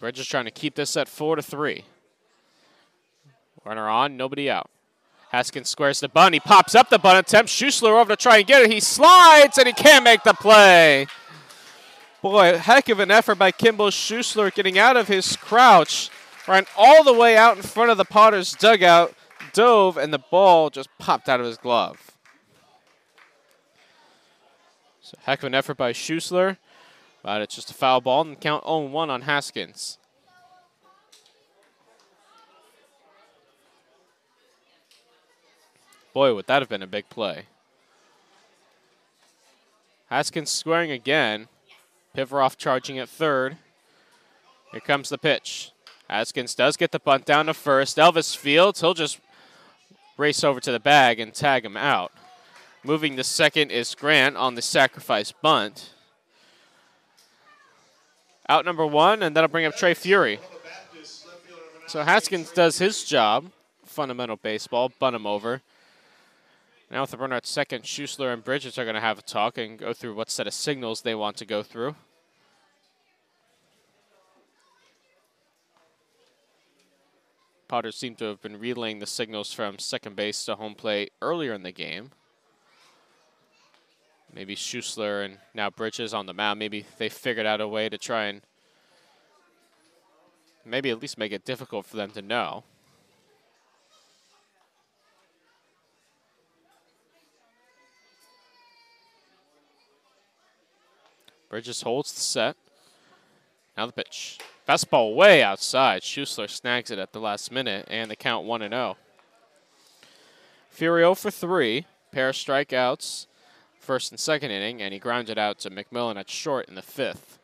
[0.00, 1.84] Bridges trying to keep this at four to three.
[3.64, 4.70] Runner on, nobody out.
[5.30, 6.32] Haskins squares the bun.
[6.32, 7.50] He pops up the bun attempt.
[7.50, 8.72] Schussler over to try and get it.
[8.72, 11.06] He slides and he can't make the play.
[12.22, 16.10] Boy, heck of an effort by Kimball Schussler getting out of his crouch.
[16.48, 19.14] Ran all the way out in front of the Potters dugout,
[19.52, 22.10] dove, and the ball just popped out of his glove.
[25.02, 26.56] So heck of an effort by Schussler,
[27.22, 29.98] but it's just a foul ball and count 0-1 on Haskins.
[36.12, 37.44] Boy, would that have been a big play.
[40.08, 41.46] Haskins squaring again.
[42.16, 43.56] Pivarov charging at third.
[44.72, 45.70] Here comes the pitch.
[46.08, 47.96] Haskins does get the bunt down to first.
[47.96, 49.20] Elvis Fields, he'll just
[50.16, 52.12] race over to the bag and tag him out.
[52.82, 55.90] Moving to second is Grant on the sacrifice bunt.
[58.50, 60.40] Out number one, and that'll bring up Trey Fury.
[61.86, 63.52] So Haskins does his job,
[63.84, 65.62] fundamental baseball, bunt him over.
[66.90, 69.56] Now with the runner at second, Schussler and Bridges are going to have a talk
[69.56, 71.94] and go through what set of signals they want to go through.
[77.68, 81.52] Potter seemed to have been relaying the signals from second base to home plate earlier
[81.52, 82.10] in the game.
[84.32, 86.58] Maybe Schussler and now Bridges on the mound.
[86.58, 88.42] Maybe they figured out a way to try and
[90.64, 92.64] maybe at least make it difficult for them to know.
[101.48, 102.56] Bridges holds the set.
[103.76, 104.38] Now the pitch.
[104.68, 106.02] Fastball way outside.
[106.02, 108.96] Schussler snags it at the last minute, and the count 1 0.
[110.70, 113.26] Fury 0 for 3, pair of strikeouts,
[113.90, 117.40] first and second inning, and he grounded out to McMillan at short in the fifth.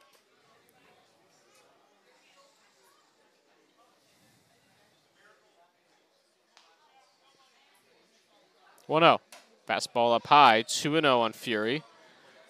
[8.86, 9.20] One zero.
[9.68, 11.82] Fastball up high, 2 0 on Fury.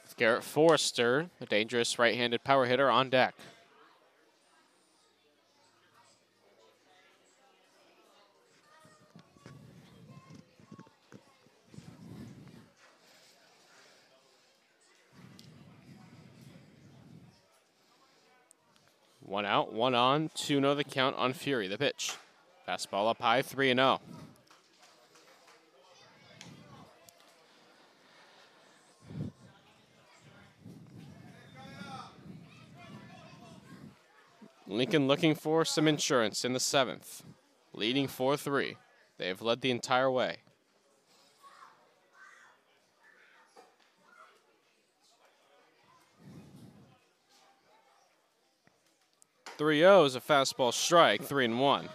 [0.05, 3.35] With Garrett Forrester, a dangerous right handed power hitter, on deck.
[19.37, 21.69] One out, one on, 2 0 the count on Fury.
[21.69, 22.15] The pitch.
[22.67, 24.01] Fastball up high, 3 0.
[34.67, 37.23] Lincoln looking for some insurance in the seventh,
[37.75, 38.79] leading 4 3.
[39.19, 40.39] They have led the entire way.
[49.59, 51.89] 3 0 is a fastball strike, 3 and 1.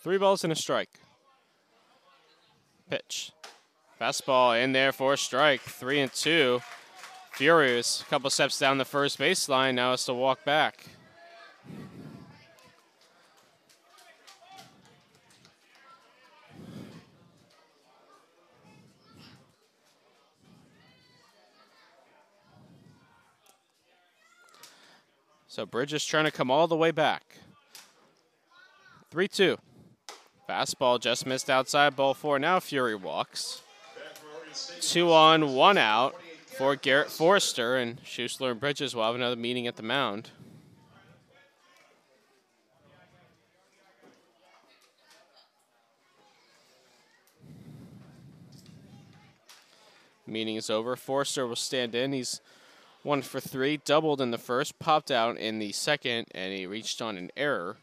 [0.00, 0.88] Three balls and a strike.
[2.88, 3.32] Pitch.
[4.00, 5.60] Fastball in there for a strike.
[5.60, 6.60] Three and two.
[7.32, 8.00] Furious.
[8.00, 9.74] A couple steps down the first baseline.
[9.74, 10.86] Now it's to walk back.
[25.58, 27.34] So Bridges trying to come all the way back.
[29.10, 29.58] 3 2.
[30.48, 32.38] Fastball just missed outside ball four.
[32.38, 33.60] Now Fury walks.
[34.80, 36.14] Two on, one out
[36.56, 40.30] for Garrett Forrester, and Schussler and Bridges will have another meeting at the mound.
[50.24, 50.94] Meeting is over.
[50.94, 52.12] Forrester will stand in.
[52.12, 52.40] He's
[53.08, 57.00] one for three, doubled in the first, popped out in the second, and he reached
[57.00, 57.78] on an error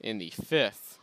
[0.00, 0.98] in the fifth.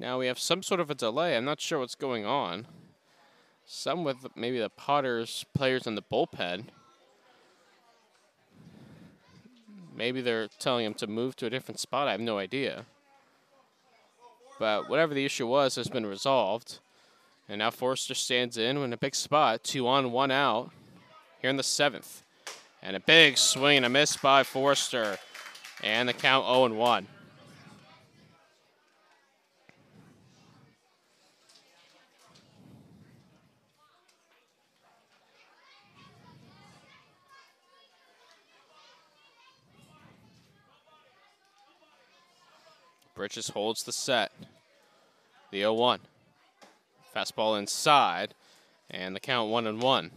[0.00, 1.36] Now we have some sort of a delay.
[1.36, 2.66] I'm not sure what's going on.
[3.66, 6.68] Some with maybe the Potters players in the bullpen.
[9.94, 12.08] Maybe they're telling him to move to a different spot.
[12.08, 12.86] I have no idea.
[14.58, 16.78] But whatever the issue was has been resolved.
[17.46, 19.62] And now Forster stands in in a big spot.
[19.62, 20.70] Two on, one out
[21.42, 22.22] here in the seventh.
[22.82, 25.18] And a big swing and a miss by Forster.
[25.82, 27.06] And the count 0 1.
[43.20, 44.32] Bridges holds the set.
[45.50, 46.00] The 0 1.
[47.14, 48.32] Fastball inside,
[48.88, 50.10] and the count 1 and 1.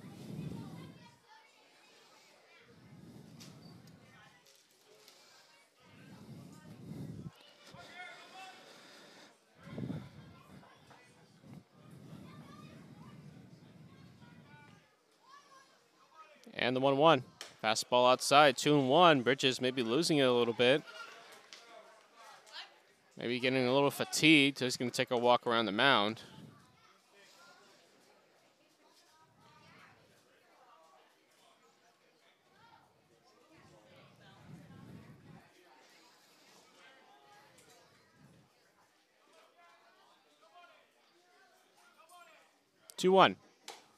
[16.53, 17.23] And the 1 1.
[17.61, 19.23] Fastball outside, 2 and 1.
[19.23, 20.84] Bridges maybe losing it a little bit.
[23.23, 26.23] Maybe getting a little fatigued, so he's going to take a walk around the mound.
[42.97, 43.37] Two one.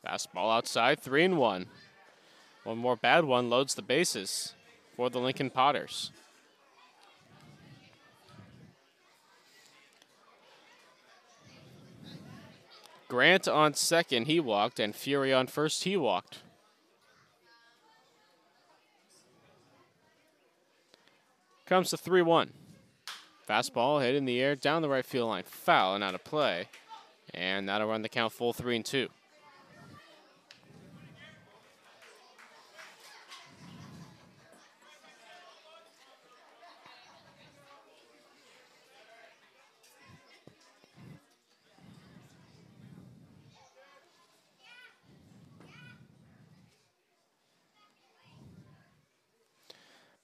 [0.05, 1.65] Fastball outside, three and one.
[2.63, 4.53] One more bad one loads the bases
[4.95, 6.11] for the Lincoln Potters.
[13.07, 16.39] Grant on second, he walked, and Fury on first, he walked.
[21.65, 22.53] Comes to 3 1.
[23.47, 25.43] Fastball hit in the air down the right field line.
[25.43, 26.67] Foul and out of play.
[27.33, 29.09] And that'll run the count full 3 and 2.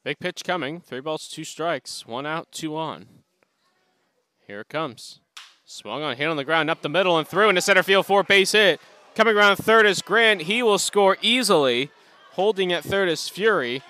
[0.04, 0.82] Big pitch coming.
[0.82, 2.08] Three balls, two strikes.
[2.08, 3.06] One out, two on.
[4.48, 5.20] Here it comes.
[5.64, 8.24] Swung on, hit on the ground, up the middle and through into center field for
[8.24, 8.82] base hit.
[9.16, 10.44] Coming around third is Grant.
[10.44, 11.92] He will score easily.
[12.32, 13.84] Holding at third is Fury.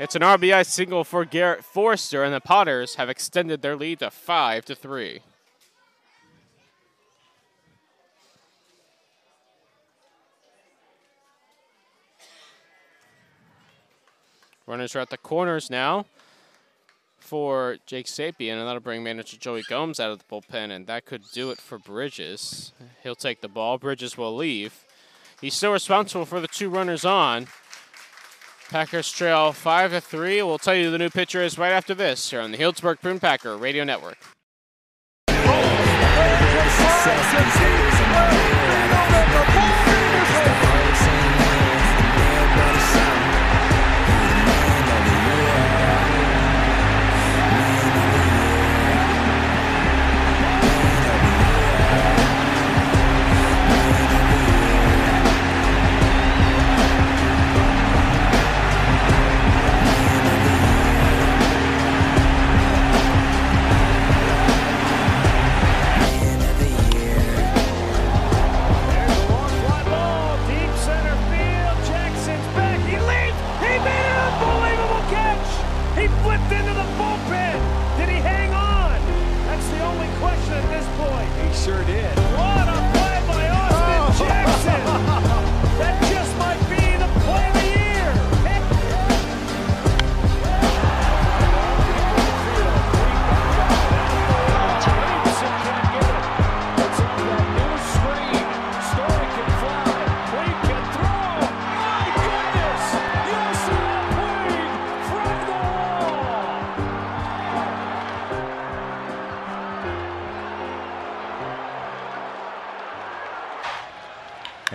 [0.00, 4.10] It's an RBI single for Garrett Forster, and the Potters have extended their lead to
[4.10, 5.20] five to three.
[14.68, 16.04] Runners are at the corners now
[17.18, 21.06] for Jake Sapien, and that'll bring manager Joey Gomes out of the bullpen, and that
[21.06, 22.72] could do it for Bridges.
[23.02, 23.78] He'll take the ball.
[23.78, 24.84] Bridges will leave.
[25.40, 27.46] He's still responsible for the two runners on.
[28.68, 30.42] Packers trail 5 to 3.
[30.42, 33.00] We'll tell you who the new pitcher is right after this here on the Healdsburg
[33.00, 34.18] Prune Packer Radio Network.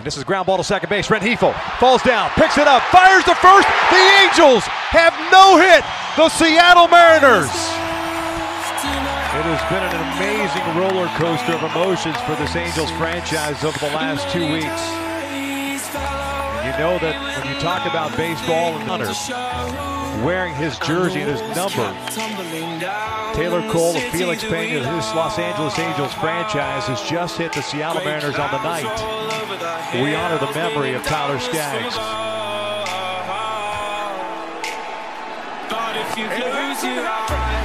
[0.04, 1.08] And this is ground ball to second base.
[1.08, 3.66] Brent Hefel falls down, picks it up, fires to first.
[3.88, 5.80] The Angels have no hit.
[6.20, 7.48] The Seattle Mariners.
[7.48, 13.96] It has been an amazing roller coaster of emotions for this Angels franchise over the
[13.96, 14.84] last two weeks.
[15.96, 19.32] And you know that when you talk about baseball and hunters,
[20.24, 21.86] wearing his jersey and his number.
[23.36, 28.04] Taylor Cole of Felix Pena, his Los Angeles Angels franchise, has just hit the Seattle
[28.04, 30.02] Mariners on the night.
[30.02, 31.98] We honor the memory of Tyler Skaggs.
[35.96, 37.63] if you your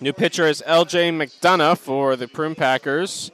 [0.00, 3.30] New pitcher is LJ McDonough for the Prune Packers.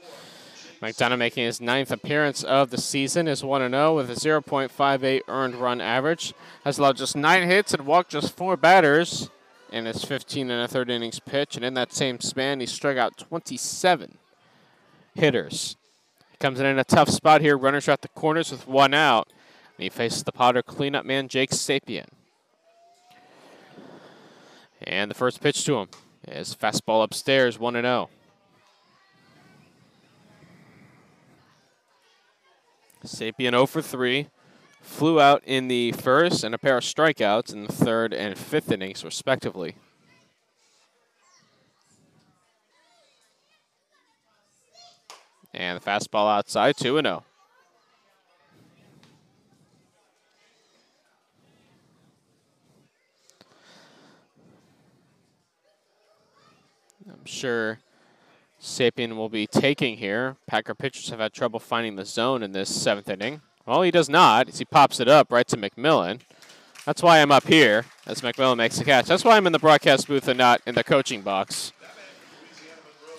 [0.79, 5.55] McDonough making his ninth appearance of the season is 1 0 with a 0.58 earned
[5.55, 6.33] run average.
[6.63, 9.31] Has allowed just nine hits and walked just four batters
[9.71, 11.55] in his 15 and a third innings pitch.
[11.55, 14.19] And in that same span, he struck out 27
[15.15, 15.75] hitters.
[16.29, 17.57] He comes in in a tough spot here.
[17.57, 19.27] Runners are at the corners with one out.
[19.77, 22.07] And he faces the Potter cleanup man, Jake Sapien.
[24.83, 25.89] And the first pitch to him
[26.27, 28.09] is fastball upstairs, 1 0.
[33.03, 34.27] Sapien 0 for 3.
[34.81, 38.71] Flew out in the first and a pair of strikeouts in the third and fifth
[38.71, 39.75] innings, respectively.
[45.53, 47.23] And the fastball outside, 2 0.
[57.21, 57.77] I'm sure
[58.59, 60.37] Sapien will be taking here.
[60.47, 63.41] Packer pitchers have had trouble finding the zone in this seventh inning.
[63.67, 66.21] Well, he does not, he pops it up right to McMillan.
[66.83, 69.05] That's why I'm up here, as McMillan makes the catch.
[69.05, 71.73] That's why I'm in the broadcast booth and not in the coaching box.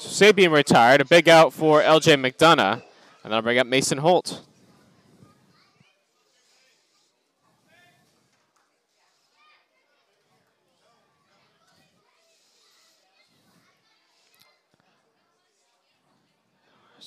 [0.00, 2.82] So Sapien retired, a big out for LJ McDonough, and
[3.22, 4.42] then I'll bring up Mason Holt.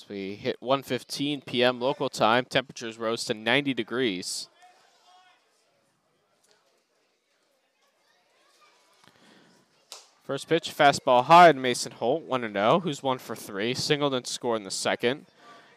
[0.08, 1.80] We hit 1:15 p.m.
[1.80, 4.48] local time, temperatures rose to 90 degrees.
[10.22, 14.26] First pitch, fastball high to Mason Holt, 1 0, who's 1 for 3, singled and
[14.26, 15.26] scored in the second,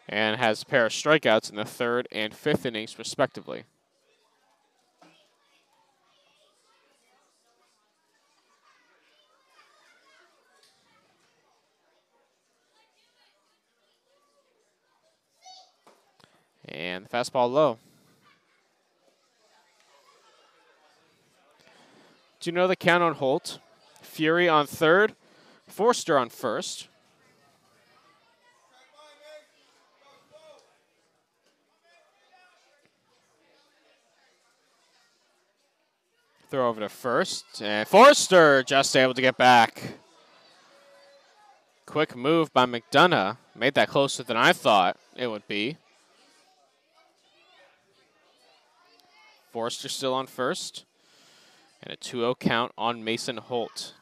[0.08, 3.64] and has a pair of strikeouts in the third and fifth innings, respectively.
[16.68, 17.78] And the fastball low.
[22.40, 23.58] Do you know the count on Holt?
[24.00, 25.14] Fury on third,
[25.66, 26.88] Forster on first.
[36.50, 39.94] Throw over to first, and Forster just able to get back.
[41.86, 43.36] Quick move by McDonough.
[43.54, 45.76] Made that closer than I thought it would be.
[49.50, 50.84] Forster still on first.
[51.82, 53.94] And a 2 0 count on Mason Holt.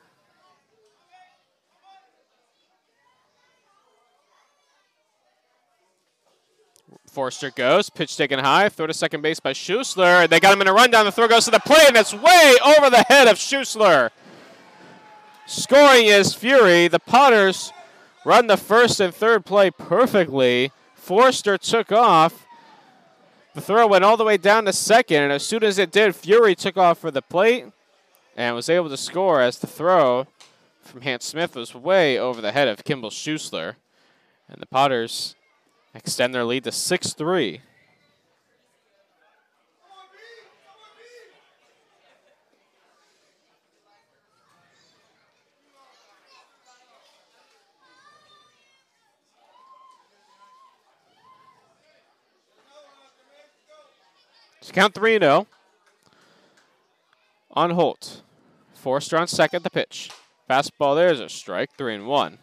[7.06, 10.28] Forster goes, pitch taken high, throw to second base by Schusler.
[10.28, 11.04] They got him in a rundown.
[11.04, 14.10] The throw goes to the plate, and it's way over the head of Schusler.
[15.46, 16.88] Scoring is Fury.
[16.88, 17.72] The Potters
[18.24, 20.72] run the first and third play perfectly.
[20.94, 22.46] Forster took off.
[23.54, 26.14] The throw went all the way down to second, and as soon as it did,
[26.14, 27.66] Fury took off for the plate
[28.36, 30.26] and was able to score as the throw
[30.82, 33.74] from Hans Smith was way over the head of Kimball Schusler.
[34.48, 35.34] And the Potters
[35.94, 37.60] extend their lead to 6 3.
[54.68, 55.46] So count 3 0
[57.52, 58.20] on Holt.
[58.74, 60.10] Forster on second, the pitch.
[60.48, 62.38] Fastball there's a strike, 3 and 1.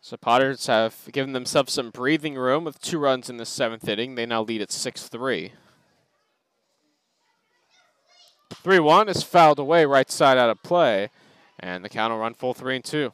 [0.00, 4.16] So Potters have given themselves some breathing room with two runs in the seventh inning.
[4.16, 5.52] They now lead at 6 3.
[8.52, 11.08] 3 1 is fouled away, right side out of play,
[11.60, 13.12] and the count will run full 3 and 2.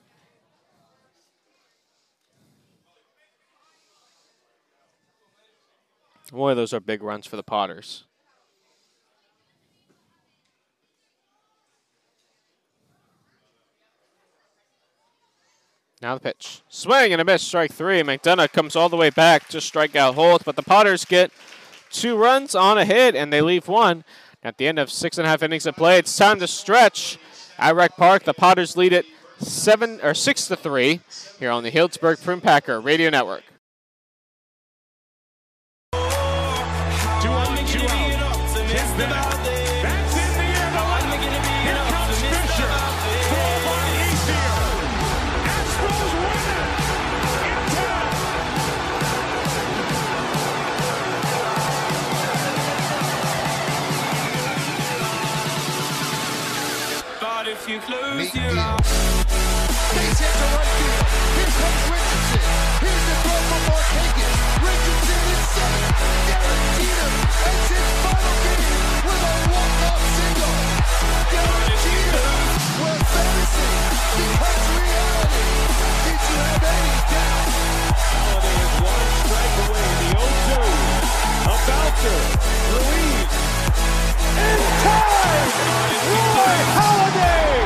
[6.30, 8.04] Boy, those are big runs for the Potters.
[16.00, 16.62] Now the pitch.
[16.68, 18.02] Swing and a miss, strike three.
[18.02, 21.32] McDonough comes all the way back to strike out Holt, but the Potters get
[21.90, 24.04] two runs on a hit and they leave one.
[24.44, 27.18] At the end of six and a half innings of play, it's time to stretch.
[27.58, 28.22] at Rec Park.
[28.22, 29.06] The Potters lead it
[29.38, 31.00] seven or six to three
[31.40, 33.42] here on the Healdsburg Prune Packer Radio Network.
[81.98, 82.06] 0-2.
[82.06, 82.18] A bouncer.
[82.70, 83.32] Ruiz.
[84.38, 85.50] In time!
[86.08, 87.58] Roy Halladay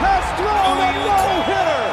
[0.00, 1.84] has thrown a no-hitter!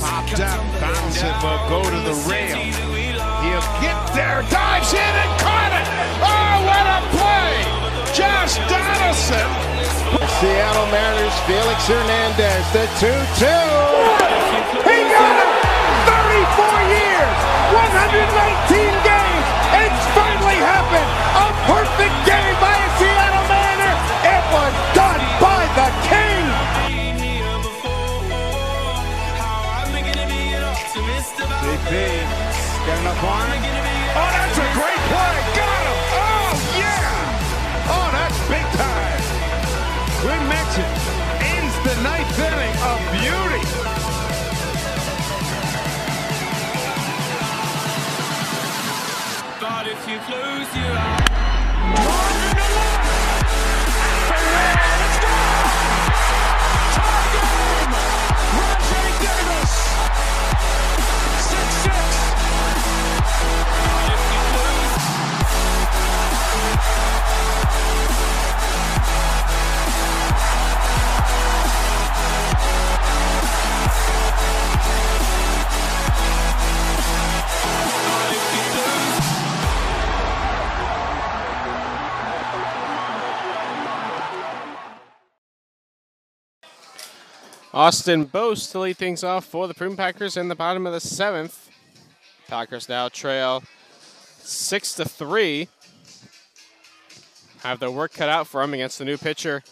[0.00, 2.56] Popped up, bounce it, will go to the rail.
[2.56, 5.37] He'll get there, dives in and
[10.38, 13.10] Seattle Mariners, Felix Hernandez, the 2-2.
[14.86, 15.50] He got it!
[16.06, 17.38] 34 years,
[17.74, 18.22] 119
[19.02, 19.46] games.
[19.82, 21.10] It's finally happened.
[21.42, 23.94] A perfect game by a Seattle Mariner.
[24.30, 26.46] It was done by the King.
[31.66, 31.90] JP,
[32.86, 33.77] got enough on
[42.38, 43.64] the inning of beauty.
[49.60, 51.47] But if you close your eyes.
[87.78, 90.98] Austin Bose to lead things off for the Prune Packers in the bottom of the
[90.98, 91.70] seventh.
[92.48, 93.62] Packers now trail
[94.40, 95.68] six to three.
[97.62, 99.62] Have their work cut out for them against the new pitcher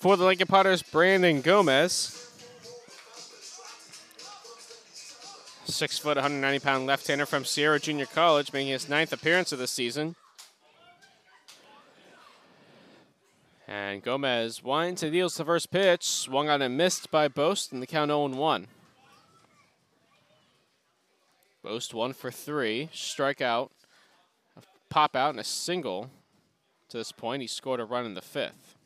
[0.00, 2.32] for the Lincoln Potters, Brandon Gomez.
[5.66, 9.60] Six foot, 190 pound left hander from Sierra Junior College, making his ninth appearance of
[9.60, 10.16] the season.
[13.68, 16.04] And Gomez winds and deals the first pitch.
[16.04, 18.66] Swung on and missed by Boast in the count 0 1.
[21.66, 22.88] Boast one for three.
[22.94, 23.70] Strikeout,
[24.88, 26.10] pop out, and a single.
[26.90, 28.76] To this point, he scored a run in the fifth.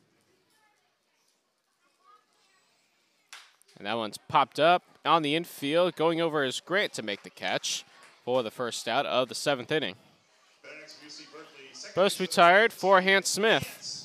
[3.77, 7.29] And that one's popped up on the infield, going over his Grant to make the
[7.29, 7.85] catch
[8.25, 9.95] for the first out of the seventh inning.
[11.93, 14.00] Boast retired for Hans Smith.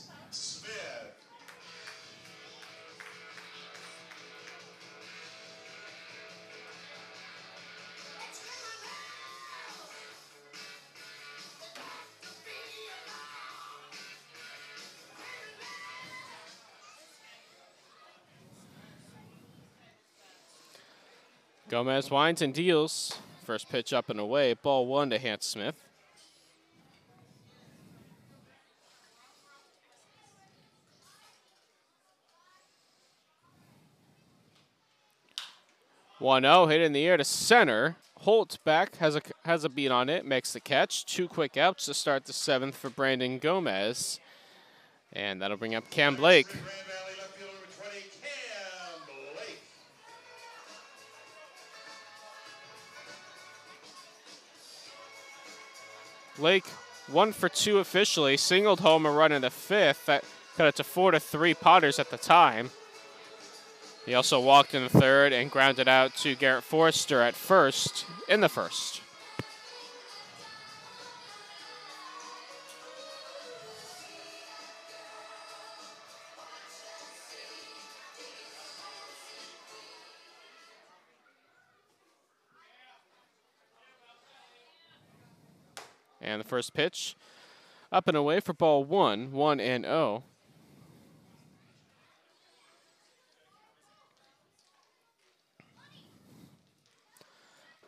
[21.77, 23.19] Gomez winds and deals.
[23.45, 24.55] First pitch up and away.
[24.55, 25.75] Ball one to Hans Smith.
[36.19, 37.97] One zero hit in the air to center.
[38.21, 40.25] Holt back has a has a beat on it.
[40.25, 41.05] Makes the catch.
[41.05, 44.19] Two quick outs to start the seventh for Brandon Gomez,
[45.13, 46.49] and that'll bring up Cam Blake.
[56.37, 56.67] Blake
[57.09, 60.07] one for two officially, singled home a run in the fifth.
[60.07, 60.25] That
[60.57, 62.71] cut it to four to three Potters at the time.
[64.05, 68.41] He also walked in the third and grounded out to Garrett Forrester at first in
[68.41, 69.01] the first.
[86.37, 87.17] And the first pitch
[87.91, 90.23] up and away for ball one, one and oh.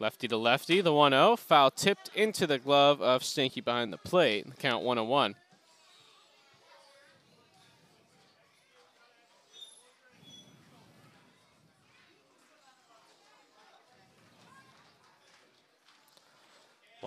[0.00, 1.36] Lefty to lefty, the 1 0.
[1.36, 4.46] Foul tipped into the glove of Stanky behind the plate.
[4.58, 5.34] Count 1 1.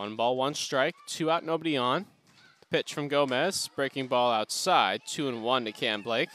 [0.02, 2.08] One ball, one strike, two out, nobody on.
[2.72, 6.30] Pitch from Gomez, breaking ball outside, two and one to Cam Blake.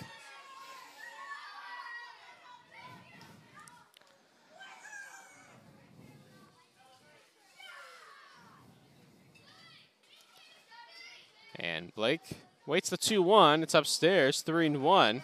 [11.59, 12.21] And Blake
[12.69, 13.65] waits the 2 1.
[13.65, 15.23] It's upstairs, 3 and 1.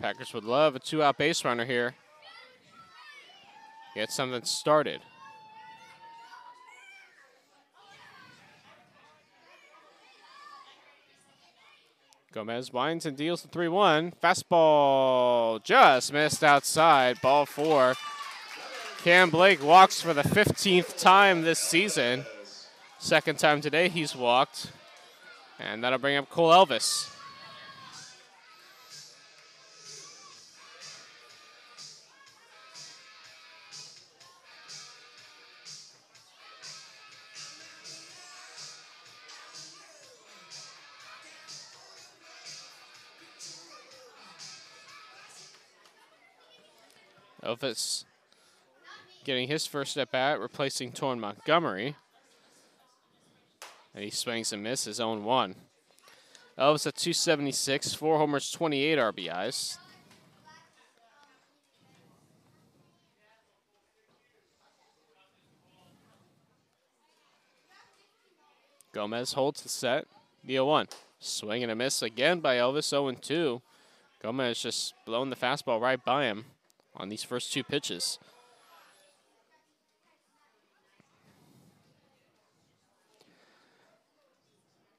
[0.00, 1.94] Packers would love a two out base runner here.
[3.94, 5.00] Get something started.
[12.34, 14.14] Gomez winds and deals the 3 1.
[14.20, 17.20] Fastball just missed outside.
[17.20, 17.94] Ball four.
[19.04, 22.24] Cam Blake walks for the 15th time this season.
[22.98, 24.72] Second time today he's walked.
[25.60, 27.13] And that'll bring up Cole Elvis.
[47.54, 48.04] Elvis
[49.24, 51.96] getting his first at bat, replacing Torn Montgomery.
[53.94, 55.54] And he swings and misses, own one.
[56.58, 59.78] Elvis at 276, four homers, 28 RBIs.
[68.92, 70.06] Gomez holds the set.
[70.44, 70.86] The 1.
[71.18, 73.62] Swing and a miss again by Elvis, 0 2.
[74.22, 76.44] Gomez just blowing the fastball right by him
[76.96, 78.18] on these first two pitches.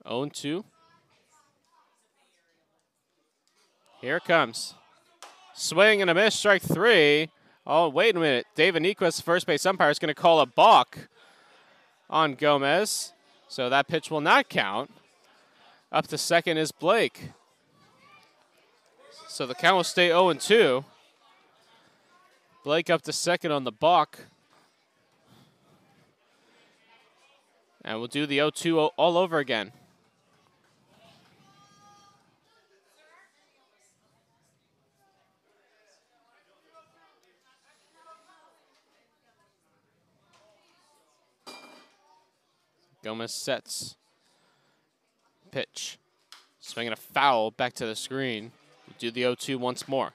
[0.06, 0.64] Oh Own two.
[4.02, 4.76] Here it comes.
[5.56, 7.30] Swing and a miss, strike three.
[7.66, 8.46] Oh, wait a minute.
[8.56, 11.10] David Nyquist, first base umpire, is going to call a balk
[12.08, 13.14] on Gomez.
[13.48, 14.92] So that pitch will not count.
[15.92, 17.30] Up to second is Blake.
[19.28, 20.86] So the count will stay 0 2.
[22.66, 24.18] Blake up to second on the balk.
[27.84, 29.72] And we'll do the 0 2 all over again.
[43.04, 43.96] Gomez sets.
[45.52, 46.00] Pitch.
[46.60, 48.52] Swinging a foul back to the screen.
[48.88, 50.14] We'll do the 0 2 once more.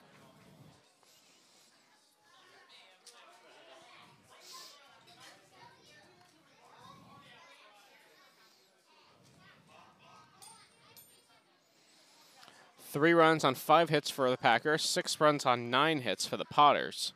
[12.91, 16.43] Three runs on five hits for the Packers, six runs on nine hits for the
[16.43, 17.13] Potters.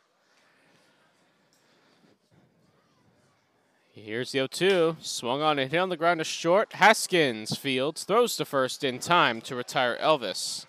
[3.92, 5.04] Here's the 0-2.
[5.04, 6.72] Swung on and hit on the ground to short.
[6.74, 10.66] Haskins Fields throws to first in time to retire Elvis.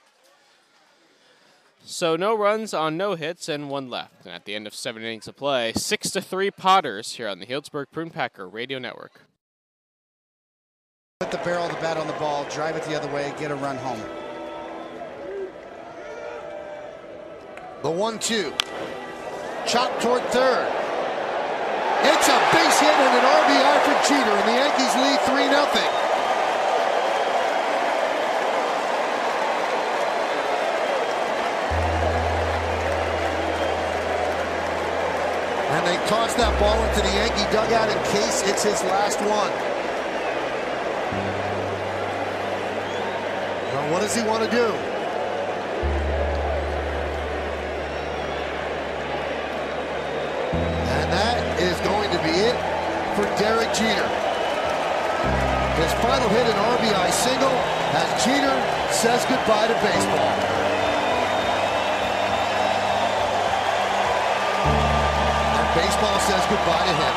[1.85, 4.26] So no runs on no hits and one left.
[4.26, 7.39] And at the end of seven innings of play, six to three Potters here on
[7.39, 9.20] the Healdsburg Prune Packer Radio Network.
[11.20, 13.52] Put the barrel of the bat on the ball, drive it the other way, get
[13.52, 14.02] a run home.
[17.86, 18.50] The one-two.
[19.65, 20.66] Chop toward third.
[22.02, 25.62] It's a base hit and an RBI for Jeter, and the Yankees lead 3 0.
[35.70, 39.52] And they toss that ball into the Yankee dugout in case it's his last one.
[43.70, 44.95] Well, what does he want to do?
[51.60, 52.57] Is going to be it
[53.17, 54.09] for Derek Jeter.
[55.76, 57.57] His final hit, an RBI single,
[57.97, 58.57] as Jeter
[58.93, 60.35] says goodbye to baseball.
[65.57, 67.15] And baseball says goodbye to him.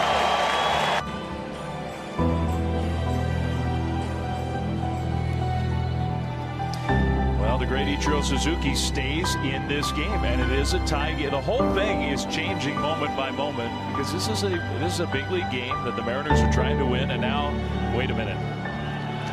[7.42, 11.14] Well, the great Ichiro Suzuki stays in this game, and it is a tie.
[11.30, 15.08] The whole thing is changing moment by moment because this is a this is a
[15.08, 17.12] big league game that the Mariners are trying to win.
[17.12, 17.50] And now,
[17.98, 18.38] wait a minute,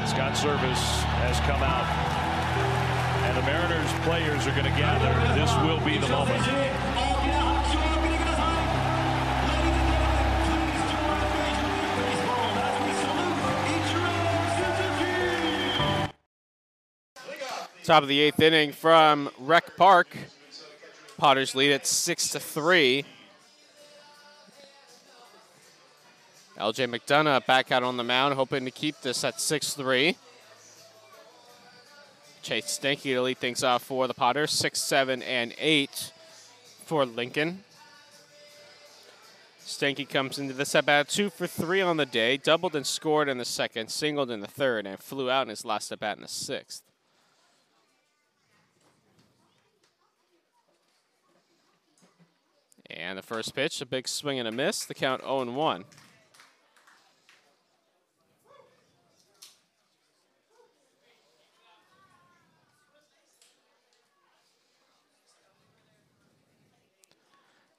[0.09, 0.75] Scott Servais
[1.23, 1.86] has come out,
[3.27, 5.15] and the Mariners players are going to gather.
[5.39, 6.43] This will be the moment.
[17.85, 20.09] Top of the eighth inning from Rec Park.
[21.19, 23.05] Potters lead at six to three.
[26.59, 30.17] LJ McDonough back out on the mound, hoping to keep this at 6-3.
[32.43, 36.12] Chase Stanky to lead things off for the Potters, 6, 7, and 8
[36.85, 37.65] for Lincoln.
[39.67, 43.28] Stanky comes into this at bat two for three on the day, doubled and scored
[43.28, 46.17] in the second, singled in the third, and flew out in his last at bat
[46.17, 46.85] in the sixth.
[52.89, 54.85] And the first pitch, a big swing and a miss.
[54.85, 55.85] The count 0 1.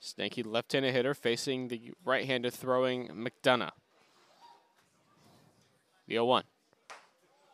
[0.07, 3.71] Stanky left-handed hitter facing the right-handed throwing McDonough.
[6.07, 6.43] The 0-1.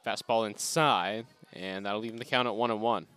[0.06, 3.08] Fastball inside, and that'll leave the count at 1 and 1.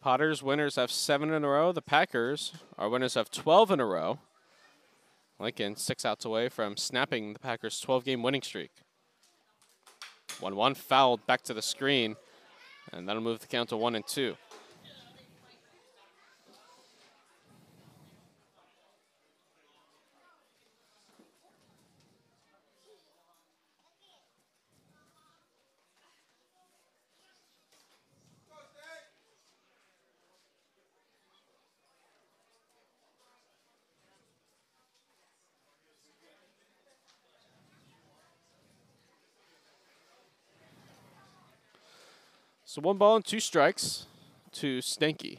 [0.00, 1.70] Potters winners have seven in a row.
[1.72, 4.18] The Packers are winners of 12 in a row.
[5.38, 8.70] Lincoln six outs away from snapping the Packers' 12-game winning streak.
[10.40, 12.16] 1-1 fouled back to the screen,
[12.92, 14.36] and that'll move the count to 1 and 2.
[42.76, 44.04] So one ball and two strikes
[44.52, 45.38] to Stanky.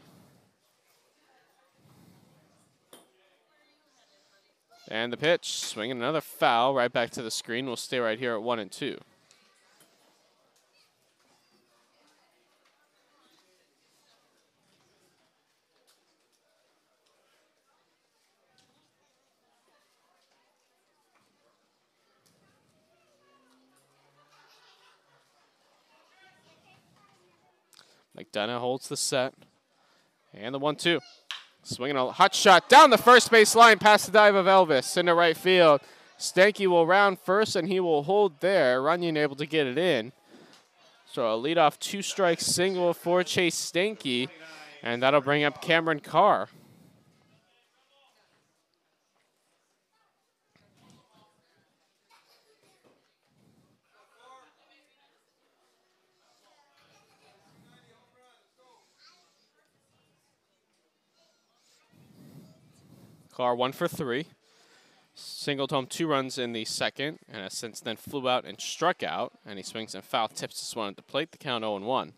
[4.88, 7.68] And the pitch, swinging another foul right back to the screen.
[7.68, 8.98] We'll stay right here at one and two.
[28.32, 29.34] McDonough holds the set.
[30.34, 31.00] And the one two.
[31.64, 35.14] Swinging a hot shot down the first base line past the dive of Elvis into
[35.14, 35.82] right field.
[36.18, 38.82] Stanky will round first and he will hold there.
[38.82, 40.14] Runyon able to get it in.
[41.12, 44.30] So a leadoff two strike single for Chase Stanky.
[44.82, 46.48] And that'll bring up Cameron Carr.
[63.38, 64.26] Carr one for three.
[65.14, 69.04] Singled home two runs in the second, and has since then flew out and struck
[69.04, 69.32] out.
[69.46, 71.32] And he swings and foul tips this one at the plate.
[71.32, 72.14] The count 0 1.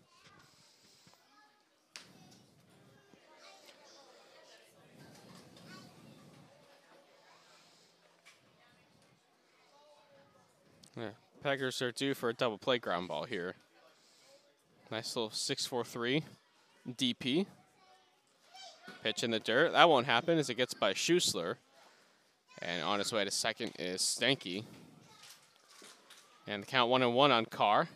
[10.96, 11.08] Yeah,
[11.42, 13.56] Packers are due for a double play ground ball here.
[14.90, 16.22] Nice little 6-4-3
[16.88, 17.46] DP.
[19.02, 19.72] Pitch in the dirt.
[19.72, 21.56] That won't happen as it gets by Schusler.
[22.62, 24.64] And on his way to second is Stanky.
[26.46, 27.88] And the count one and one on Carr.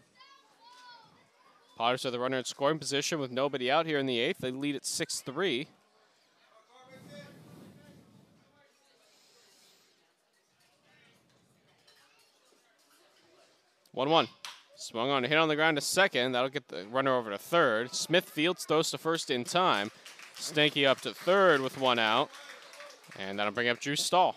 [1.76, 4.38] Potters are the runner in scoring position with nobody out here in the eighth.
[4.38, 5.66] They lead at 6 3.
[13.94, 14.28] One one.
[14.76, 16.32] Swung on a hit on the ground to second.
[16.32, 17.94] That'll get the runner over to third.
[17.94, 19.92] Smith Fields throws to first in time.
[20.36, 22.30] Stanky up to third with one out.
[23.18, 24.36] And that'll bring up Drew Stahl.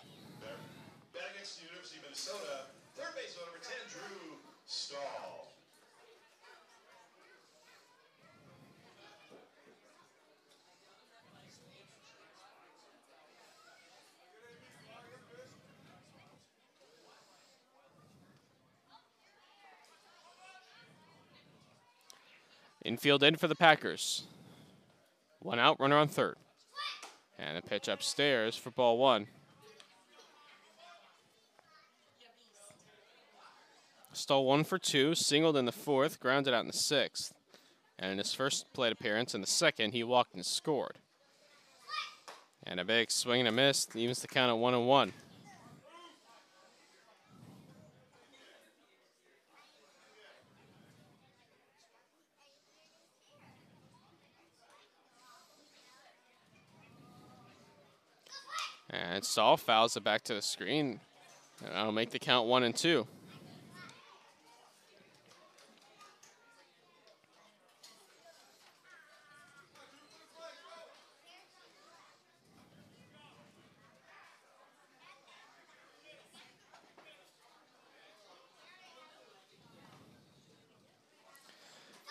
[1.12, 4.36] Batting next to University of Minnesota, third baseman number 10, Drew
[4.66, 5.48] Stahl.
[22.84, 24.24] Infield in for the Packers.
[25.40, 26.36] One out, runner on third.
[27.38, 29.28] And a pitch upstairs for ball one.
[34.12, 37.32] Stole one for two, singled in the fourth, grounded out in the sixth.
[37.98, 40.98] And in his first plate appearance in the second, he walked and scored.
[42.64, 45.12] And a big swing and a miss evens the count at one and one.
[58.90, 61.00] And Stahl fouls it back to the screen.
[61.64, 63.06] And that'll make the count one and two.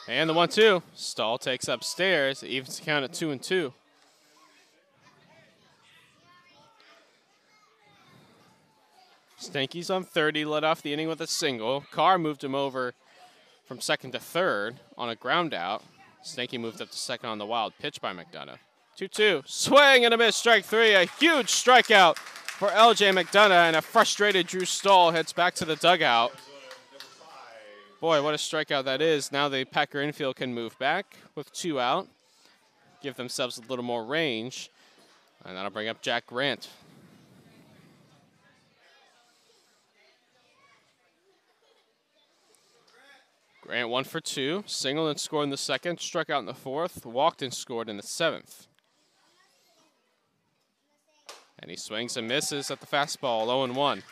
[0.09, 0.83] And the one two.
[0.93, 3.73] Stahl takes upstairs, evens the count at two and two.
[9.57, 11.83] Stanky's on 30, led off the inning with a single.
[11.89, 12.93] Carr moved him over
[13.65, 15.83] from second to third on a ground out.
[16.23, 18.59] Stanky moved up to second on the wild pitch by McDonough.
[18.97, 19.43] 2 2.
[19.47, 20.93] Swing and a miss, strike three.
[20.93, 25.75] A huge strikeout for LJ McDonough, and a frustrated Drew Stahl heads back to the
[25.75, 26.33] dugout.
[27.99, 29.31] Boy, what a strikeout that is.
[29.31, 32.07] Now the Packer infield can move back with two out,
[33.01, 34.69] give themselves a little more range,
[35.43, 36.69] and that'll bring up Jack Grant.
[43.67, 47.05] Grant one for two, singled and scored in the second, struck out in the fourth,
[47.05, 48.65] walked and scored in the seventh.
[51.59, 54.03] And he swings and misses at the fastball, 0 and 1.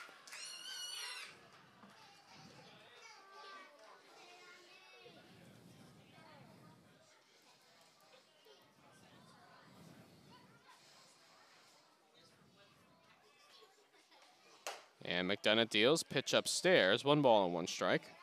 [15.06, 18.15] And McDonough deals, pitch upstairs, one ball and one strike.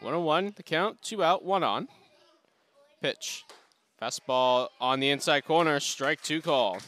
[0.00, 1.86] One on one, the count, two out, one on.
[3.02, 3.44] Pitch.
[4.00, 6.78] Fastball on the inside corner, strike two call.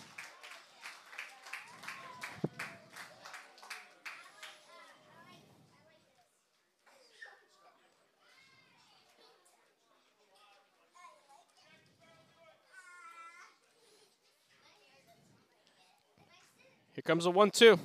[16.95, 17.79] Here comes a one two.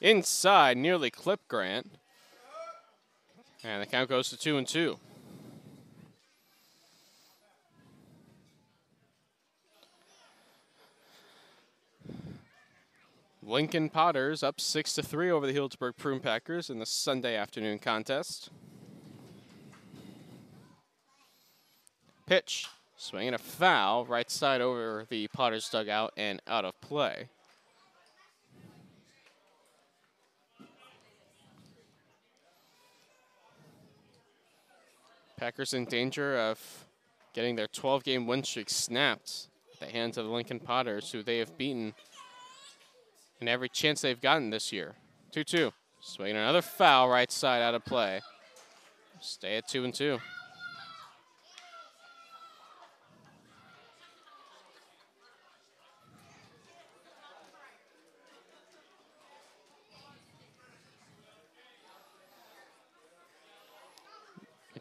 [0.00, 1.99] Inside, nearly clip Grant.
[3.62, 4.98] And the count goes to two and two.
[13.42, 17.80] Lincoln Potters up six to three over the Healdsburg Prune Packers in the Sunday afternoon
[17.80, 18.48] contest.
[22.26, 27.28] Pitch, swinging a foul, right side over the Potters dugout and out of play.
[35.40, 36.84] Packers in danger of
[37.32, 41.22] getting their 12 game win streak snapped at the hands of the Lincoln Potters, who
[41.22, 41.94] they have beaten
[43.40, 44.96] in every chance they've gotten this year.
[45.32, 45.72] 2 2.
[46.02, 48.20] Swinging another foul right side out of play.
[49.22, 50.18] Stay at 2 and 2.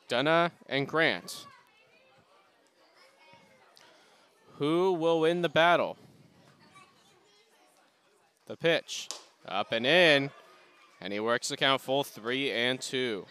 [0.10, 1.46] McDonough and Grant.
[4.56, 5.98] Who will win the battle?
[8.48, 9.08] The pitch.
[9.48, 10.32] Up and in.
[11.00, 13.26] And he works the count full three and two.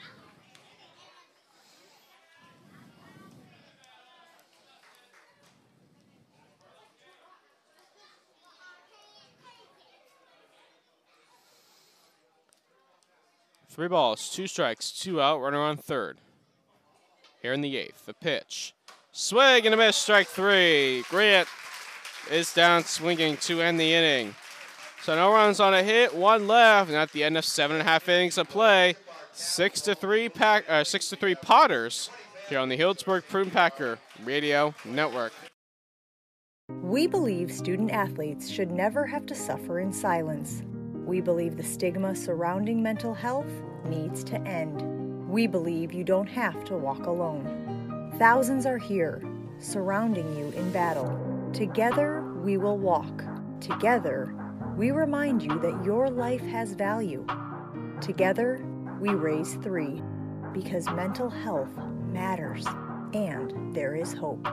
[13.69, 16.19] Three balls, two strikes, two out, runner on third.
[17.43, 18.75] Here in the eighth, the pitch.
[19.13, 21.05] Swing and a miss, strike three.
[21.09, 21.49] Grant
[22.31, 24.35] is down swinging to end the inning.
[25.03, 27.87] So no runs on a hit, one left, and at the end of seven and
[27.87, 28.97] a half innings of play,
[29.33, 32.11] six to three pack, uh, six to three Potters
[32.49, 35.33] here on the Healdsburg Prune Packer Radio Network.
[36.83, 40.63] We believe student athletes should never have to suffer in silence.
[41.07, 43.51] We believe the stigma surrounding mental health
[43.87, 44.98] needs to end.
[45.29, 48.15] We believe you don't have to walk alone.
[48.19, 49.23] Thousands are here,
[49.59, 51.51] surrounding you in battle.
[51.53, 53.23] Together, we will walk.
[53.61, 54.35] Together,
[54.77, 57.27] we remind you that your life has value.
[58.01, 58.65] Together,
[59.01, 60.03] we raise three.
[60.53, 61.71] because mental health
[62.11, 62.67] matters
[63.13, 64.47] and there is hope.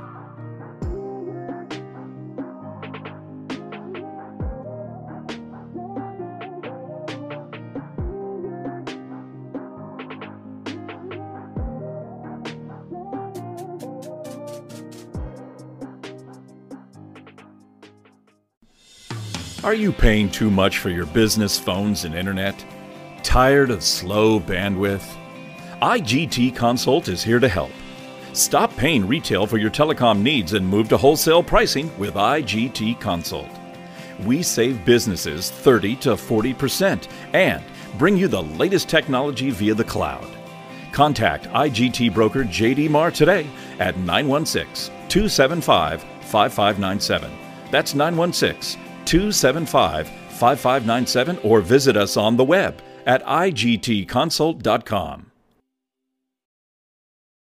[19.65, 22.63] Are you paying too much for your business phones and internet?
[23.23, 25.15] Tired of slow bandwidth?
[25.81, 27.71] IGT Consult is here to help.
[28.33, 33.49] Stop paying retail for your telecom needs and move to wholesale pricing with IGT Consult.
[34.23, 37.63] We save businesses 30 to 40% and
[37.97, 40.27] bring you the latest technology via the cloud.
[40.91, 43.47] Contact IGT broker JD Marr today
[43.79, 47.31] at 916 275 5597.
[47.71, 55.31] That's 916 275 5597 or visit us on the web at igtconsult.com.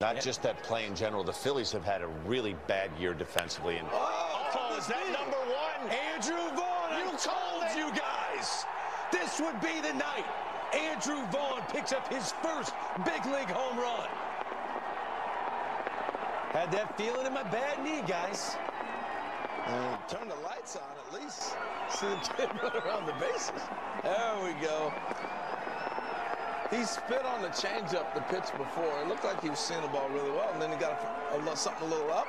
[0.01, 1.25] Not just that play in general.
[1.25, 3.77] The Phillies have had a really bad year defensively.
[3.77, 5.91] And Oh, is that number one?
[6.15, 6.99] Andrew Vaughn.
[6.99, 8.67] You told you guys
[9.11, 10.27] this would be the night.
[10.75, 12.75] Andrew Vaughn picks up his first
[13.07, 14.07] big league home run.
[16.53, 18.55] Had that feeling in my bad knee, guys.
[19.67, 21.57] Uh, turn the lights on at least.
[21.91, 23.51] See the kid run around the bases.
[24.05, 24.93] There we go.
[26.71, 29.01] He spit on the changeup the pitch before.
[29.03, 31.01] It looked like he was seeing the ball really well, and then he got
[31.33, 32.27] a, a, something a little up,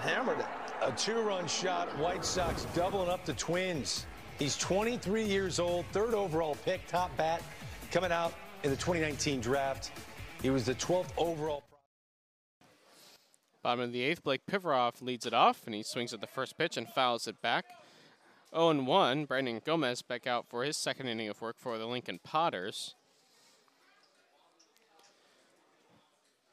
[0.00, 0.46] hammered it.
[0.82, 4.06] A two-run shot, White Sox doubling up the Twins.
[4.38, 7.42] He's 23 years old, third overall pick, top bat,
[7.90, 9.92] coming out in the 2019 draft.
[10.42, 11.62] He was the 12th overall.
[13.66, 16.56] Bottom of the eighth, Blake Pivarov leads it off, and he swings at the first
[16.56, 17.64] pitch and fouls it back.
[18.54, 22.20] 0 1, Brandon Gomez back out for his second inning of work for the Lincoln
[22.22, 22.94] Potters.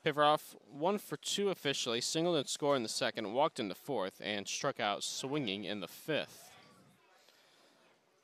[0.04, 4.20] Pivarov, one for two officially, singled and scored in the second, walked in the fourth,
[4.20, 6.50] and struck out swinging in the fifth.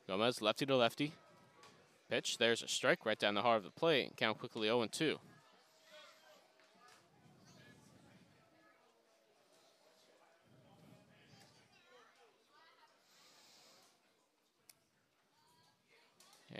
[0.08, 1.11] Gomez, lefty to lefty.
[2.09, 4.18] Pitch, there's a strike right down the heart of the plate.
[4.18, 4.88] Count quickly 0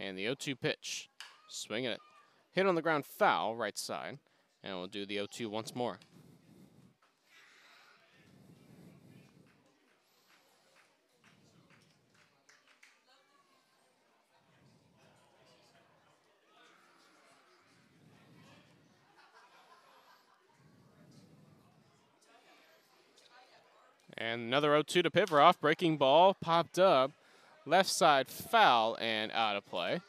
[0.02, 1.10] And the 0 2 pitch.
[1.50, 2.00] Swinging it.
[2.54, 4.18] Hit on the ground foul, right side.
[4.64, 6.00] And we'll do the 0 2 once more.
[24.18, 25.60] And another 0 2 to Pivarov.
[25.60, 27.12] Breaking ball, popped up.
[27.66, 30.02] Left side foul and out of play.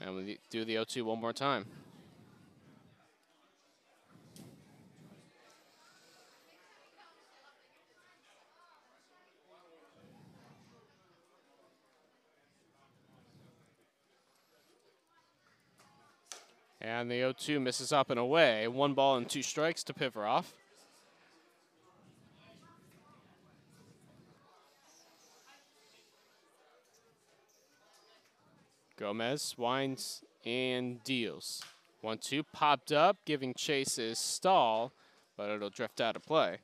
[0.00, 1.66] And we do the 0 2 one more time.
[16.80, 18.66] And the 0 2 misses up and away.
[18.68, 20.46] One ball and two strikes to Pivarov.
[29.02, 31.60] Gomez winds and deals.
[32.02, 34.92] One two popped up, giving Chase Stahl,
[35.36, 36.58] but it'll drift out of play.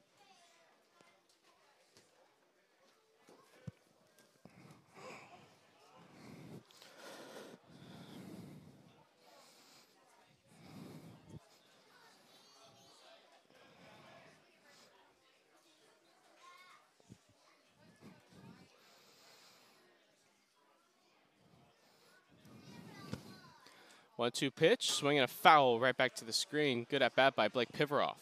[24.18, 26.84] One two pitch, swinging a foul right back to the screen.
[26.90, 28.16] Good at bat by Blake Pivarov.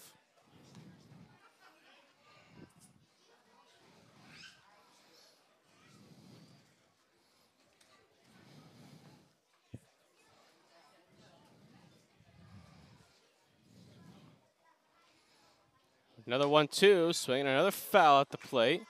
[16.27, 18.83] Another one two, swinging another foul at the plate.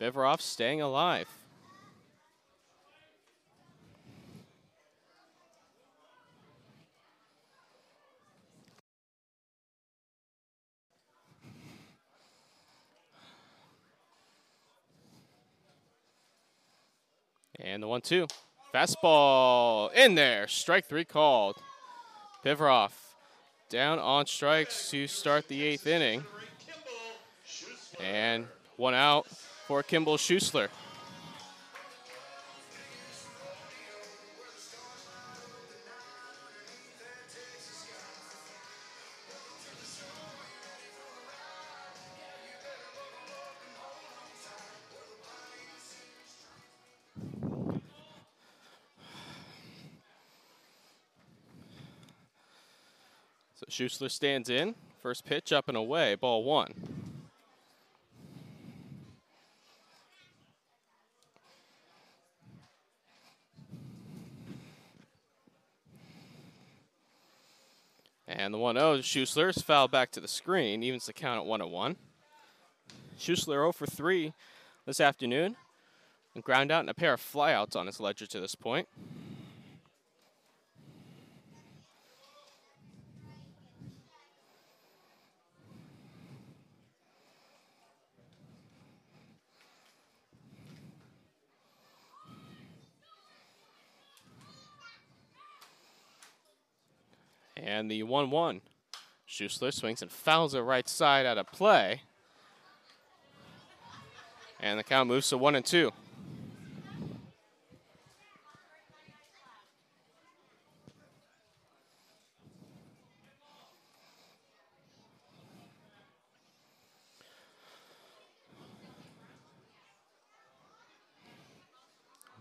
[0.00, 1.28] Pivarov staying alive.
[17.62, 18.26] And the one two.
[18.74, 20.48] Fastball in there.
[20.48, 21.56] Strike three called.
[22.44, 22.92] Pivarov
[23.68, 26.24] down on strikes to start the eighth inning.
[28.00, 29.26] And one out
[29.66, 30.68] for Kimball Schusler.
[53.80, 54.74] So Schussler stands in.
[55.02, 56.14] First pitch up and away.
[56.14, 56.74] Ball one.
[68.28, 71.46] And the 1 0 Schussler is fouled back to the screen, evens the count at
[71.46, 71.96] 1 1.
[73.18, 74.34] Schussler 0 for 3
[74.84, 75.56] this afternoon,
[76.34, 78.88] and ground out in a pair of flyouts on his ledger to this point.
[97.80, 98.60] And the 1 1.
[99.26, 102.02] Schussler swings and fouls it right side out of play.
[104.60, 105.90] And the count moves to 1 and 2.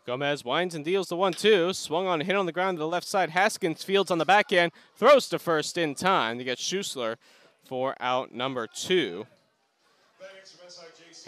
[0.10, 1.72] Gomez winds and deals the one two.
[1.72, 3.30] Swung on, hit on the ground to the left side.
[3.30, 7.18] Haskins fields on the back end, throws to first in time to get Schussler
[7.64, 9.28] for out number two.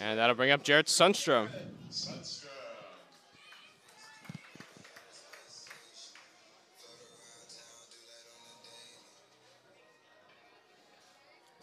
[0.00, 1.48] And that'll bring up Jared Sundstrom.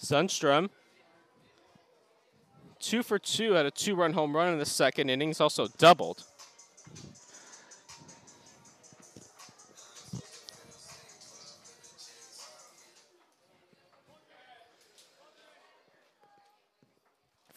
[0.02, 0.70] Sundstrom,
[2.80, 6.24] two for two at a two run home run in the second innings, also doubled.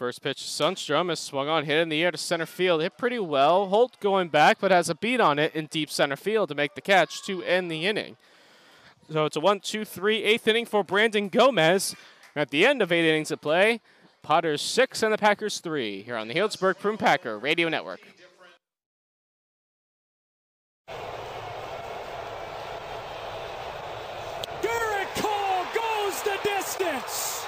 [0.02, 2.82] First pitch, Sundstrom is swung on, hit in the air to center field.
[2.82, 3.68] Hit pretty well.
[3.68, 6.74] Holt going back, but has a beat on it in deep center field to make
[6.74, 8.16] the catch to end the inning.
[9.08, 11.94] So it's a one, two, three, eighth inning for Brandon Gomez.
[12.34, 13.81] At the end of eight innings of play,
[14.22, 18.00] Potters six and the Packers three here on the Healdsburg Prune Packer Radio Network.
[24.62, 27.47] Gerrit Cole goes the distance.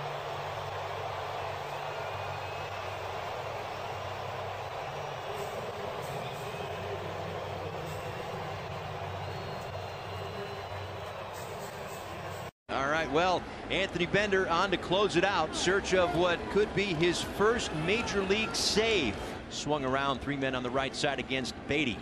[12.70, 15.54] All right, well, Anthony Bender on to close it out.
[15.54, 19.14] Search of what could be his first major league save.
[19.50, 21.98] Swung around three men on the right side against Beaty.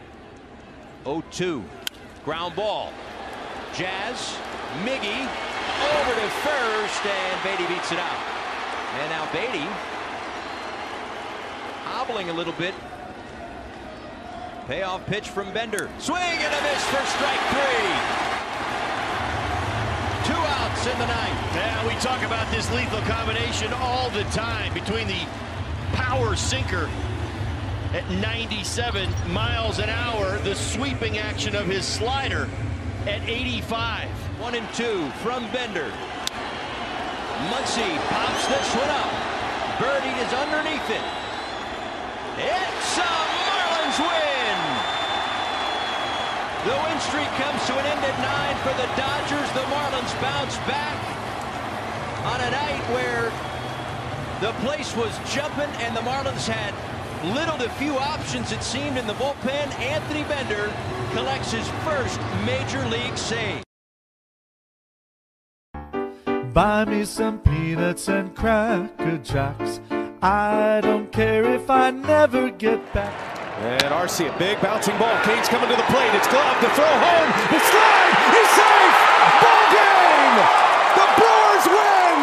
[1.05, 1.63] 0-2.
[2.25, 2.91] Ground ball.
[3.75, 4.35] Jazz.
[4.85, 5.50] Miggy
[5.81, 8.21] over to first, and Beaty beats it out.
[9.01, 9.67] And now Beaty
[11.85, 12.75] hobbling a little bit.
[14.67, 15.91] Payoff pitch from Bender.
[15.99, 17.93] Swing and a miss for strike three.
[20.27, 21.55] Two outs in the ninth.
[21.55, 25.27] Yeah, we talk about this lethal combination all the time between the
[25.93, 26.89] power sinker
[27.93, 32.49] at 97 miles an hour, the sweeping action of his slider
[33.07, 34.09] at 85.
[34.41, 35.93] One and two from Bender.
[37.53, 39.13] Muncy pops this one up.
[39.77, 41.05] Birdie is underneath it.
[42.41, 44.57] It's a Marlins win.
[46.65, 49.45] The win streak comes to an end at nine for the Dodgers.
[49.53, 50.97] The Marlins bounce back
[52.25, 53.29] on a night where
[54.41, 56.73] the place was jumping and the Marlins had
[57.37, 59.69] little to few options, it seemed, in the bullpen.
[59.79, 60.73] Anthony Bender
[61.13, 63.63] collects his first major league save.
[66.53, 69.81] Buy me some peanuts and cracker jacks.
[70.21, 73.15] I don't care if I never get back.
[73.61, 75.17] And Arcia, a big bouncing ball.
[75.23, 76.11] Cain's coming to the plate.
[76.13, 77.31] It's glove to throw home.
[77.55, 78.17] The slide.
[78.35, 78.99] He's safe.
[79.39, 80.37] Ball game.
[80.99, 82.21] The Brewers win.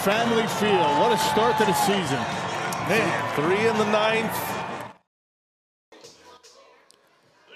[0.00, 0.98] Family Field.
[0.98, 2.22] What a start to the season.
[2.88, 4.32] Man, three in the ninth.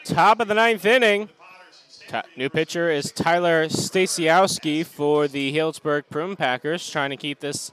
[0.05, 1.31] Top of the ninth inning.
[2.36, 7.73] New pitcher is Tyler Stasiowski for the Healdsburg Prune Packers, trying to keep this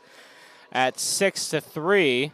[0.72, 2.32] at six to three.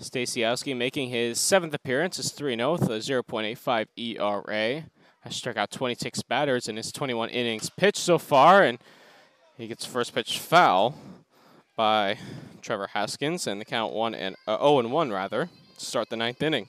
[0.00, 4.84] Stasiowski making his seventh appearance is 3 0 with a 0.85 ERA.
[5.22, 8.78] Has struck out 26 batters in his 21 innings pitched so far, and
[9.56, 10.94] he gets first pitch foul
[11.76, 12.18] by
[12.62, 15.48] Trevor Haskins, and the count one and uh, 0 and 1 rather.
[15.78, 16.68] to Start the ninth inning.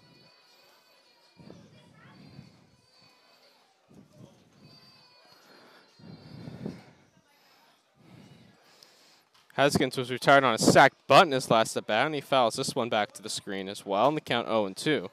[9.59, 12.55] Haskins was retired on a sack bunt in his last at bat, and he fouls
[12.55, 15.09] this one back to the screen as well, and the count 0 and 2.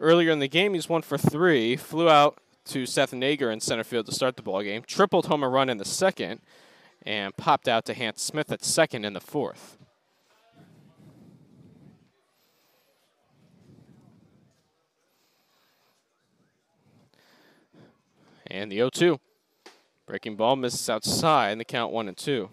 [0.00, 1.76] Earlier in the game, he's one for three.
[1.76, 4.82] Flew out to Seth Nager in center field to start the ball game.
[4.84, 6.40] Tripled home a run in the second,
[7.06, 9.78] and popped out to Hans Smith at second in the fourth.
[18.48, 19.20] And the 0 2.
[20.04, 22.50] Breaking ball misses outside, and the count one and two.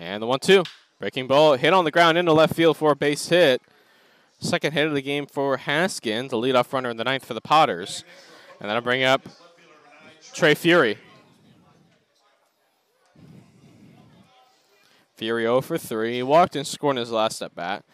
[0.00, 0.64] And the one two.
[0.98, 3.60] Breaking ball hit on the ground into left field for a base hit.
[4.38, 7.40] Second hit of the game for Haskins, the leadoff runner in the ninth for the
[7.42, 8.02] Potters.
[8.58, 9.28] And that'll bring up
[10.32, 10.96] Trey Fury.
[15.16, 16.14] Fury 0 for 3.
[16.14, 17.84] He walked and scored in his last at bat.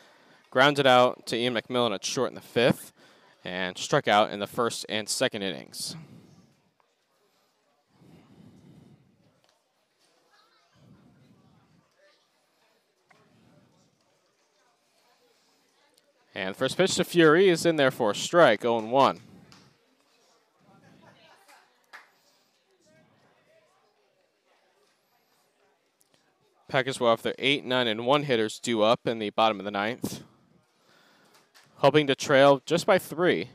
[0.51, 2.93] Grounded out to Ian McMillan at short in the fifth.
[3.45, 5.97] And struck out in the first and second innings.
[16.37, 19.21] And first pitch to Fury is in there for a strike, 0 1.
[26.69, 29.65] Packers will have their 8, 9, and 1 hitters due up in the bottom of
[29.65, 30.21] the ninth.
[31.77, 33.49] Hoping to trail just by three.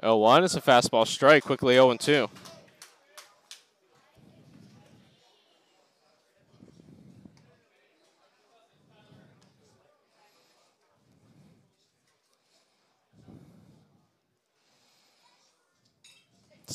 [0.00, 1.98] 0 1 is a fastball strike, quickly 0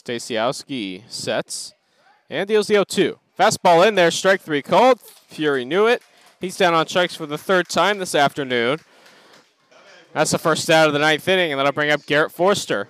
[0.03, 1.73] Stasiowski sets
[2.29, 3.17] and deals the 0-2.
[3.39, 4.99] Fastball in there, strike three called.
[4.99, 6.01] Fury knew it.
[6.39, 8.79] He's down on strikes for the third time this afternoon.
[10.13, 12.87] That's the first out of the ninth inning, and that'll bring up Garrett Forster.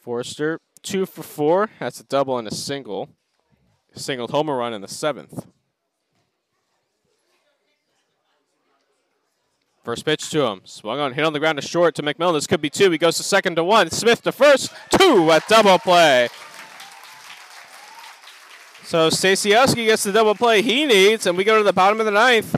[0.00, 1.70] Forster, two for four.
[1.78, 3.10] That's a double and a single.
[3.94, 5.46] Singled homer run in the seventh.
[9.88, 10.60] First pitch to him.
[10.64, 12.34] Swung on, hit on the ground to short to McMillan.
[12.34, 12.90] This could be two.
[12.90, 13.88] He goes to second to one.
[13.88, 14.70] Smith to first.
[14.90, 16.28] Two at double play.
[18.84, 22.04] So Stasiowski gets the double play he needs, and we go to the bottom of
[22.04, 22.54] the ninth.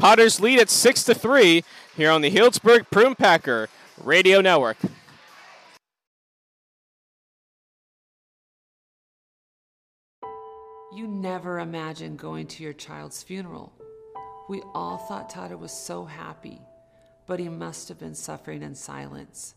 [0.00, 1.62] Potters lead at six to three
[1.96, 3.68] here on the Healdsburg Prune Packer
[4.02, 4.78] Radio Network.
[10.92, 13.72] You never imagined going to your child's funeral.
[14.48, 16.60] We all thought Tata was so happy,
[17.26, 19.54] but he must have been suffering in silence.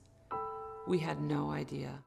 [0.87, 2.03] We had no idea.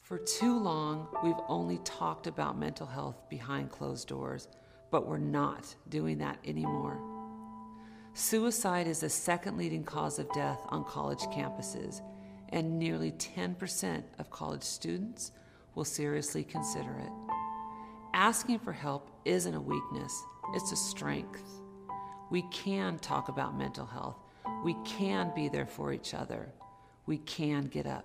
[0.00, 4.48] For too long, we've only talked about mental health behind closed doors,
[4.90, 7.00] but we're not doing that anymore.
[8.12, 12.00] Suicide is the second leading cause of death on college campuses,
[12.48, 15.30] and nearly 10% of college students
[15.76, 17.12] will seriously consider it.
[18.12, 20.24] Asking for help isn't a weakness,
[20.54, 21.59] it's a strength.
[22.30, 24.16] We can talk about mental health.
[24.64, 26.48] We can be there for each other.
[27.06, 28.04] We can get up.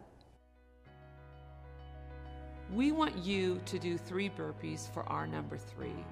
[2.74, 6.04] We want you to do three burpees for our number three.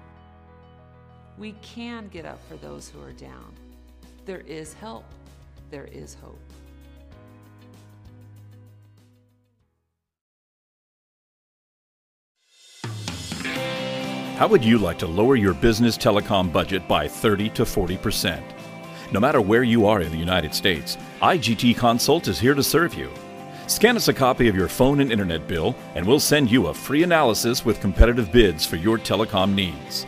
[1.36, 3.52] We can get up for those who are down.
[4.24, 5.04] There is help.
[5.70, 6.38] There is hope.
[14.36, 18.42] How would you like to lower your business telecom budget by 30 to 40%?
[19.12, 22.94] No matter where you are in the United States, IGT Consult is here to serve
[22.94, 23.12] you.
[23.68, 26.74] Scan us a copy of your phone and internet bill, and we'll send you a
[26.74, 30.02] free analysis with competitive bids for your telecom needs.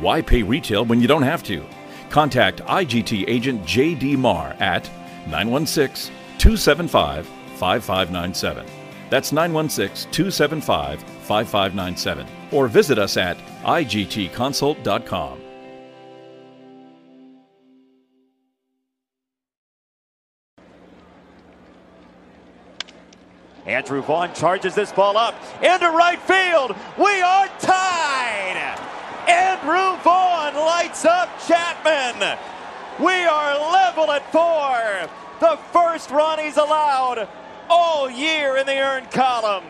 [0.00, 1.64] Why pay retail when you don't have to?
[2.10, 4.16] Contact IGT agent J.D.
[4.16, 4.90] Marr at
[5.28, 8.66] 916 275 5597.
[9.08, 12.26] That's 916 275 5597.
[12.50, 15.42] Or visit us at igtconsult.com.
[23.66, 26.74] Andrew Vaughn charges this ball up into right field.
[26.96, 28.78] We are tied.
[29.28, 32.38] Andrew Vaughn lights up Chapman.
[32.98, 35.10] We are level at four.
[35.40, 37.28] The first run he's allowed
[37.68, 39.64] all year in the earned column.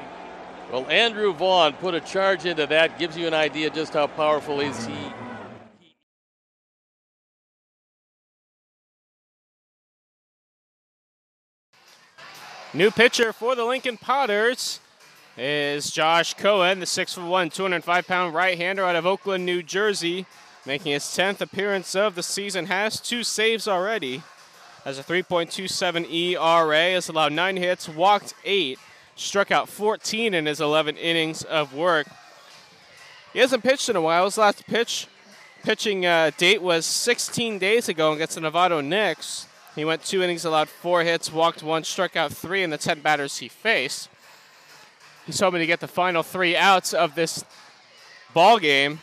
[0.70, 2.98] Well, Andrew Vaughn put a charge into that.
[2.98, 4.94] Gives you an idea just how powerful is he.
[12.74, 14.80] New pitcher for the Lincoln Potters.
[15.38, 20.26] is Josh Cohen, the 6'1", 205-pound right-hander out of Oakland, New Jersey,
[20.66, 22.66] making his 10th appearance of the season.
[22.66, 24.22] Has two saves already.
[24.84, 26.90] Has a 3.27 ERA.
[26.92, 28.78] Has allowed nine hits, walked eight,
[29.18, 32.06] struck out 14 in his 11 innings of work.
[33.32, 34.24] He hasn't pitched in a while.
[34.24, 35.06] His last pitch
[35.62, 39.46] pitching uh, date was 16 days ago against the Novato Knicks.
[39.74, 43.00] He went two innings, allowed four hits, walked one, struck out three in the 10
[43.00, 44.08] batters he faced.
[45.26, 47.44] He's hoping to get the final three outs of this
[48.32, 49.00] ball game,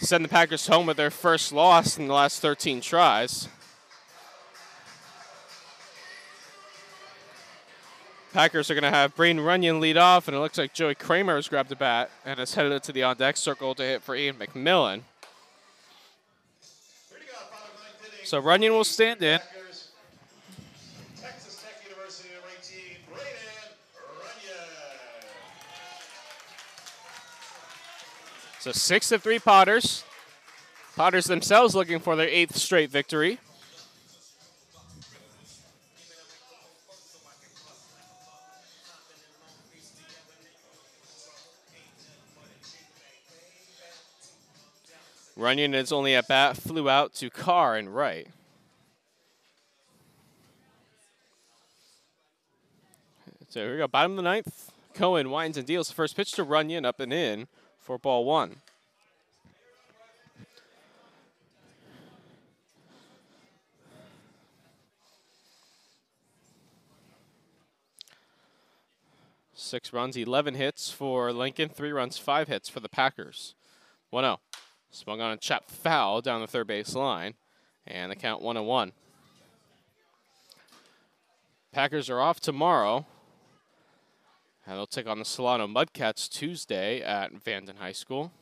[0.00, 3.48] send the Packers home with their first loss in the last 13 tries.
[8.36, 11.36] Packers are going to have Braden Runyon lead off, and it looks like Joey Kramer
[11.36, 14.02] has grabbed the bat and is headed it to the on deck circle to hit
[14.02, 15.00] for Ian McMillan.
[18.24, 19.40] So Runyon will stand in.
[21.18, 23.24] Texas Tech University number 18, Braden
[24.18, 24.68] Runyon.
[28.60, 30.04] So six of three Potters.
[30.94, 33.38] Potters themselves looking for their eighth straight victory.
[45.36, 48.28] Runyon is only at bat, flew out to Carr and right.
[53.50, 54.72] So here we go, bottom of the ninth.
[54.94, 57.48] Cohen winds and deals the first pitch to Runyon up and in
[57.78, 58.56] for ball one.
[69.52, 73.54] Six runs, 11 hits for Lincoln, three runs, five hits for the Packers.
[74.10, 74.38] 1 0.
[74.96, 77.34] Swung on a chop foul down the third base line,
[77.86, 78.92] and the count 1 and 1.
[81.70, 83.04] Packers are off tomorrow,
[84.66, 88.32] and they'll take on the Solano Mudcats Tuesday at Vanden High School.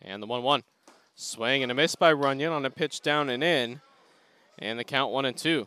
[0.00, 0.62] And the 1 1.
[1.14, 3.82] Swing and a miss by Runyon on a pitch down and in,
[4.58, 5.66] and the count 1 and 2.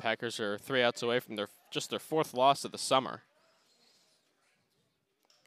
[0.00, 3.22] Packers are three outs away from their just their fourth loss of the summer.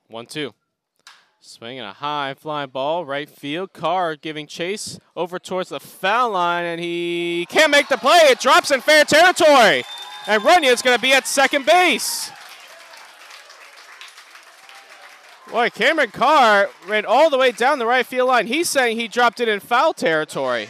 [0.07, 0.53] One two.
[1.41, 3.73] Swinging a high flying ball, right field.
[3.73, 8.19] Carr giving chase over towards the foul line, and he can't make the play.
[8.29, 9.83] It drops in fair territory.
[10.27, 12.31] And Runyon's going to be at second base.
[15.51, 18.47] Boy, Cameron Carr ran all the way down the right field line.
[18.47, 20.69] He's saying he dropped it in foul territory.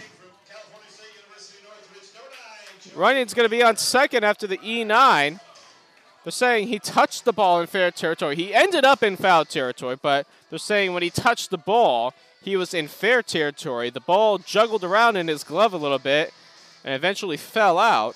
[2.95, 5.39] Runyon's going to be on second after the E9.
[6.23, 8.35] They're saying he touched the ball in fair territory.
[8.35, 12.55] He ended up in foul territory, but they're saying when he touched the ball, he
[12.55, 13.89] was in fair territory.
[13.89, 16.33] The ball juggled around in his glove a little bit
[16.83, 18.15] and eventually fell out.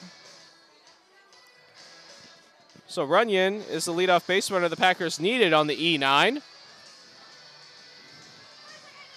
[2.88, 6.42] So Runyon is the leadoff base runner the Packers needed on the E9.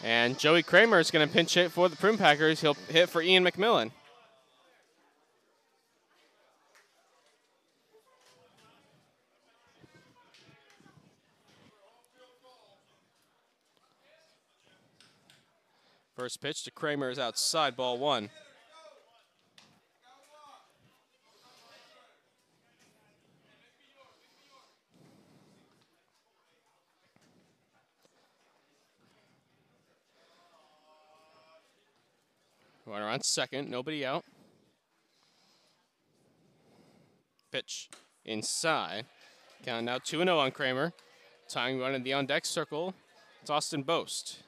[0.03, 2.61] And Joey Kramer is going to pinch hit for the Prune Packers.
[2.61, 3.93] He'll hit for Ian McMillan.
[16.21, 18.29] First pitch to Kramer is outside, ball one.
[32.85, 34.23] Runner on second, nobody out.
[37.51, 37.89] Pitch
[38.27, 39.07] inside.
[39.65, 40.93] Count now 2 0 on Kramer.
[41.49, 42.93] Tying run in the on deck circle.
[43.41, 44.41] It's Austin Boast.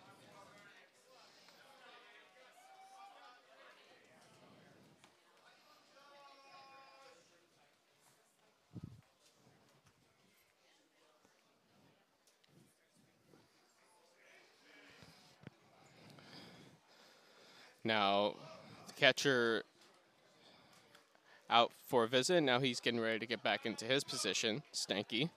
[17.85, 18.35] Now,
[18.87, 19.65] the catcher
[21.51, 22.41] out for a visit.
[22.43, 24.63] Now he's getting ready to get back into his position.
[24.73, 25.31] Stanky.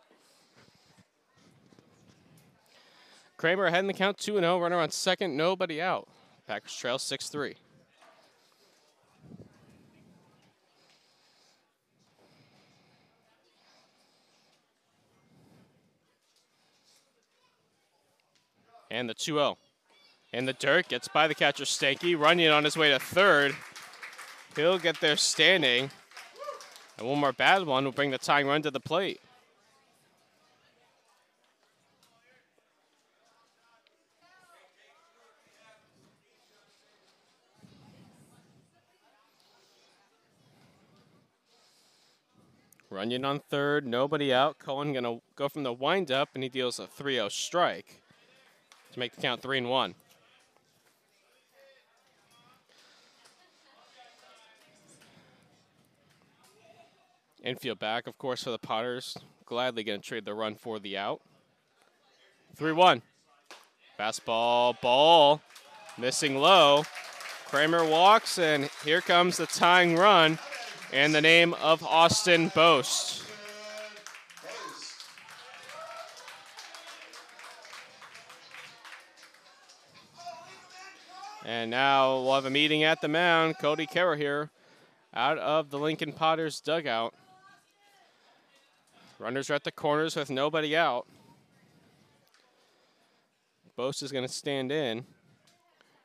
[3.37, 4.59] Kramer ahead in the count 2 0.
[4.59, 6.07] Runner on second, nobody out.
[6.47, 7.55] Packers trail 6 3.
[18.89, 19.57] And the 2 0
[20.35, 22.19] in the dirt, gets by the catcher Stanky.
[22.19, 23.55] Runyon on his way to third.
[24.57, 25.89] He'll get there standing.
[26.97, 29.21] And one more bad one will bring the tying run to the plate.
[42.89, 44.59] Runyon on third, nobody out.
[44.59, 48.01] Cohen gonna go from the windup, and he deals a 3-0 strike
[48.91, 49.95] to make the count three and one.
[57.45, 59.15] Infield back, of course, for the Potters.
[59.45, 61.21] Gladly going to trade the run for the out.
[62.55, 63.03] 3 1.
[63.99, 65.41] Fastball, ball,
[65.95, 66.85] missing low.
[67.45, 70.39] Kramer walks, and here comes the tying run
[70.91, 73.21] in the name of Austin Boast.
[81.45, 83.59] And now we'll have a meeting at the mound.
[83.59, 84.49] Cody Kerr here
[85.13, 87.13] out of the Lincoln Potters dugout.
[89.17, 91.07] Runners are at the corners with nobody out.
[93.75, 95.05] Boast is going to stand in.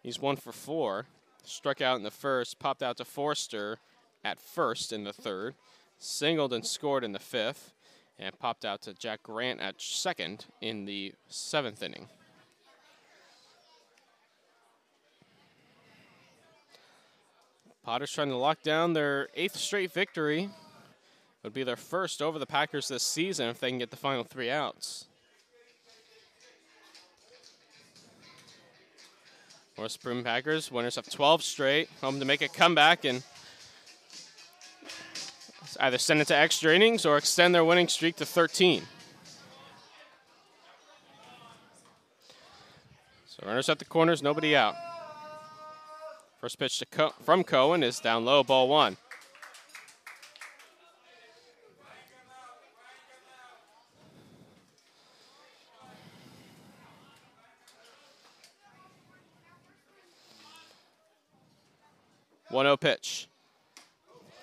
[0.03, 1.07] He's one for four.
[1.43, 3.79] Struck out in the first, popped out to Forster
[4.23, 5.55] at first in the third,
[5.99, 7.73] singled and scored in the fifth,
[8.19, 12.09] and popped out to Jack Grant at second in the seventh inning.
[17.83, 20.51] Potters trying to lock down their eighth straight victory.
[21.43, 24.25] Would be their first over the Packers this season if they can get the final
[24.25, 25.07] three outs.
[29.77, 33.23] Morris Prune Packers, winners of 12 straight, home to make a comeback and
[35.79, 38.83] either send it to extra innings or extend their winning streak to 13.
[43.27, 44.75] So runners at the corners, nobody out.
[46.41, 48.99] First pitch to Co- from Cohen is down low, ball one.
[62.51, 63.29] One zero pitch.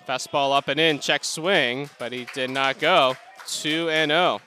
[0.08, 3.16] Fastball up and in, check swing, but he did not go.
[3.46, 4.40] Two and zero.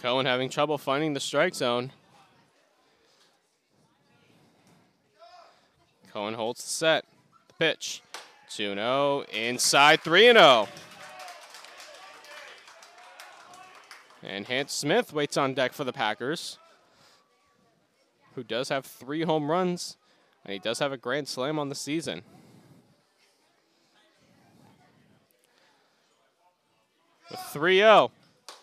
[0.00, 1.92] Cohen having trouble finding the strike zone.
[6.12, 7.04] Cohen holds the set.
[7.48, 8.02] The pitch.
[8.50, 9.24] 2 0.
[9.32, 10.68] Inside 3 0.
[14.22, 16.58] And Hans Smith waits on deck for the Packers,
[18.34, 19.96] who does have three home runs,
[20.44, 22.22] and he does have a grand slam on the season.
[27.30, 28.10] The 3 0.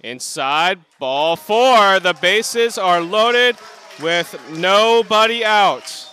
[0.02, 2.00] Inside, ball four.
[2.00, 3.58] The bases are loaded
[4.02, 6.06] with nobody out.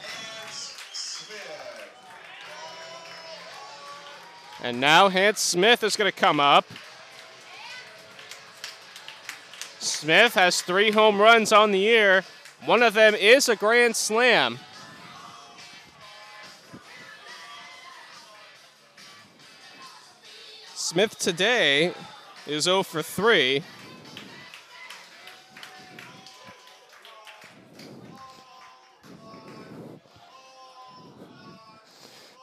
[4.62, 6.64] And now Hans Smith is going to come up.
[9.78, 12.24] Smith has three home runs on the year.
[12.64, 14.58] One of them is a grand slam.
[20.74, 21.92] Smith today
[22.46, 23.62] is 0 for 3.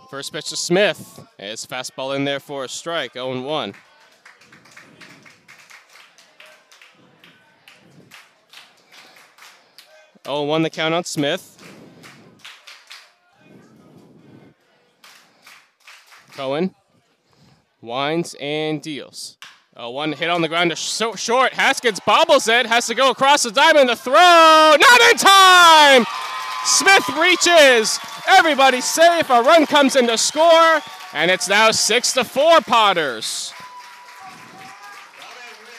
[0.10, 1.26] First pitch to Smith.
[1.40, 3.74] His fastball in there for a strike, 0 1.
[10.26, 11.50] Oh, one the count on Smith.
[16.32, 16.74] Cohen
[17.82, 19.38] winds and deals.
[19.76, 21.54] Oh, one hit on the ground to so short.
[21.54, 23.90] Haskins bobbles it, has to go across the diamond.
[23.90, 26.06] The throw, not in time.
[26.64, 28.00] Smith reaches.
[28.28, 29.30] Everybody's safe.
[29.30, 30.80] A run comes in to score,
[31.14, 33.52] and it's now six to four Potters.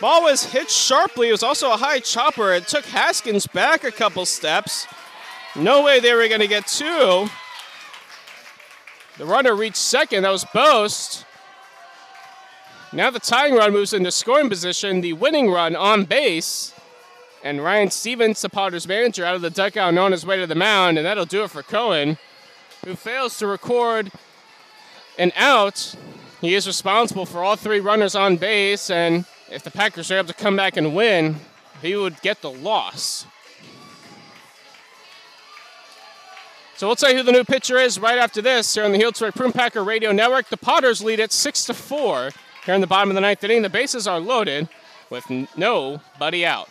[0.00, 1.28] Ball was hit sharply.
[1.28, 2.52] It was also a high chopper.
[2.52, 4.86] It took Haskins back a couple steps.
[5.56, 7.28] No way they were going to get two.
[9.18, 10.24] The runner reached second.
[10.24, 11.24] That was Boast.
[12.92, 15.00] Now the tying run moves into scoring position.
[15.00, 16.74] The winning run on base.
[17.42, 20.46] And Ryan Stevens, the Potters manager, out of the dugout and on his way to
[20.46, 20.96] the mound.
[20.96, 22.18] And that'll do it for Cohen,
[22.84, 24.10] who fails to record
[25.18, 25.94] an out.
[26.40, 28.90] He is responsible for all three runners on base.
[28.90, 29.24] And
[29.54, 31.36] if the Packers are able to come back and win,
[31.80, 33.24] he would get the loss.
[36.76, 38.98] So we'll tell you who the new pitcher is right after this here on the
[38.98, 40.48] Healdsburg Prune Packer Radio Network.
[40.48, 42.30] The Potters lead it six to four
[42.66, 43.62] here in the bottom of the ninth inning.
[43.62, 44.68] The bases are loaded
[45.08, 45.24] with
[45.56, 46.68] nobody out.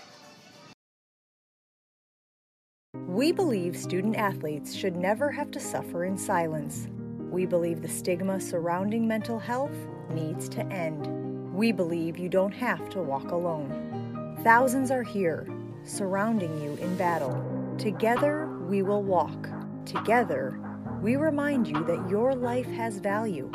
[3.08, 6.90] We believe student athletes should never have to suffer in silence.
[7.32, 9.76] We believe the stigma surrounding mental health
[10.10, 11.33] needs to end.
[11.54, 14.40] We believe you don't have to walk alone.
[14.44, 15.48] Thousands are here,
[15.84, 17.46] surrounding you in battle.
[17.78, 19.50] Together, we will walk.
[19.86, 20.60] Together,
[21.00, 23.52] we remind you that your life has value.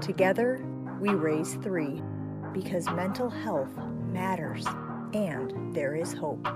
[0.00, 0.64] Together,
[1.00, 2.00] we raise three
[2.54, 3.76] because mental health
[4.10, 4.66] matters
[5.12, 6.48] and there is hope.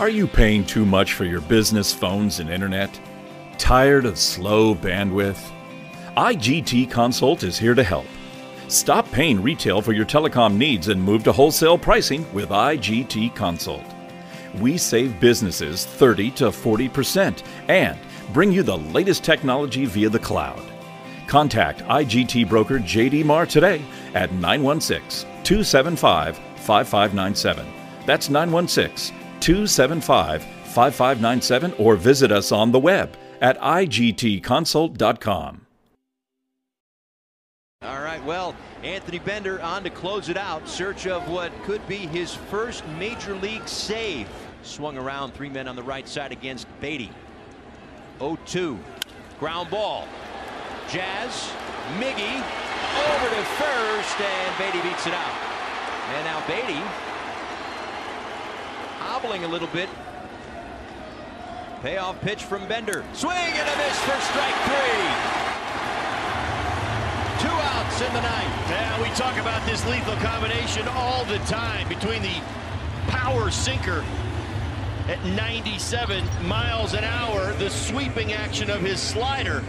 [0.00, 2.98] Are you paying too much for your business phones and internet?
[3.58, 5.50] Tired of slow bandwidth?
[6.16, 8.06] IGT Consult is here to help.
[8.68, 13.84] Stop paying retail for your telecom needs and move to wholesale pricing with IGT Consult.
[14.58, 17.98] We save businesses 30 to 40% and
[18.32, 20.62] bring you the latest technology via the cloud.
[21.26, 23.82] Contact IGT broker JD Marr today
[24.14, 27.66] at 916 275 5597.
[28.06, 35.66] That's 916 275 5597 or visit us on the web at igtconsult.com.
[37.82, 40.68] All right, well, Anthony Bender on to close it out.
[40.68, 44.28] Search of what could be his first major league save.
[44.62, 47.10] Swung around three men on the right side against Beaty.
[48.18, 48.78] 0-2.
[49.38, 50.06] Ground ball.
[50.90, 51.50] Jazz.
[51.98, 52.36] Miggy.
[52.36, 55.34] Over to first, and Beaty beats it out.
[56.12, 57.09] And now Beaty
[59.20, 59.88] hobbling a little bit.
[61.82, 63.04] Payoff pitch from Bender.
[63.12, 65.04] Swing and a miss for strike three.
[67.40, 68.70] Two outs in the ninth.
[68.70, 72.40] Yeah, we talk about this lethal combination all the time between the
[73.08, 74.04] power sinker
[75.08, 79.62] at 97 miles an hour, the sweeping action of his slider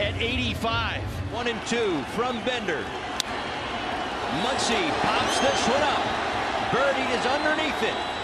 [0.00, 1.02] at 85.
[1.32, 2.84] One and two from Bender.
[4.42, 6.18] Muncy pops this one up.
[6.72, 8.17] Berti is underneath it.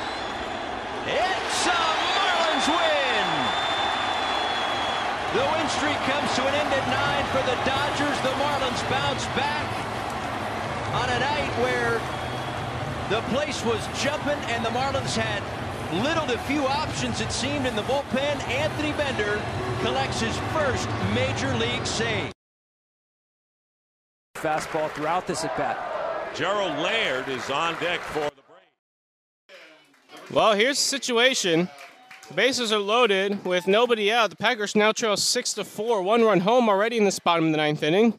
[1.06, 1.82] It's a
[2.16, 3.26] Marlins win!
[5.36, 8.16] The win streak comes to an end at nine for the Dodgers.
[8.24, 9.68] The Marlins bounce back
[10.94, 12.00] on a night where
[13.10, 15.42] the place was jumping and the Marlins had
[16.02, 18.42] little to few options, it seemed, in the bullpen.
[18.48, 19.42] Anthony Bender
[19.82, 22.32] collects his first major league save.
[24.36, 26.34] Fastball throughout this at bat.
[26.34, 28.43] Gerald Laird is on deck for the
[30.30, 31.68] Well, here's the situation.
[32.28, 34.30] The bases are loaded with nobody out.
[34.30, 36.02] The Packers now trail six to four.
[36.02, 38.18] One run home already in this bottom of the ninth inning.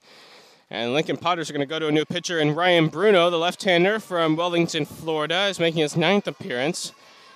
[0.70, 3.38] And Lincoln Potters are going to go to a new pitcher, and Ryan Bruno, the
[3.38, 6.92] left-hander from Wellington, Florida, is making his ninth appearance.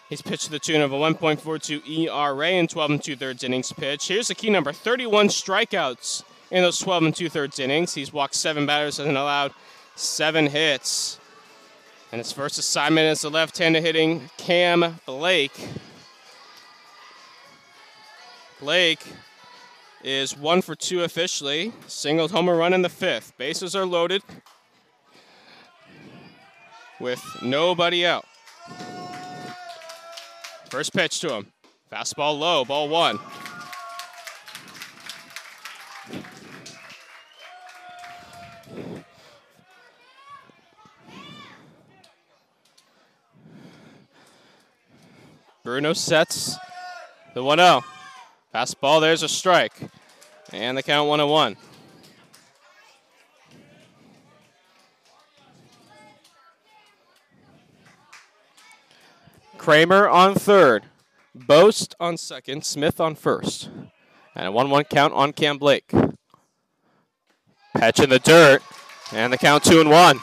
[0.07, 4.07] He's pitched to the tune of a 1.42 ERA in 12 and two-thirds innings pitch.
[4.07, 7.93] Here's the key number: 31 strikeouts in those 12 and two-thirds innings.
[7.93, 9.53] He's walked seven batters and allowed
[9.95, 11.18] seven hits.
[12.11, 15.69] And his first assignment is the left-handed hitting Cam Blake.
[18.59, 19.05] Blake
[20.03, 21.71] is one for two officially.
[21.87, 23.37] Singled homer run in the fifth.
[23.37, 24.23] Bases are loaded
[26.99, 28.25] with nobody out.
[30.69, 31.51] First pitch to him.
[31.91, 33.19] Fastball low, ball one.
[45.69, 46.57] Bruno sets
[47.35, 47.83] the 1 0.
[48.51, 49.73] Fastball, there's a strike.
[50.51, 51.57] And the count 1 1.
[59.59, 60.85] Kramer on third.
[61.35, 62.65] Boast on second.
[62.65, 63.69] Smith on first.
[64.33, 65.91] And a 1 1 count on Cam Blake.
[67.77, 68.63] Patch in the dirt.
[69.11, 70.19] And the count 2 and 1.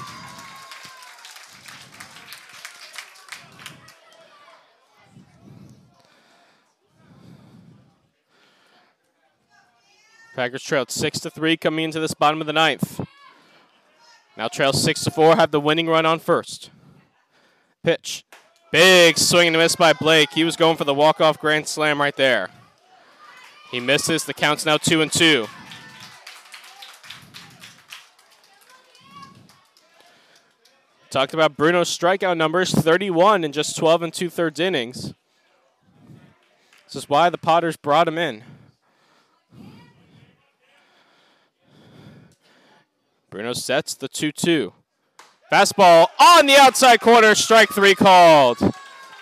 [10.37, 13.01] Packers trailed six to three coming into this bottom of the ninth.
[14.37, 16.69] Now trail six to four, have the winning run on first.
[17.83, 18.23] Pitch.
[18.71, 20.29] Big swing and a miss by Blake.
[20.33, 22.51] He was going for the walk-off grand slam right there.
[23.71, 24.25] He misses.
[24.25, 25.47] The count's now two and two.
[31.09, 35.15] Talked about Bruno's strikeout numbers 31 in just 12 and two thirds innings.
[36.85, 38.45] This is why the Potters brought him in.
[43.37, 44.73] Bruno sets the 2 2.
[45.53, 48.57] Fastball on the outside corner, strike three called.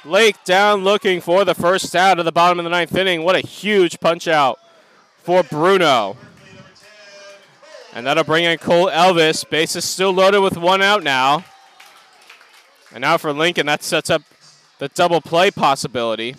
[0.04, 3.24] Lake down looking for the first out of the bottom of the ninth inning.
[3.24, 4.60] What a huge punch out
[5.16, 6.16] for Bruno.
[7.92, 9.50] And that'll bring in Cole Elvis.
[9.50, 11.44] Base is still loaded with one out now.
[12.92, 14.22] And now for Lincoln, that sets up
[14.78, 16.36] the double play possibility.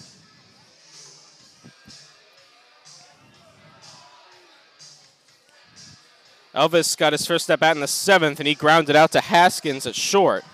[6.56, 9.86] Elvis got his first step out in the seventh, and he grounded out to Haskins
[9.86, 10.46] at short.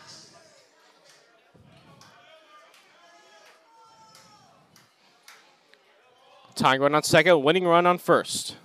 [6.56, 8.56] Tying run on second, winning run on first.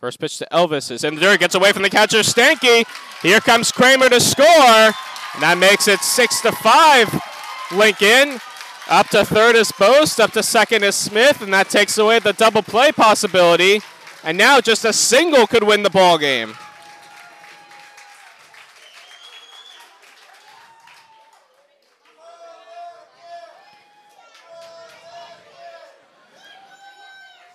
[0.00, 2.86] First pitch to Elvis is in the dirt, gets away from the catcher Stanky.
[3.20, 7.08] Here comes Kramer to score, and that makes it six to five.
[7.72, 8.40] Lincoln
[8.88, 12.32] up to third is Boast, up to second is Smith, and that takes away the
[12.32, 13.80] double play possibility.
[14.28, 16.54] And now just a single could win the ball game.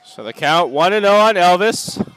[0.03, 2.11] So the count 1 0 on Elvis.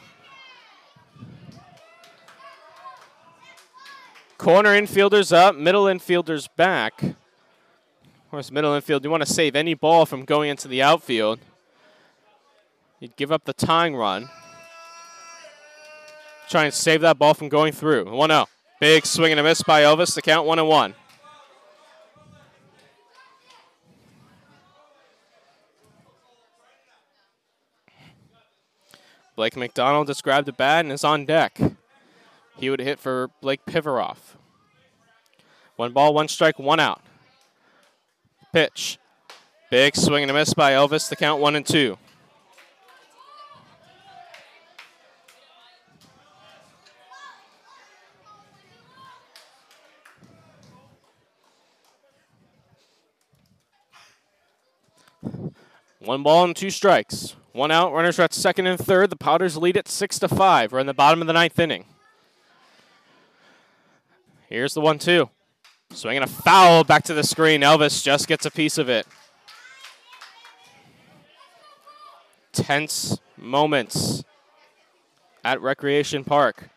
[4.39, 7.03] Corner infielders up, middle infielders back.
[7.03, 7.15] Of
[8.31, 11.41] course, middle infield, you want to save any ball from going into the outfield.
[13.01, 14.31] You'd give up the tying run.
[16.49, 18.11] Try and save that ball from going through.
[18.11, 18.47] 1 0.
[18.81, 20.15] Big swing and a miss by Elvis.
[20.15, 20.95] The count 1 1.
[29.35, 31.59] Blake McDonald just grabbed a bat and is on deck.
[32.57, 34.17] He would hit for Blake Pivarov.
[35.77, 37.03] One ball, one strike, one out.
[38.53, 38.99] Pitch.
[39.71, 41.11] Big swing and a miss by Elvis.
[41.11, 41.99] The count one and two.
[56.07, 57.35] One ball and two strikes.
[57.53, 57.93] One out.
[57.93, 59.11] Runners are at second and third.
[59.11, 60.71] The Potters lead at six to five.
[60.71, 61.87] We're in the bottom of the ninth inning.
[64.49, 65.31] Here's the one two.
[65.91, 67.63] Swinging a foul back to the screen.
[67.63, 69.05] Elvis just gets a piece of it.
[72.53, 74.23] Tense moments
[75.45, 76.71] at Recreation Park.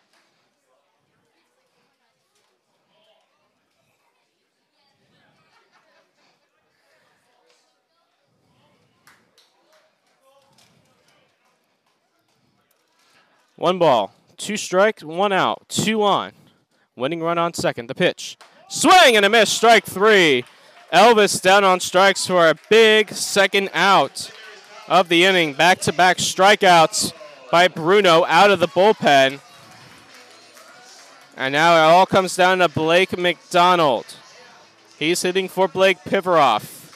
[13.60, 16.32] One ball, two strikes, one out, two on.
[16.96, 17.88] Winning run on second.
[17.88, 18.38] The pitch.
[18.70, 19.52] Swing and a miss.
[19.52, 20.46] Strike three.
[20.94, 24.32] Elvis down on strikes for a big second out
[24.88, 25.56] of the inning.
[25.56, 27.12] Back to back strikeouts
[27.52, 29.42] by Bruno out of the bullpen.
[31.36, 34.06] And now it all comes down to Blake McDonald.
[34.98, 36.94] He's hitting for Blake Pivarov.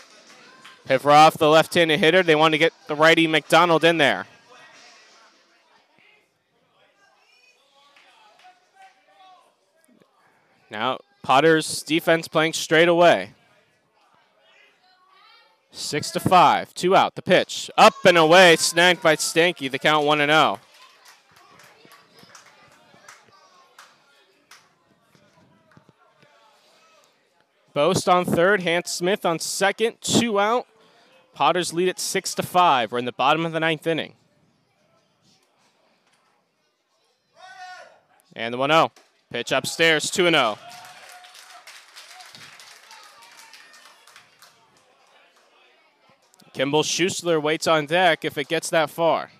[0.87, 2.23] Pivarov, the left handed hitter.
[2.23, 4.27] They want to get the righty McDonald in there.
[10.73, 13.33] Now, Potter's defense playing straight away.
[15.69, 17.13] Six to five, two out.
[17.13, 19.69] The pitch up and away, snagged by Stanky.
[19.69, 20.59] The count one and zero.
[27.75, 30.65] Boast on third, Hans Smith on second, two out.
[31.35, 32.91] Potters lead at six to five.
[32.91, 34.15] We're in the bottom of the ninth inning.
[38.35, 38.91] And the 1 0.
[39.33, 40.59] Pitch upstairs, 2 0.
[46.53, 49.31] Kimball Schussler waits on deck if it gets that far.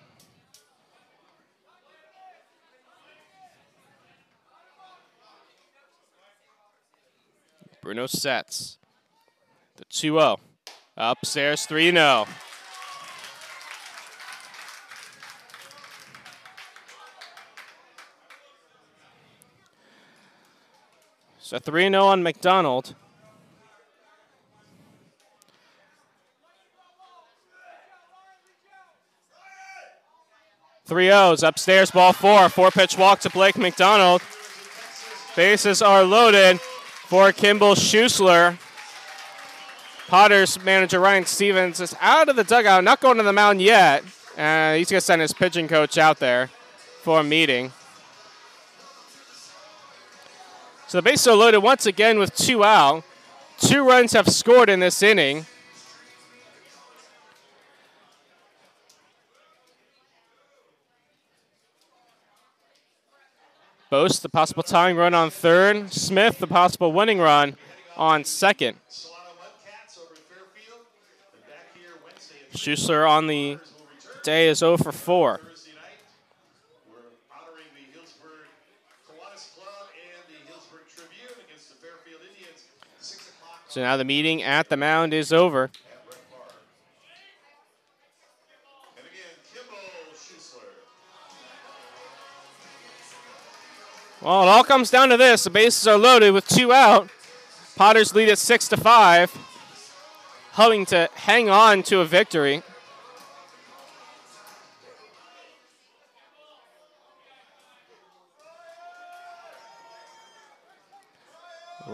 [7.80, 8.78] Bruno sets.
[9.76, 10.40] The 2 0.
[10.96, 12.26] Upstairs 3 0.
[21.54, 22.96] So 3 0 on McDonald.
[30.84, 32.48] Three O's upstairs, ball four.
[32.48, 34.20] Four pitch walk to Blake McDonald.
[35.36, 38.58] Bases are loaded for Kimball Schussler.
[40.08, 44.02] Potters manager Ryan Stevens is out of the dugout, not going to the mound yet.
[44.36, 46.48] Uh, he's going to send his pitching coach out there
[47.02, 47.70] for a meeting.
[50.94, 53.02] So the bases are loaded once again with two out.
[53.58, 55.44] Two runs have scored in this inning.
[63.90, 65.92] Boast, the possible tying run on third.
[65.92, 67.56] Smith, the possible winning run
[67.96, 68.76] on second.
[72.54, 73.58] Schussler on the
[74.22, 75.40] day is 0 for 4.
[83.74, 85.68] So now the meeting at the mound is over.
[94.22, 95.42] Well, it all comes down to this.
[95.42, 97.10] The bases are loaded with two out.
[97.74, 99.36] Potters lead at six to five,
[100.52, 102.62] hoping to hang on to a victory.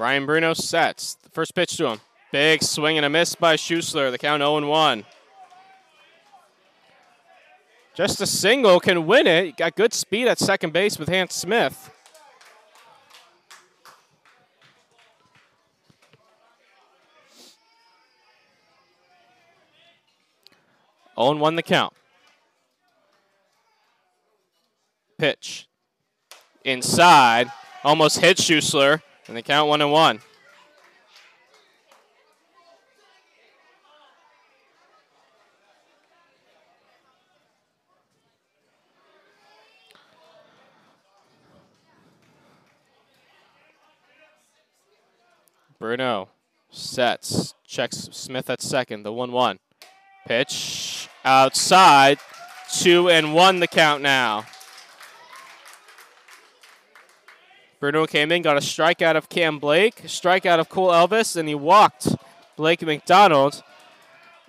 [0.01, 1.17] Ryan Bruno sets.
[1.17, 2.01] The first pitch to him.
[2.33, 4.11] Big swing and a miss by Schussler.
[4.11, 5.05] The count 0 1.
[7.95, 9.59] Just a single can win it.
[9.59, 11.91] Got good speed at second base with Hans Smith.
[21.15, 21.93] 0 1 the count.
[25.19, 25.69] Pitch.
[26.65, 27.53] Inside.
[27.85, 29.03] Almost hit Schussler.
[29.31, 30.21] And the count 1 and 1.
[45.79, 46.29] Bruno
[46.73, 49.61] sets, checks Smith at second, the 1 1.
[50.27, 52.19] Pitch outside.
[52.73, 54.45] Two and one the count now.
[57.81, 61.55] Bruno came in, got a strikeout of Cam Blake, strikeout of Cole Elvis, and he
[61.55, 62.09] walked
[62.57, 63.63] Blake McDonald.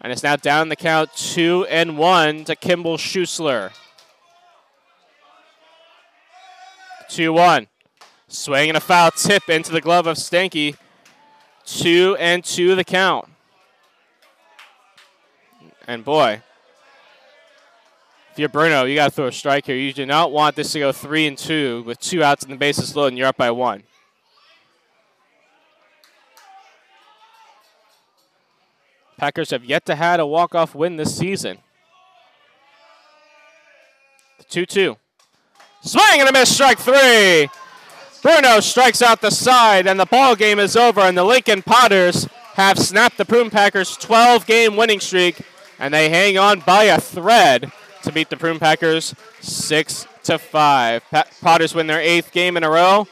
[0.02, 3.72] And it's now down the count two and one to Kimball Schussler.
[7.08, 7.68] 2 1.
[8.28, 10.76] Swing and a foul tip into the glove of Stanky.
[11.66, 13.28] Two and two the count.
[15.88, 16.42] And boy,
[18.32, 19.76] if you're Bruno, you got to throw a strike here.
[19.76, 22.58] You do not want this to go three and two with two outs and the
[22.58, 23.84] bases loaded, and you're up by one.
[29.18, 31.58] Packers have yet to had a walk-off win this season.
[34.50, 34.98] 2-2.
[35.84, 37.50] Swing and a miss, strike three.
[38.22, 42.28] Bruno strikes out the side, and the ball game is over, and the Lincoln Potters
[42.56, 45.42] have snapped the Prune Packers' 12-game winning streak
[45.82, 47.72] and they hang on by a thread
[48.04, 51.04] to beat the Prune Packers six to five.
[51.12, 53.08] Pa- Potters win their eighth game in a row.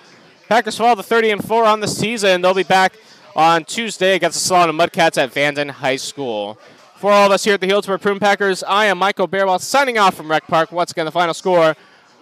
[0.47, 2.41] Packers fall to 30 and four on the season.
[2.41, 2.93] They'll be back
[3.35, 6.57] on Tuesday against the Solano Mudcats at Vanden High School.
[6.97, 9.97] For all of us here at the Healdsburg Prune Packers, I am Michael Bearwell signing
[9.97, 10.71] off from Rec Park.
[10.71, 11.75] Once again, the final score: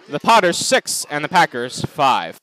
[0.08, 2.38] the Potters six and the Packers five.